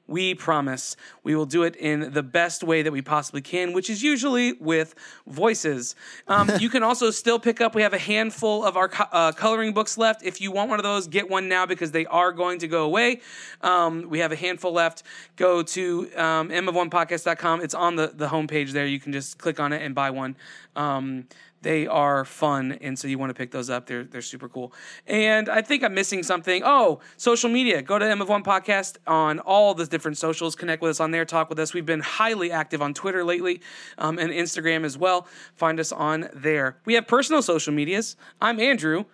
We 0.08 0.34
promise 0.34 0.96
we 1.22 1.36
will 1.36 1.46
do 1.46 1.62
it 1.62 1.76
in 1.76 2.12
the 2.12 2.22
best 2.22 2.64
way 2.64 2.82
that 2.82 2.90
we 2.90 3.02
possibly 3.02 3.42
can, 3.42 3.72
which 3.72 3.88
is 3.90 4.02
usually 4.02 4.54
with 4.54 4.94
voices. 5.26 5.94
Um, 6.26 6.50
you 6.60 6.70
can 6.70 6.82
also 6.82 7.10
still 7.10 7.38
pick 7.38 7.60
up, 7.60 7.74
we 7.74 7.82
have 7.82 7.92
a 7.92 7.98
handful 7.98 8.64
of 8.64 8.76
our 8.76 8.88
co- 8.88 9.04
uh, 9.12 9.32
coloring 9.32 9.74
books 9.74 9.98
left. 9.98 10.22
If 10.22 10.40
you 10.40 10.50
want 10.50 10.70
one 10.70 10.80
of 10.80 10.84
those, 10.84 11.06
get 11.06 11.28
one 11.28 11.48
now 11.48 11.66
because 11.66 11.92
they 11.92 12.06
are 12.06 12.32
going 12.32 12.58
to 12.60 12.68
go 12.68 12.84
away. 12.84 13.20
Um, 13.60 14.08
we 14.08 14.18
have 14.20 14.32
a 14.32 14.36
handful 14.36 14.72
left. 14.72 15.02
Go 15.36 15.62
to 15.62 16.10
um, 16.16 16.48
mofonepodcast.com. 16.48 17.60
It's 17.60 17.74
on 17.74 17.96
the, 17.96 18.08
the 18.08 18.28
homepage 18.28 18.70
there. 18.70 18.86
You 18.86 18.98
can 18.98 19.12
just 19.12 19.38
click 19.38 19.60
on 19.60 19.72
it 19.74 19.82
and 19.82 19.94
buy 19.94 20.10
one. 20.10 20.36
Um, 20.74 21.26
they 21.62 21.86
are 21.86 22.24
fun, 22.24 22.72
and 22.80 22.98
so 22.98 23.08
you 23.08 23.18
want 23.18 23.30
to 23.30 23.34
pick 23.34 23.50
those 23.50 23.68
up. 23.68 23.86
They're 23.86 24.04
they're 24.04 24.22
super 24.22 24.48
cool. 24.48 24.72
And 25.06 25.48
I 25.48 25.60
think 25.62 25.82
I'm 25.82 25.94
missing 25.94 26.22
something. 26.22 26.62
Oh, 26.64 27.00
social 27.16 27.50
media. 27.50 27.82
Go 27.82 27.98
to 27.98 28.08
M 28.08 28.22
of 28.22 28.28
One 28.28 28.44
Podcast 28.44 28.96
on 29.06 29.40
all 29.40 29.74
the 29.74 29.86
different 29.86 30.18
socials. 30.18 30.54
Connect 30.54 30.80
with 30.80 30.90
us 30.90 31.00
on 31.00 31.10
there. 31.10 31.24
Talk 31.24 31.48
with 31.48 31.58
us. 31.58 31.74
We've 31.74 31.86
been 31.86 32.00
highly 32.00 32.52
active 32.52 32.80
on 32.80 32.94
Twitter 32.94 33.24
lately, 33.24 33.60
um, 33.98 34.18
and 34.18 34.30
Instagram 34.30 34.84
as 34.84 34.96
well. 34.96 35.26
Find 35.56 35.80
us 35.80 35.90
on 35.90 36.28
there. 36.32 36.76
We 36.84 36.94
have 36.94 37.06
personal 37.06 37.42
social 37.42 37.72
medias. 37.72 38.16
I'm 38.40 38.60
Andrew. 38.60 39.04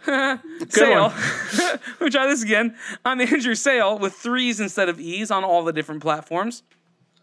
Sale. 0.04 1.12
Let 1.58 2.00
me 2.00 2.10
try 2.10 2.26
this 2.28 2.44
again. 2.44 2.76
I'm 3.04 3.20
Andrew 3.20 3.56
Sale 3.56 3.98
with 3.98 4.14
threes 4.14 4.60
instead 4.60 4.88
of 4.88 5.00
e's 5.00 5.32
on 5.32 5.42
all 5.42 5.64
the 5.64 5.72
different 5.72 6.02
platforms. 6.02 6.62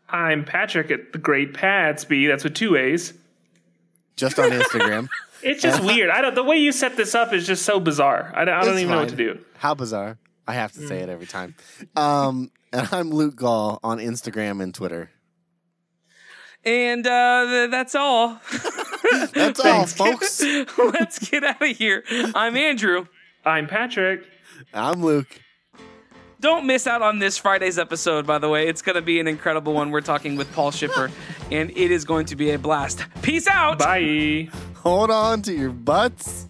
I'm 0.10 0.44
Patrick 0.44 0.92
at 0.92 1.14
the 1.14 1.18
Great 1.18 1.54
Padsby. 1.54 2.28
That's 2.28 2.44
with 2.44 2.54
two 2.54 2.76
A's. 2.76 3.14
Just 4.16 4.40
on 4.40 4.52
Instagram. 4.52 5.10
It's 5.44 5.62
just 5.62 5.84
weird. 5.84 6.10
I 6.10 6.22
don't. 6.22 6.34
The 6.34 6.42
way 6.44 6.58
you 6.58 6.72
set 6.72 6.98
this 6.98 7.14
up 7.14 7.32
is 7.32 7.46
just 7.46 7.66
so 7.66 7.80
bizarre. 7.80 8.32
I 8.36 8.46
don't, 8.46 8.56
I 8.56 8.62
don't 8.62 8.74
It's 8.74 8.80
even 8.82 8.94
know 8.94 9.02
what 9.02 9.10
to 9.10 9.16
do. 9.16 9.38
How 9.58 9.76
bizarre. 9.76 10.18
I 10.48 10.54
have 10.54 10.72
to 10.72 10.80
Mm. 10.80 10.88
say 10.88 11.00
it 11.02 11.10
every 11.10 11.28
time. 11.28 11.54
Um, 11.96 12.50
and 12.74 12.90
I'm 12.92 13.12
Luke 13.12 13.36
Gall 13.36 13.80
on 13.84 14.00
Instagram 14.00 14.64
and 14.64 14.74
Twitter. 14.74 15.12
And 16.64 17.06
uh, 17.06 17.46
th- 17.48 17.70
that's 17.72 17.94
all. 17.94 18.40
That's 19.34 19.60
all, 19.60 19.86
folks. 19.86 20.42
Let's 20.80 21.20
get 21.30 21.44
out 21.44 21.62
of 21.62 21.78
here. 21.78 22.04
I'm 22.34 22.58
Andrew. 22.58 23.06
I'm 23.46 23.68
Patrick. 23.68 24.24
I'm 24.74 25.04
Luke. 25.04 25.28
Don't 26.40 26.66
miss 26.66 26.86
out 26.86 27.02
on 27.02 27.20
this 27.20 27.38
Friday's 27.38 27.80
episode, 27.80 28.28
by 28.28 28.38
the 28.38 28.50
way. 28.50 28.68
It's 28.68 28.82
going 28.82 28.96
to 28.96 29.02
be 29.02 29.20
an 29.20 29.28
incredible 29.28 29.74
one. 29.74 29.92
We're 29.92 30.02
talking 30.02 30.36
with 30.36 30.52
Paul 30.54 30.72
Shipper, 30.72 31.10
and 31.52 31.72
it 31.72 31.92
is 31.92 32.06
going 32.06 32.26
to 32.28 32.36
be 32.36 32.52
a 32.52 32.60
blast. 32.60 33.04
Peace 33.22 33.48
out. 33.48 33.80
Bye. 33.80 34.50
Hold 34.76 35.12
on 35.12 35.42
to 35.44 35.54
your 35.54 35.72
butts. 35.72 36.48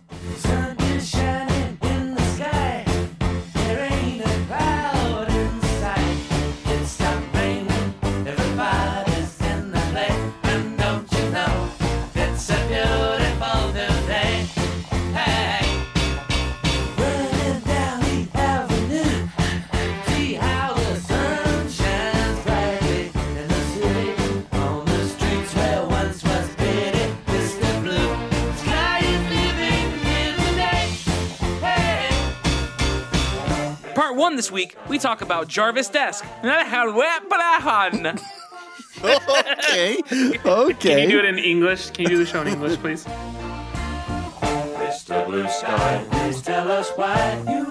Part 34.36 34.43
this 34.43 34.51
week, 34.51 34.75
we 34.89 34.99
talk 34.99 35.21
about 35.21 35.47
Jarvis 35.47 35.88
Desk. 35.88 36.25
Okay. 39.01 40.01
Okay. 40.45 40.75
Can 40.75 40.99
you 40.99 41.07
do 41.07 41.19
it 41.19 41.25
in 41.25 41.39
English? 41.39 41.91
Can 41.91 42.03
you 42.03 42.09
do 42.09 42.17
the 42.17 42.25
show 42.25 42.41
in 42.41 42.49
English, 42.49 42.75
please? 42.79 43.05
Mr. 44.75 45.25
Blue 45.25 45.47
Sky, 45.47 46.05
please 46.11 46.41
tell 46.41 46.69
us 46.69 46.89
why 46.97 47.41
you 47.47 47.64